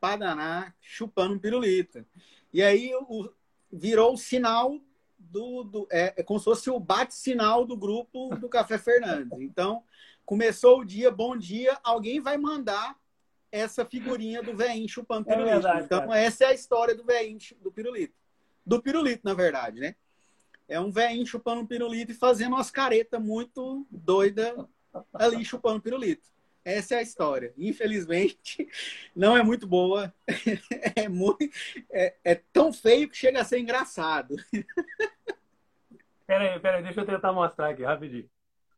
padaná 0.00 0.74
chupando 0.80 1.34
um 1.34 1.38
pirulito. 1.38 2.04
E 2.52 2.62
aí 2.62 2.92
o, 2.94 3.30
virou 3.72 4.14
o 4.14 4.18
sinal 4.18 4.78
do, 5.18 5.62
do 5.62 5.88
é, 5.90 6.14
é, 6.16 6.22
como 6.22 6.38
se 6.38 6.44
fosse 6.44 6.68
o 6.68 6.80
bate-sinal 6.80 7.64
do 7.64 7.76
grupo 7.76 8.34
do 8.36 8.48
Café 8.48 8.76
Fernandes. 8.78 9.40
Então, 9.40 9.82
começou 10.24 10.80
o 10.80 10.84
dia, 10.84 11.10
bom 11.10 11.36
dia, 11.36 11.78
alguém 11.82 12.20
vai 12.20 12.36
mandar 12.36 12.96
essa 13.50 13.84
figurinha 13.84 14.42
do 14.42 14.56
velhinho 14.56 14.88
chupando 14.88 15.28
é 15.30 15.34
pirulito. 15.34 15.54
Verdade, 15.54 15.84
então, 15.84 16.00
cara. 16.00 16.18
essa 16.18 16.44
é 16.44 16.46
a 16.48 16.54
história 16.54 16.94
do 16.94 17.04
velhinho 17.04 17.38
do 17.60 17.70
pirulito. 17.70 18.14
Do 18.64 18.82
pirulito, 18.82 19.22
na 19.24 19.34
verdade, 19.34 19.80
né? 19.80 19.94
É 20.72 20.80
um 20.80 20.90
velhinho 20.90 21.26
chupando 21.26 21.60
um 21.60 21.66
pirulito 21.66 22.12
e 22.12 22.14
fazendo 22.14 22.54
umas 22.54 22.70
caretas 22.70 23.20
muito 23.20 23.86
doida 23.90 24.66
ali 25.12 25.44
chupando 25.44 25.82
pirulito. 25.82 26.32
Essa 26.64 26.94
é 26.94 26.98
a 26.98 27.02
história. 27.02 27.52
Infelizmente, 27.58 28.66
não 29.14 29.36
é 29.36 29.42
muito 29.42 29.66
boa. 29.66 30.12
É, 30.94 31.08
muito, 31.08 31.48
é, 31.90 32.14
é 32.22 32.34
tão 32.52 32.72
feio 32.72 33.08
que 33.08 33.16
chega 33.16 33.40
a 33.40 33.44
ser 33.44 33.58
engraçado. 33.58 34.36
Peraí, 36.26 36.58
peraí, 36.60 36.82
deixa 36.82 37.00
eu 37.00 37.04
tentar 37.04 37.32
mostrar 37.32 37.70
aqui, 37.70 37.82
rapidinho. 37.82 38.28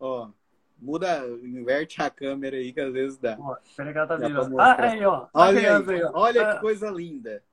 Ó, 0.01 0.29
muda, 0.77 1.25
inverte 1.43 2.03
a 2.03 2.11
câmera 2.11 2.57
aí, 2.57 2.73
que 2.73 2.81
às 2.81 2.93
vezes 2.93 3.17
dá. 3.17 3.37
Ó, 3.39 3.57
peraí 3.77 3.93
que 3.93 3.99
ela 3.99 4.09
tá 4.09 4.17
virando. 4.17 4.61
Ah, 4.61 4.83
aí, 4.83 5.05
ó. 5.05 5.29
Olha, 5.33 5.79
aí, 5.79 5.95
aí, 5.95 6.03
ó. 6.03 6.11
olha 6.15 6.49
ah. 6.49 6.55
que 6.55 6.61
coisa 6.61 6.91
linda. 6.91 7.45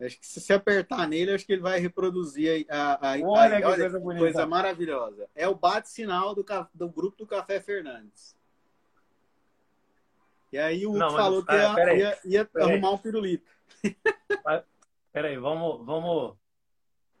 Acho 0.00 0.20
que 0.20 0.26
se 0.26 0.40
você 0.40 0.52
apertar 0.52 1.08
nele, 1.08 1.32
acho 1.32 1.46
que 1.46 1.54
ele 1.54 1.62
vai 1.62 1.78
reproduzir 1.78 2.66
a, 2.68 2.92
a, 2.92 3.14
a 3.14 3.18
olha, 3.22 3.56
a, 3.56 3.60
que 3.60 3.66
olha 3.66 3.76
coisa, 3.78 4.00
bonita. 4.00 4.20
coisa 4.20 4.46
maravilhosa. 4.46 5.28
É 5.34 5.48
o 5.48 5.54
bate-sinal 5.54 6.34
do, 6.34 6.44
do 6.74 6.88
grupo 6.88 7.16
do 7.16 7.26
Café 7.26 7.60
Fernandes. 7.60 8.36
E 10.52 10.58
aí 10.58 10.86
o 10.86 10.90
Hugo 10.90 11.10
falou 11.10 11.44
que 11.44 11.54
ia, 11.54 11.72
ah, 11.72 11.94
ia, 11.94 12.18
ia 12.24 12.50
arrumar 12.56 12.90
um 12.92 12.98
pirulito. 12.98 13.50
Peraí, 15.12 15.36
vamos, 15.38 15.84
vamos, 15.84 16.36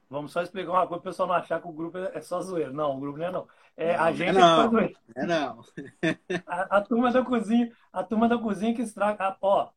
vamos 0.08 0.32
só 0.32 0.42
explicar 0.42 0.70
uma 0.70 0.86
coisa 0.86 1.00
para 1.02 1.08
o 1.08 1.12
pessoal 1.12 1.28
não 1.28 1.34
achar 1.34 1.60
que 1.60 1.68
o 1.68 1.72
grupo 1.72 1.96
é 1.96 2.20
só 2.20 2.40
zoeiro. 2.42 2.74
Não, 2.74 2.96
o 2.96 3.00
grupo 3.00 3.18
não 3.18 3.26
é 3.26 3.30
não. 3.30 3.48
É 3.76 3.96
não, 3.96 4.04
a 4.04 4.12
gente 4.12 4.28
é 4.28 4.32
não. 4.32 4.78
É 5.14 5.26
não. 5.26 5.64
A, 6.46 6.76
a, 6.78 6.80
turma 6.82 7.10
da 7.10 7.24
cozinha, 7.24 7.72
a 7.92 8.02
turma 8.02 8.28
da 8.28 8.38
cozinha 8.38 8.74
que 8.74 8.82
estraga. 8.82 9.36
Ó, 9.40 9.70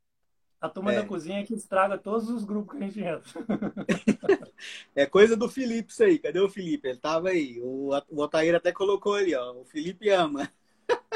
a 0.62 0.68
turma 0.68 0.92
é. 0.92 0.98
da 0.98 1.06
cozinha 1.06 1.46
que 1.46 1.54
estraga 1.54 1.98
todos 1.98 2.30
os 2.30 2.44
grupos 2.44 2.78
que 2.78 2.84
a 2.84 2.88
gente 2.88 3.02
entra. 3.02 3.24
É 4.94 5.06
coisa 5.06 5.38
do 5.38 5.48
Felipe 5.48 5.92
isso 5.92 6.04
aí. 6.04 6.20
Cadê 6.20 6.40
o 6.40 6.50
Felipe? 6.50 6.90
Ele 6.90 6.98
tava 6.98 7.30
aí. 7.30 7.62
O, 7.62 7.92
o 8.10 8.24
até 8.24 8.74
colocou 8.74 9.14
ali, 9.14 9.34
ó. 9.34 9.54
O 9.54 9.64
Felipe 9.64 10.10
ama. 10.10 10.52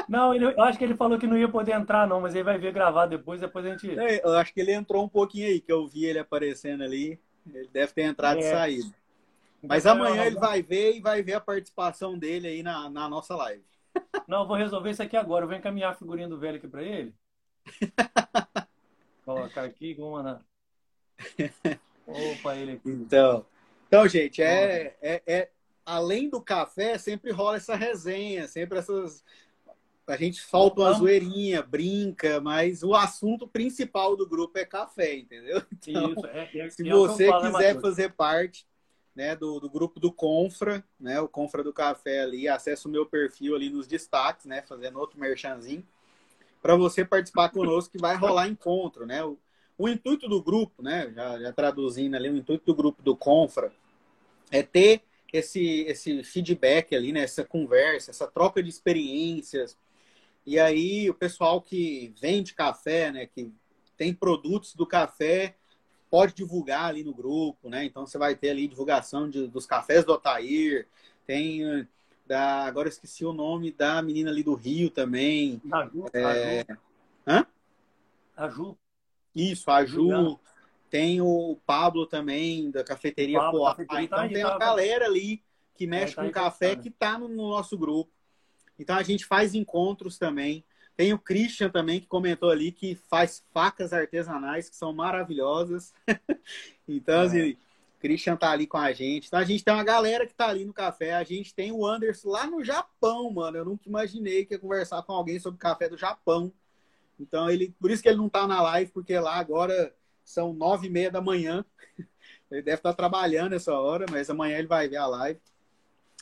Não, 0.07 0.33
ele, 0.33 0.45
eu 0.45 0.61
acho 0.61 0.77
que 0.77 0.83
ele 0.85 0.95
falou 0.95 1.19
que 1.19 1.27
não 1.27 1.37
ia 1.37 1.49
poder 1.49 1.73
entrar, 1.73 2.07
não, 2.07 2.21
mas 2.21 2.33
ele 2.33 2.43
vai 2.43 2.57
ver 2.57 2.71
gravar 2.71 3.05
depois, 3.05 3.41
depois 3.41 3.65
a 3.65 3.69
gente. 3.69 3.99
É, 3.99 4.25
eu 4.25 4.33
acho 4.35 4.53
que 4.53 4.61
ele 4.61 4.71
entrou 4.71 5.03
um 5.03 5.09
pouquinho 5.09 5.47
aí, 5.47 5.59
que 5.59 5.71
eu 5.71 5.85
vi 5.87 6.05
ele 6.05 6.19
aparecendo 6.19 6.83
ali. 6.83 7.19
Ele 7.53 7.69
deve 7.73 7.91
ter 7.91 8.03
entrado 8.03 8.37
é. 8.37 8.39
e 8.39 8.43
saído. 8.43 8.87
Então, 9.57 9.67
mas 9.67 9.85
amanhã 9.85 10.25
ele 10.25 10.37
vai 10.37 10.61
ver 10.61 10.95
e 10.95 11.01
vai 11.01 11.21
ver 11.21 11.33
a 11.33 11.41
participação 11.41 12.17
dele 12.17 12.47
aí 12.47 12.63
na, 12.63 12.89
na 12.89 13.09
nossa 13.09 13.35
live. 13.35 13.63
Não, 14.27 14.41
eu 14.41 14.47
vou 14.47 14.57
resolver 14.57 14.89
isso 14.89 15.03
aqui 15.03 15.17
agora. 15.17 15.43
Eu 15.43 15.49
vou 15.49 15.57
encaminhar 15.57 15.91
a 15.91 15.95
figurinha 15.95 16.27
do 16.27 16.39
velho 16.39 16.57
aqui 16.57 16.67
para 16.67 16.83
ele. 16.83 17.13
Colocar 19.26 19.63
aqui, 19.63 19.93
vamos 19.93 20.13
mandar. 20.13 20.45
Opa, 22.05 22.55
ele 22.55 22.74
aqui. 22.74 22.89
Então, 22.89 23.45
então 23.88 24.07
gente, 24.07 24.41
é, 24.41 24.95
é, 25.01 25.21
é, 25.26 25.49
além 25.86 26.30
do 26.30 26.41
café, 26.41 26.97
sempre 26.97 27.32
rola 27.32 27.57
essa 27.57 27.76
resenha, 27.76 28.47
sempre 28.47 28.80
essas 28.80 29.24
a 30.05 30.17
gente 30.17 30.41
solta 30.41 30.82
uma 30.82 30.93
zoeirinha, 30.93 31.61
brinca, 31.61 32.41
mas 32.41 32.84
o 32.84 32.93
assunto 32.93 33.47
principal 33.47 34.17
do 34.17 34.28
grupo 34.28 34.57
é 34.57 34.65
café, 34.65 35.15
entendeu? 35.15 35.61
Então, 35.88 36.11
Isso, 36.11 36.26
é, 36.28 36.49
é, 36.57 36.69
se 36.69 36.88
é 36.88 36.91
você 36.91 37.28
falo, 37.28 37.43
né, 37.43 37.51
quiser 37.51 37.82
fazer 37.82 38.13
parte 38.13 38.67
né, 39.15 39.36
do, 39.36 39.59
do 39.59 39.69
grupo 39.69 39.99
do 39.99 40.11
Confra, 40.11 40.84
né, 40.99 41.21
o 41.21 41.28
Confra 41.28 41.63
do 41.63 41.71
Café 41.71 42.21
ali, 42.21 42.47
acessa 42.47 42.88
o 42.88 42.91
meu 42.91 43.05
perfil 43.05 43.55
ali 43.55 43.69
nos 43.69 43.88
destaques, 43.88 44.45
né, 44.45 44.61
fazendo 44.61 44.99
outro 44.99 45.19
merchanzinho, 45.19 45.86
para 46.64 46.78
você 46.78 47.03
participar 47.03 47.49
conosco 47.49 47.91
que 47.91 47.97
vai 47.97 48.16
rolar 48.16 48.47
encontro, 48.47 49.05
né? 49.05 49.22
O, 49.24 49.38
o 49.78 49.89
intuito 49.89 50.30
do 50.30 50.41
grupo, 50.41 50.82
né, 50.82 51.11
já, 51.14 51.38
já 51.39 51.51
traduzindo 51.51 52.16
ali, 52.16 52.30
o 52.30 52.38
intuito 52.38 52.66
do 52.66 52.74
grupo 52.74 53.03
do 53.03 53.18
Confra 53.18 53.74
é 54.49 54.64
ter 54.64 55.01
esse, 55.34 55.82
esse 55.82 56.24
feedback 56.24 56.95
ali, 56.95 57.11
né, 57.11 57.24
essa 57.24 57.43
conversa, 57.43 58.11
essa 58.11 58.28
troca 58.28 58.64
de 58.64 58.70
experiências, 58.70 59.78
e 60.45 60.57
aí 60.57 61.09
o 61.09 61.14
pessoal 61.14 61.61
que 61.61 62.14
vende 62.22 62.53
café, 62.53 63.11
né, 63.11 63.26
que 63.26 63.51
tem 63.97 64.14
produtos 64.14 64.74
do 64.74 64.86
café, 64.86 65.55
pode 66.09 66.34
divulgar 66.34 66.86
ali 66.86 67.03
no 67.03 67.14
grupo, 67.14 67.68
né? 67.68 67.84
Então 67.86 68.05
você 68.05 68.20
vai 68.20 68.36
ter 68.36 68.51
ali 68.51 68.68
divulgação 68.68 69.28
de, 69.28 69.47
dos 69.47 69.66
cafés 69.66 70.05
do 70.05 70.14
Otair, 70.14 70.88
tem 71.26 71.88
da, 72.26 72.65
agora 72.65 72.88
esqueci 72.89 73.26
o 73.26 73.34
nome 73.34 73.71
da 73.71 74.01
menina 74.01 74.30
ali 74.30 74.43
do 74.43 74.53
Rio 74.53 74.89
também. 74.89 75.61
A 75.71 75.86
Ju. 75.86 76.05
É... 76.13 76.24
A 76.24 76.74
Ju. 76.74 76.80
Hã? 77.28 77.45
A 78.36 78.49
Ju. 78.49 78.78
Isso, 79.36 79.69
a 79.69 79.86
Ju. 79.86 80.39
Tem 80.89 81.19
o 81.21 81.57
Pablo 81.65 82.05
também, 82.05 82.69
da 82.69 82.84
cafeteria 82.84 83.39
Poá. 83.49 83.76
Então 83.80 84.07
tá 84.07 84.28
tem 84.28 84.45
uma 84.45 84.59
galera 84.59 85.05
ali 85.05 85.43
que 85.76 85.88
mexe 85.88 86.15
tá 86.15 86.24
com 86.24 86.32
café 86.32 86.76
que 86.76 86.89
está 86.89 87.17
no, 87.17 87.28
no 87.28 87.49
nosso 87.49 87.78
grupo. 87.78 88.11
Então 88.78 88.95
a 88.95 89.03
gente 89.03 89.26
faz 89.26 89.55
encontros 89.55 90.17
também. 90.17 90.63
Tem 90.95 91.11
o 91.11 91.17
Christian 91.17 91.69
também 91.69 91.99
que 91.99 92.05
comentou 92.05 92.51
ali 92.51 92.71
que 92.71 92.95
faz 93.09 93.43
facas 93.51 93.91
artesanais 93.91 94.69
que 94.69 94.76
são 94.76 94.93
maravilhosas. 94.93 95.93
então, 96.88 97.24
é. 97.24 97.26
assim, 97.26 97.57
Christian 98.03 98.35
tá 98.35 98.51
ali 98.51 98.67
com 98.67 98.75
a 98.75 98.91
gente. 98.91 99.27
Então 99.27 99.39
a 99.39 99.45
gente 99.45 99.63
tem 99.63 99.73
uma 99.73 99.83
galera 99.83 100.27
que 100.27 100.33
tá 100.33 100.49
ali 100.49 100.65
no 100.65 100.73
café. 100.73 101.13
A 101.13 101.23
gente 101.23 101.55
tem 101.55 101.71
o 101.71 101.87
Anderson 101.87 102.27
lá 102.27 102.45
no 102.45 102.61
Japão, 102.61 103.31
mano. 103.31 103.57
Eu 103.57 103.63
nunca 103.63 103.87
imaginei 103.87 104.45
que 104.45 104.55
ia 104.55 104.59
conversar 104.59 105.01
com 105.03 105.13
alguém 105.13 105.39
sobre 105.39 105.57
café 105.57 105.87
do 105.87 105.97
Japão. 105.97 106.51
Então 107.17 107.49
ele, 107.49 107.73
por 107.79 107.89
isso 107.89 108.03
que 108.03 108.09
ele 108.09 108.17
não 108.17 108.27
tá 108.27 108.45
na 108.45 108.61
live, 108.61 108.91
porque 108.91 109.17
lá 109.17 109.35
agora 109.35 109.95
são 110.21 110.51
nove 110.51 110.87
e 110.87 110.89
meia 110.89 111.09
da 111.09 111.21
manhã. 111.21 111.63
Ele 112.51 112.61
deve 112.61 112.77
estar 112.77 112.91
tá 112.91 112.95
trabalhando 112.95 113.53
essa 113.53 113.73
hora, 113.73 114.05
mas 114.11 114.29
amanhã 114.29 114.59
ele 114.59 114.67
vai 114.67 114.87
ver 114.87 114.97
a 114.97 115.07
live. 115.07 115.39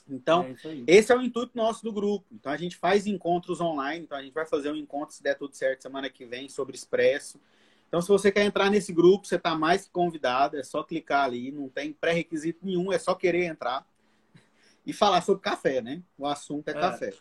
Então, 0.09 0.45
é 0.63 0.84
esse 0.88 1.11
é 1.11 1.17
o 1.17 1.21
intuito 1.21 1.51
nosso 1.57 1.84
do 1.84 1.91
grupo. 1.91 2.25
Então, 2.32 2.53
a 2.53 2.55
gente 2.55 2.77
faz 2.77 3.05
encontros 3.05 3.59
online. 3.59 4.05
Então, 4.05 4.17
a 4.17 4.21
gente 4.23 4.34
vai 4.34 4.45
fazer 4.45 4.71
um 4.71 4.77
encontro, 4.77 5.13
se 5.13 5.21
der 5.21 5.38
tudo 5.38 5.53
certo, 5.53 5.82
semana 5.82 6.09
que 6.09 6.25
vem, 6.25 6.47
sobre 6.47 6.73
Expresso. 6.73 7.38
Então, 7.92 8.02
se 8.02 8.08
você 8.08 8.32
quer 8.32 8.46
entrar 8.46 8.70
nesse 8.70 8.94
grupo, 8.94 9.28
você 9.28 9.36
está 9.36 9.54
mais 9.54 9.84
que 9.84 9.92
convidado. 9.92 10.56
É 10.56 10.64
só 10.64 10.82
clicar 10.82 11.26
ali. 11.26 11.52
Não 11.52 11.68
tem 11.68 11.92
pré-requisito 11.92 12.66
nenhum. 12.66 12.89
É 12.89 12.98
só 12.98 13.14
querer 13.14 13.44
entrar 13.44 13.86
e 14.88 14.94
falar 14.94 15.20
sobre 15.20 15.42
café, 15.42 15.82
né? 15.82 16.02
O 16.18 16.26
assunto 16.26 16.70
é, 16.70 16.72
é. 16.72 16.74
café. 16.74 17.14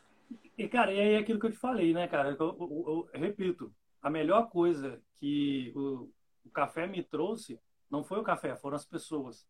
E, 0.56 0.68
cara, 0.68 0.92
e 0.92 1.00
aí 1.00 1.12
é 1.14 1.18
aquilo 1.18 1.40
que 1.40 1.46
eu 1.46 1.50
te 1.50 1.56
falei, 1.56 1.92
né, 1.92 2.06
cara? 2.06 2.36
Eu, 2.38 2.38
eu, 2.38 2.84
eu, 2.86 3.10
eu 3.12 3.20
repito, 3.20 3.74
a 4.00 4.08
melhor 4.08 4.48
coisa 4.48 5.02
que 5.16 5.72
o, 5.74 6.08
o 6.44 6.50
café 6.50 6.86
me 6.86 7.02
trouxe 7.02 7.58
não 7.90 8.04
foi 8.04 8.20
o 8.20 8.22
café, 8.22 8.54
foram 8.54 8.76
as 8.76 8.84
pessoas. 8.84 9.44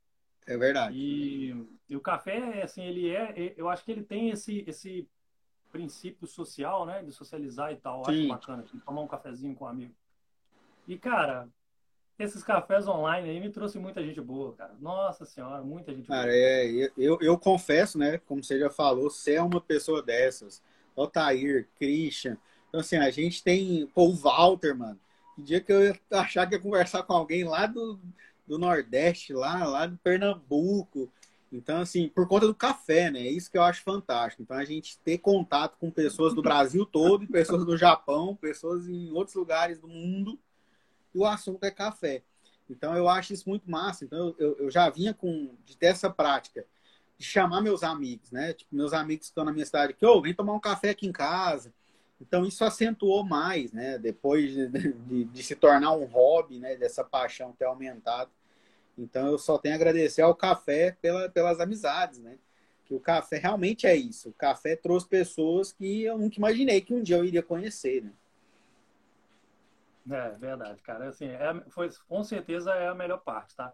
É 0.46 0.56
verdade. 0.56 0.96
E, 0.96 1.54
e, 1.86 1.96
o 1.96 2.00
café, 2.00 2.62
assim, 2.62 2.82
ele 2.82 3.10
é, 3.10 3.52
eu 3.58 3.68
acho 3.68 3.84
que 3.84 3.92
ele 3.92 4.04
tem 4.04 4.30
esse, 4.30 4.64
esse 4.66 5.06
princípio 5.70 6.26
social, 6.26 6.86
né, 6.86 7.02
de 7.02 7.12
socializar 7.12 7.72
e 7.72 7.76
tal. 7.76 8.06
Sim. 8.06 8.12
Acho 8.12 8.28
bacana, 8.28 8.64
tomar 8.86 9.02
um 9.02 9.06
cafezinho 9.06 9.54
com 9.54 9.66
um 9.66 9.68
amigo. 9.68 9.94
E, 10.86 10.98
cara, 10.98 11.48
esses 12.18 12.42
cafés 12.42 12.86
online 12.86 13.30
aí 13.30 13.40
me 13.40 13.50
trouxe 13.50 13.78
muita 13.78 14.04
gente 14.04 14.20
boa, 14.20 14.54
cara. 14.54 14.74
Nossa 14.80 15.24
senhora, 15.24 15.62
muita 15.62 15.94
gente 15.94 16.06
cara, 16.08 16.24
boa. 16.24 16.34
É, 16.34 16.90
eu, 16.96 17.18
eu 17.20 17.38
confesso, 17.38 17.98
né, 17.98 18.18
como 18.18 18.44
você 18.44 18.58
já 18.58 18.70
falou, 18.70 19.10
você 19.10 19.34
é 19.34 19.42
uma 19.42 19.60
pessoa 19.60 20.02
dessas. 20.02 20.62
Otair, 20.94 21.68
Christian. 21.78 22.36
Então, 22.68 22.80
assim, 22.80 22.96
a 22.96 23.10
gente 23.10 23.42
tem, 23.42 23.86
pô, 23.94 24.08
o 24.08 24.14
Walter, 24.14 24.76
mano. 24.76 24.98
Que 25.34 25.42
dia 25.42 25.60
que 25.60 25.72
eu 25.72 25.82
ia 25.82 26.00
achar 26.12 26.46
que 26.46 26.54
ia 26.54 26.60
conversar 26.60 27.02
com 27.04 27.14
alguém 27.14 27.44
lá 27.44 27.66
do, 27.66 27.98
do 28.46 28.58
Nordeste, 28.58 29.32
lá, 29.32 29.64
lá 29.64 29.86
do 29.86 29.96
Pernambuco. 29.98 31.10
Então, 31.52 31.80
assim, 31.80 32.08
por 32.08 32.28
conta 32.28 32.46
do 32.46 32.54
café, 32.54 33.10
né? 33.10 33.20
É 33.20 33.30
isso 33.30 33.50
que 33.50 33.58
eu 33.58 33.62
acho 33.62 33.82
fantástico. 33.82 34.42
Então, 34.42 34.56
a 34.56 34.64
gente 34.64 34.98
ter 34.98 35.18
contato 35.18 35.76
com 35.78 35.90
pessoas 35.90 36.34
do 36.34 36.42
Brasil 36.42 36.86
todo, 36.86 37.26
pessoas 37.26 37.64
do 37.64 37.76
Japão, 37.76 38.36
pessoas 38.36 38.88
em 38.88 39.10
outros 39.10 39.34
lugares 39.34 39.78
do 39.78 39.88
mundo, 39.88 40.38
e 41.14 41.18
o 41.18 41.26
assunto 41.26 41.64
é 41.64 41.70
café. 41.70 42.22
Então, 42.68 42.94
eu 42.94 43.08
acho 43.08 43.32
isso 43.32 43.48
muito 43.48 43.70
massa. 43.70 44.04
Então, 44.04 44.34
eu, 44.38 44.56
eu 44.58 44.70
já 44.70 44.88
vinha 44.88 45.12
com 45.12 45.54
de 45.64 45.76
ter 45.76 45.86
essa 45.86 46.08
prática 46.08 46.64
de 47.18 47.24
chamar 47.24 47.60
meus 47.60 47.82
amigos, 47.82 48.30
né? 48.30 48.52
Tipo, 48.52 48.74
meus 48.74 48.92
amigos 48.92 49.26
que 49.26 49.30
estão 49.30 49.44
na 49.44 49.52
minha 49.52 49.66
cidade, 49.66 49.92
que, 49.92 50.06
ô, 50.06 50.16
oh, 50.16 50.22
vem 50.22 50.34
tomar 50.34 50.54
um 50.54 50.60
café 50.60 50.90
aqui 50.90 51.06
em 51.06 51.12
casa. 51.12 51.72
Então, 52.20 52.46
isso 52.46 52.64
acentuou 52.64 53.24
mais, 53.24 53.72
né? 53.72 53.98
Depois 53.98 54.52
de, 54.52 54.68
de, 54.68 55.24
de 55.24 55.42
se 55.42 55.54
tornar 55.54 55.92
um 55.92 56.04
hobby, 56.04 56.58
né? 56.58 56.76
Dessa 56.76 57.02
paixão 57.04 57.52
ter 57.52 57.64
aumentado. 57.64 58.30
Então 59.00 59.28
eu 59.28 59.38
só 59.38 59.56
tenho 59.58 59.74
a 59.74 59.76
agradecer 59.76 60.22
ao 60.22 60.34
café 60.34 60.96
pela, 61.00 61.28
pelas 61.28 61.58
amizades, 61.58 62.18
né? 62.18 62.36
Que 62.84 62.94
o 62.94 63.00
café 63.00 63.38
realmente 63.38 63.86
é 63.86 63.96
isso. 63.96 64.28
O 64.28 64.32
café 64.32 64.76
trouxe 64.76 65.08
pessoas 65.08 65.72
que 65.72 66.02
eu 66.02 66.18
nunca 66.18 66.36
imaginei 66.36 66.80
que 66.80 66.92
um 66.92 67.02
dia 67.02 67.16
eu 67.16 67.24
iria 67.24 67.42
conhecer, 67.42 68.02
né? 68.02 68.12
É 70.10 70.30
verdade, 70.30 70.82
cara. 70.82 71.08
Assim, 71.08 71.26
é, 71.26 71.70
foi, 71.70 71.88
com 72.08 72.22
certeza 72.22 72.72
é 72.72 72.88
a 72.88 72.94
melhor 72.94 73.18
parte, 73.18 73.54
tá? 73.54 73.72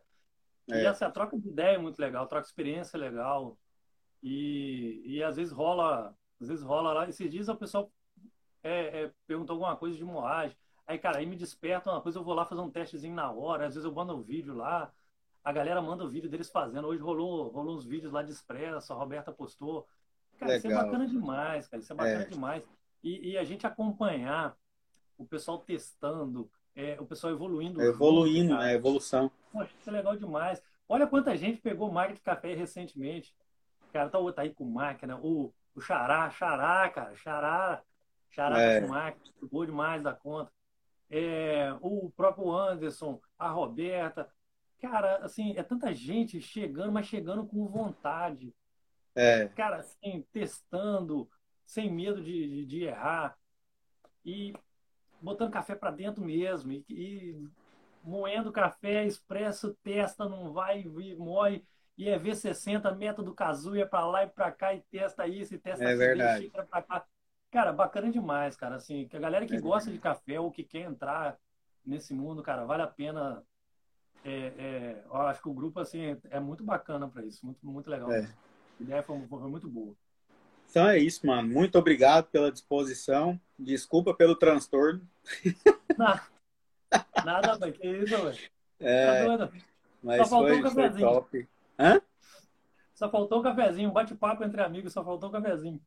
É. 0.70 0.82
E 0.82 0.87
assim, 0.87 1.05
a 1.05 1.11
troca 1.11 1.39
de 1.39 1.49
ideia 1.49 1.76
é 1.76 1.78
muito 1.78 1.99
legal, 1.99 2.26
troca 2.26 2.43
de 2.43 2.49
experiência 2.49 2.97
é 2.97 3.01
legal. 3.01 3.57
E, 4.22 5.03
e 5.05 5.22
às 5.22 5.37
vezes 5.37 5.53
rola, 5.53 6.14
às 6.41 6.49
vezes 6.49 6.64
rola 6.64 6.93
lá. 6.93 7.09
Esses 7.09 7.30
dias 7.30 7.49
o 7.49 7.57
pessoal 7.57 7.91
é, 8.62 9.05
é, 9.05 9.12
perguntou 9.26 9.55
alguma 9.55 9.76
coisa 9.76 9.97
de 9.97 10.05
moagem. 10.05 10.57
Aí, 10.87 10.99
cara, 10.99 11.18
aí 11.18 11.26
me 11.26 11.37
desperta 11.37 11.91
uma 11.91 12.01
coisa, 12.01 12.18
eu 12.18 12.24
vou 12.24 12.34
lá 12.34 12.45
fazer 12.45 12.61
um 12.61 12.70
testezinho 12.70 13.14
na 13.14 13.30
hora, 13.30 13.66
às 13.66 13.74
vezes 13.74 13.84
eu 13.84 13.93
mando 13.93 14.16
um 14.16 14.22
vídeo 14.22 14.55
lá 14.55 14.93
a 15.47 15.53
galera 15.53 15.80
manda 15.80 16.03
o 16.03 16.09
vídeo 16.09 16.28
deles 16.28 16.51
fazendo. 16.51 16.89
Hoje 16.89 17.01
rolou, 17.01 17.51
rolou 17.51 17.76
uns 17.76 17.87
vídeos 17.87 18.12
lá 18.12 18.20
de 18.20 18.32
expresso, 18.32 18.93
a 18.93 18.97
Roberta 18.97 19.30
postou. 19.30 19.87
Cara, 20.41 20.51
Legal. 20.51 20.59
isso 20.59 20.66
é 20.66 20.84
bacana 20.84 21.07
demais, 21.07 21.68
cara. 21.68 21.80
Isso 21.80 21.93
é 21.93 21.97
bacana 21.97 22.22
é. 22.22 22.26
demais. 22.26 22.68
E, 23.01 23.30
e, 23.30 23.39
a 23.39 23.45
gente 23.45 23.64
acompanhar 23.64 24.57
o 25.19 25.25
pessoal 25.25 25.59
testando, 25.59 26.51
é, 26.75 27.01
o 27.01 27.07
pessoal 27.07 27.33
evoluindo. 27.33 27.83
Evoluindo, 27.83 28.51
junto, 28.51 28.61
né? 28.61 28.75
Evolução. 28.75 29.31
Poxa, 29.53 29.73
isso 29.81 29.89
é 29.89 29.93
legal 29.93 30.17
demais. 30.17 30.62
Olha 30.89 31.07
quanta 31.07 31.37
gente 31.37 31.61
pegou 31.61 31.91
máquina 31.91 32.14
de 32.14 32.21
café 32.21 32.55
recentemente. 32.55 33.35
Cara, 33.93 34.09
tá, 34.09 34.19
tá 34.33 34.43
aí 34.43 34.55
com 34.55 34.64
máquina. 34.64 35.19
O, 35.19 35.53
o 35.75 35.81
Xará, 35.81 36.29
Xará, 36.31 36.89
cara. 36.91 37.17
Xará. 37.17 37.83
Xará 38.31 38.61
é. 38.61 38.81
com 38.81 38.89
máquina. 38.89 39.35
Boa 39.51 39.67
demais 39.67 40.03
da 40.03 40.12
conta. 40.12 40.53
É, 41.09 41.75
o 41.81 42.11
próprio 42.11 42.53
Anderson, 42.53 43.21
a 43.39 43.49
Roberta. 43.49 44.31
Cara, 44.81 45.17
assim, 45.25 45.55
é 45.57 45.62
tanta 45.62 45.95
gente 45.95 46.41
chegando, 46.41 46.93
mas 46.93 47.07
chegando 47.07 47.47
com 47.47 47.67
vontade. 47.67 48.55
É. 49.14 49.49
Cara, 49.49 49.79
assim, 49.79 50.27
testando, 50.31 51.29
sem 51.64 51.91
medo 51.91 52.23
de, 52.23 52.49
de, 52.49 52.67
de 52.67 52.85
errar. 52.85 53.37
E 54.25 54.53
botando 55.21 55.53
café 55.53 55.75
para 55.75 55.91
dentro 55.91 56.25
mesmo. 56.25 56.73
E, 56.73 56.85
e, 56.89 57.49
moendo 58.03 58.53
café, 58.53 59.05
expresso, 59.05 59.75
testa, 59.83 60.29
não 60.29 60.53
vai, 60.53 60.83
e 60.83 61.17
moe. 61.17 61.64
E 61.99 62.09
é 62.09 62.19
V60, 62.19 62.95
método 62.95 63.35
Kazuya 63.35 63.87
para 63.87 64.07
lá 64.07 64.25
e 64.25 64.27
para 64.27 64.53
cá, 64.53 64.75
e 64.75 64.81
testa 64.83 65.27
isso, 65.27 65.55
e 65.55 65.59
testa 65.59 65.85
é 65.85 65.97
verdade. 65.97 66.51
pra 66.51 66.83
cá. 66.83 67.05
Cara, 67.51 67.73
bacana 67.73 68.11
demais, 68.11 68.55
cara. 68.55 68.77
Assim, 68.77 69.09
que 69.09 69.17
a 69.17 69.21
galera 69.21 69.47
que 69.47 69.57
é 69.57 69.61
gosta 69.61 69.91
de 69.91 69.99
café 69.99 70.39
ou 70.39 70.51
que 70.51 70.62
quer 70.62 70.83
entrar 70.83 71.39
nesse 71.85 72.12
mundo, 72.12 72.43
cara, 72.43 72.67
vale 72.67 72.83
a 72.83 72.87
pena 72.87 73.43
é, 74.27 74.53
é, 74.59 75.05
eu 75.07 75.17
acho 75.23 75.41
que 75.41 75.49
o 75.49 75.55
grupo 75.55 75.79
assim 75.79 76.17
é 76.31 76.41
muito 76.41 76.64
bacana 76.64 77.09
para 77.09 77.25
isso, 77.25 77.47
muito, 77.47 77.64
muito 77.64 77.89
legal. 77.89 78.11
É. 78.11 78.23
A 78.23 78.83
ideia 78.83 79.03
foi, 79.05 79.25
foi, 79.29 79.49
muito 79.49 79.69
boa. 79.69 79.95
Então 80.71 80.89
é 80.89 80.99
isso, 80.99 81.27
mano. 81.27 81.49
Muito 81.49 81.79
obrigado 81.79 82.27
pela 82.27 82.53
disposição. 82.53 83.41
Desculpa 83.59 84.12
pelo 84.14 84.37
transtorno. 84.37 85.01
Nada, 85.97 86.23
nada 87.25 87.59
velho. 87.59 87.73
Que 87.73 87.89
isso, 87.89 88.17
velho. 88.17 88.39
É, 88.79 89.37
tá 89.39 89.51
Mas 90.03 90.19
só 90.19 90.27
faltou 90.27 90.49
foi, 90.49 90.59
um 90.59 90.62
cafezinho. 90.62 91.09
top. 91.09 91.49
Hã? 91.79 92.01
Só 92.95 93.11
faltou 93.11 93.41
um 93.41 93.43
cafezinho, 93.43 93.89
um 93.89 93.93
bate-papo 93.93 94.45
entre 94.45 94.62
amigos, 94.62 94.93
só 94.93 95.03
faltou 95.03 95.29
um 95.31 95.33
cafezinho. 95.33 95.81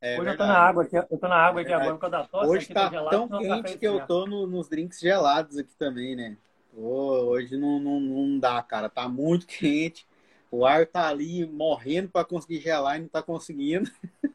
É 0.00 0.18
Hoje 0.18 0.24
verdade. 0.24 0.34
eu 0.34 0.38
tô 0.38 0.46
na 0.46 0.58
água 0.58 0.82
aqui, 0.84 0.96
eu 0.96 1.18
tô 1.18 1.28
na 1.28 1.36
água 1.36 1.60
aqui 1.62 1.72
é 1.72 1.74
agora 1.74 1.94
por 1.94 2.00
causa 2.00 2.16
da 2.18 2.24
tosse. 2.24 2.50
Hoje 2.50 2.68
tá, 2.68 2.84
tá 2.84 2.90
gelado, 2.90 3.28
tão 3.28 3.38
quente 3.38 3.78
que 3.78 3.86
eu 3.86 4.06
tô 4.06 4.26
no, 4.26 4.46
nos 4.46 4.68
drinks 4.68 5.00
gelados 5.00 5.58
aqui 5.58 5.74
também, 5.76 6.14
né? 6.14 6.36
hoje 6.78 7.56
não, 7.56 7.78
não, 7.78 7.98
não 8.00 8.38
dá, 8.38 8.62
cara. 8.62 8.88
Tá 8.88 9.08
muito 9.08 9.46
quente. 9.46 10.06
O 10.50 10.64
ar 10.66 10.86
tá 10.86 11.08
ali 11.08 11.46
morrendo 11.46 12.08
para 12.08 12.24
conseguir 12.24 12.60
gelar 12.60 12.98
e 12.98 13.02
não 13.02 13.08
tá 13.08 13.22
conseguindo. 13.22 13.90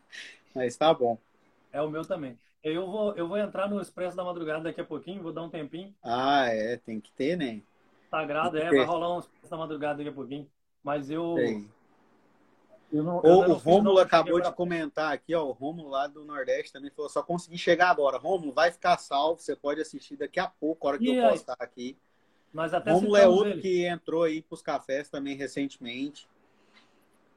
Mas 0.54 0.76
tá 0.76 0.94
bom. 0.94 1.18
É 1.72 1.82
o 1.82 1.90
meu 1.90 2.04
também. 2.04 2.38
Eu 2.64 2.86
vou, 2.90 3.16
eu 3.16 3.28
vou 3.28 3.38
entrar 3.38 3.68
no 3.68 3.82
Expresso 3.82 4.16
da 4.16 4.24
Madrugada 4.24 4.64
daqui 4.64 4.82
a 4.82 4.86
pouquinho, 4.86 5.24
vou 5.24 5.34
dar 5.34 5.44
um 5.44 5.50
tempinho. 5.50 5.94
Ah, 6.04 6.46
é, 6.48 6.78
tem 6.78 7.00
que 7.00 7.12
ter, 7.12 7.36
né? 7.36 7.62
Sagrado, 8.10 8.58
é, 8.58 8.70
vai 8.70 8.86
rolar 8.86 9.16
um 9.16 9.20
Expresso 9.20 9.50
da 9.50 9.58
Madrugada 9.58 9.98
daqui 9.98 10.10
a 10.10 10.14
pouquinho. 10.14 10.48
Mas 10.84 11.10
eu. 11.10 11.38
eu 12.92 13.04
não, 13.04 13.22
eu 13.24 13.38
o 13.40 13.54
Rômulo 13.54 14.00
acabou 14.00 14.40
de 14.40 14.52
comentar 14.54 15.12
aqui, 15.12 15.34
ó. 15.34 15.44
O 15.46 15.52
Rômulo 15.52 15.90
lá 15.90 16.08
do 16.08 16.24
Nordeste 16.24 16.74
também 16.74 16.92
falou: 16.92 17.10
só 17.10 17.24
consegui 17.24 17.58
chegar 17.58 17.90
agora. 17.90 18.18
Rômulo, 18.18 18.54
vai 18.54 18.72
ficar 18.72 18.98
salvo, 18.98 19.42
você 19.42 19.56
pode 19.56 19.82
assistir 19.82 20.18
daqui 20.18 20.40
a 20.40 20.48
pouco, 20.48 20.88
a 20.88 20.92
hora 20.92 21.00
que 21.00 21.06
e 21.06 21.16
eu 21.16 21.26
aí? 21.26 21.32
postar 21.32 21.58
aqui. 21.60 21.98
Nós 22.54 22.74
até 22.74 22.92
Romulo 22.92 23.16
é 23.16 23.28
outro 23.28 23.54
ele. 23.54 23.62
que 23.62 23.86
entrou 23.86 24.24
aí 24.24 24.42
para 24.42 24.56
os 24.56 24.62
cafés 24.62 25.10
também 25.10 25.36
recentemente. 25.36 26.28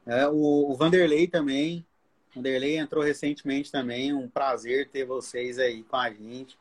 É, 0.05 0.27
o, 0.27 0.69
o 0.69 0.75
Vanderlei 0.75 1.27
também. 1.27 1.85
Vanderlei 2.35 2.77
entrou 2.77 3.03
recentemente 3.03 3.71
também. 3.71 4.13
Um 4.13 4.27
prazer 4.27 4.89
ter 4.89 5.05
vocês 5.05 5.57
aí 5.57 5.83
com 5.83 5.95
a 5.95 6.09
gente. 6.09 6.57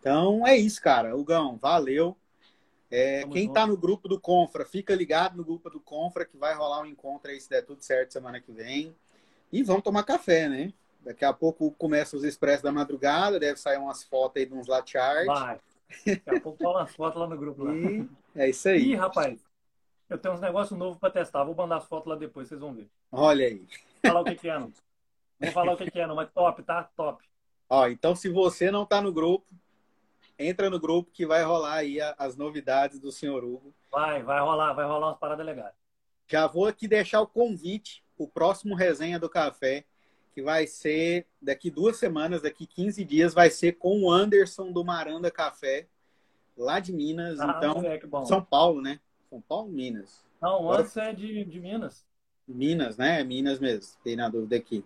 Então 0.00 0.46
é 0.46 0.56
isso, 0.56 0.82
cara. 0.82 1.16
Hugão, 1.16 1.56
valeu. 1.56 2.16
É, 2.90 3.26
quem 3.28 3.48
está 3.48 3.66
no 3.66 3.76
grupo 3.76 4.06
do 4.06 4.20
Confra, 4.20 4.64
fica 4.64 4.94
ligado 4.94 5.36
no 5.36 5.44
grupo 5.44 5.68
do 5.70 5.80
Confra 5.80 6.24
que 6.24 6.36
vai 6.36 6.54
rolar 6.54 6.82
um 6.82 6.86
encontro 6.86 7.30
aí, 7.30 7.40
se 7.40 7.48
der 7.48 7.62
tudo 7.62 7.82
certo, 7.82 8.12
semana 8.12 8.40
que 8.40 8.52
vem. 8.52 8.94
E 9.52 9.62
vamos 9.62 9.82
tomar 9.82 10.04
café, 10.04 10.48
né? 10.48 10.72
Daqui 11.00 11.24
a 11.24 11.32
pouco 11.32 11.70
começa 11.72 12.16
os 12.16 12.24
expressos 12.24 12.62
da 12.62 12.70
madrugada, 12.70 13.40
deve 13.40 13.58
sair 13.58 13.78
umas 13.78 14.04
fotos 14.04 14.40
aí 14.40 14.46
de 14.46 14.54
uns 14.54 14.66
latte 14.66 14.96
art. 14.96 15.26
Vai. 15.26 15.60
Daqui 16.06 16.30
a 16.30 16.40
pouco 16.40 16.62
fala 16.62 16.80
umas 16.80 16.94
fotos 16.94 17.20
lá 17.20 17.26
no 17.26 17.36
grupo. 17.36 17.64
Lá. 17.64 17.72
E 18.36 18.40
é 18.40 18.50
isso 18.50 18.68
aí. 18.68 18.90
Ih, 18.90 18.94
rapaz, 18.96 19.38
eu 20.10 20.18
tenho 20.18 20.34
uns 20.34 20.40
negócios 20.40 20.76
novos 20.76 20.98
para 20.98 21.10
testar. 21.10 21.44
Vou 21.44 21.54
mandar 21.54 21.76
as 21.76 21.86
fotos 21.86 22.08
lá 22.08 22.16
depois, 22.16 22.48
vocês 22.48 22.60
vão 22.60 22.74
ver. 22.74 22.88
Olha 23.12 23.46
aí. 23.46 23.64
Falar 24.04 24.20
o 24.20 24.24
que, 24.24 24.34
que 24.34 24.48
é, 24.48 24.58
não. 24.58 24.72
Vou 25.44 25.52
falar 25.52 25.72
o 25.72 25.76
que, 25.76 25.98
é, 25.98 26.06
não, 26.06 26.16
mas 26.16 26.30
top, 26.32 26.62
tá? 26.62 26.88
Top. 26.96 27.22
Ó, 27.68 27.88
então 27.88 28.14
se 28.14 28.28
você 28.28 28.70
não 28.70 28.84
tá 28.84 29.00
no 29.00 29.12
grupo, 29.12 29.46
entra 30.38 30.68
no 30.68 30.78
grupo 30.78 31.10
que 31.12 31.26
vai 31.26 31.42
rolar 31.42 31.74
aí 31.74 31.98
as 32.18 32.36
novidades 32.36 32.98
do 32.98 33.10
senhor 33.10 33.44
Hugo. 33.44 33.74
Vai, 33.90 34.22
vai 34.22 34.40
rolar, 34.40 34.72
vai 34.72 34.84
rolar 34.84 35.08
umas 35.08 35.18
paradas 35.18 35.46
legais. 35.46 35.74
Já 36.26 36.46
vou 36.46 36.66
aqui 36.66 36.88
deixar 36.88 37.20
o 37.20 37.26
convite, 37.26 38.04
o 38.16 38.26
próximo 38.26 38.74
resenha 38.74 39.18
do 39.18 39.28
café 39.28 39.84
que 40.34 40.42
vai 40.42 40.66
ser 40.66 41.26
daqui 41.40 41.70
duas 41.70 41.96
semanas, 41.96 42.42
daqui 42.42 42.66
15 42.66 43.04
dias, 43.04 43.32
vai 43.32 43.48
ser 43.50 43.74
com 43.74 44.02
o 44.02 44.10
Anderson 44.10 44.72
do 44.72 44.84
Maranda 44.84 45.30
Café, 45.30 45.86
lá 46.56 46.80
de 46.80 46.92
Minas. 46.92 47.38
Ah, 47.38 47.54
então, 47.56 48.26
São 48.26 48.42
Paulo, 48.42 48.82
né? 48.82 48.98
São 49.30 49.40
Paulo, 49.40 49.70
Minas. 49.70 50.24
Não, 50.42 50.64
o 50.64 50.72
Anderson 50.72 51.00
é 51.00 51.12
de, 51.12 51.44
de 51.44 51.60
Minas. 51.60 52.04
Minas, 52.48 52.98
né? 52.98 53.22
Minas 53.22 53.60
mesmo, 53.60 53.96
tem 54.02 54.16
na 54.16 54.28
dúvida 54.28 54.56
aqui. 54.56 54.84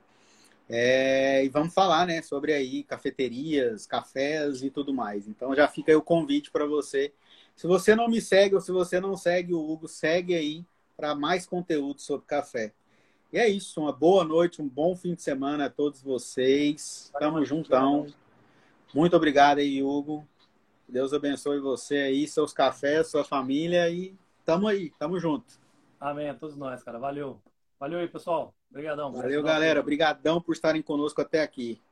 É, 0.69 1.45
e 1.45 1.49
vamos 1.49 1.73
falar, 1.73 2.07
né, 2.07 2.21
sobre 2.21 2.53
aí 2.53 2.85
cafeterias, 2.85 3.87
cafés 3.87 4.63
e 4.63 4.71
tudo 4.71 4.93
mais. 4.93 5.27
Então 5.27 5.55
já 5.55 5.67
fica 5.67 5.91
aí 5.91 5.97
o 5.97 6.03
convite 6.03 6.51
para 6.51 6.67
você. 6.67 7.13
Se 7.57 7.67
você 7.67 7.97
não 7.97 8.09
me 8.09 8.21
segue 8.21 8.55
ou 8.55 8.61
se 8.61 8.71
você 8.71 9.01
não 9.01 9.17
segue 9.17 9.55
o 9.55 9.71
Hugo, 9.71 9.89
segue 9.89 10.35
aí 10.35 10.65
para 10.97 11.15
mais 11.15 11.47
conteúdo 11.47 12.01
sobre 12.01 12.27
café. 12.27 12.73
E 13.33 13.39
é 13.39 13.49
isso. 13.49 13.81
Uma 13.81 13.93
boa 13.93 14.25
noite, 14.25 14.61
um 14.61 14.69
bom 14.69 14.95
fim 14.95 15.15
de 15.15 15.23
semana 15.23 15.67
a 15.67 15.71
todos 15.71 16.03
vocês. 16.03 17.11
Tamo 17.19 17.45
juntão. 17.45 18.07
Muito 18.95 19.17
obrigado 19.17 19.59
aí, 19.59 19.83
Hugo. 19.83 20.27
Deus 20.89 21.13
abençoe 21.13 21.61
você 21.61 21.97
aí, 21.97 22.27
seus 22.27 22.53
cafés, 22.53 23.09
sua 23.09 23.23
família 23.23 23.91
e 23.91 24.15
tamo 24.45 24.67
aí, 24.67 24.91
tamo 24.99 25.21
junto. 25.21 25.61
Amém, 26.01 26.31
a 26.31 26.35
todos 26.35 26.57
nós, 26.57 26.83
cara. 26.83 26.99
Valeu. 26.99 27.41
Valeu 27.79 27.99
aí, 27.99 28.09
pessoal. 28.09 28.58
Obrigadão. 28.71 29.13
Valeu, 29.13 29.43
galera. 29.43 29.81
Obrigadão 29.81 30.41
por 30.41 30.53
estarem 30.53 30.83
conosco 30.83 31.21
até 31.21 31.43
aqui. 31.43 31.83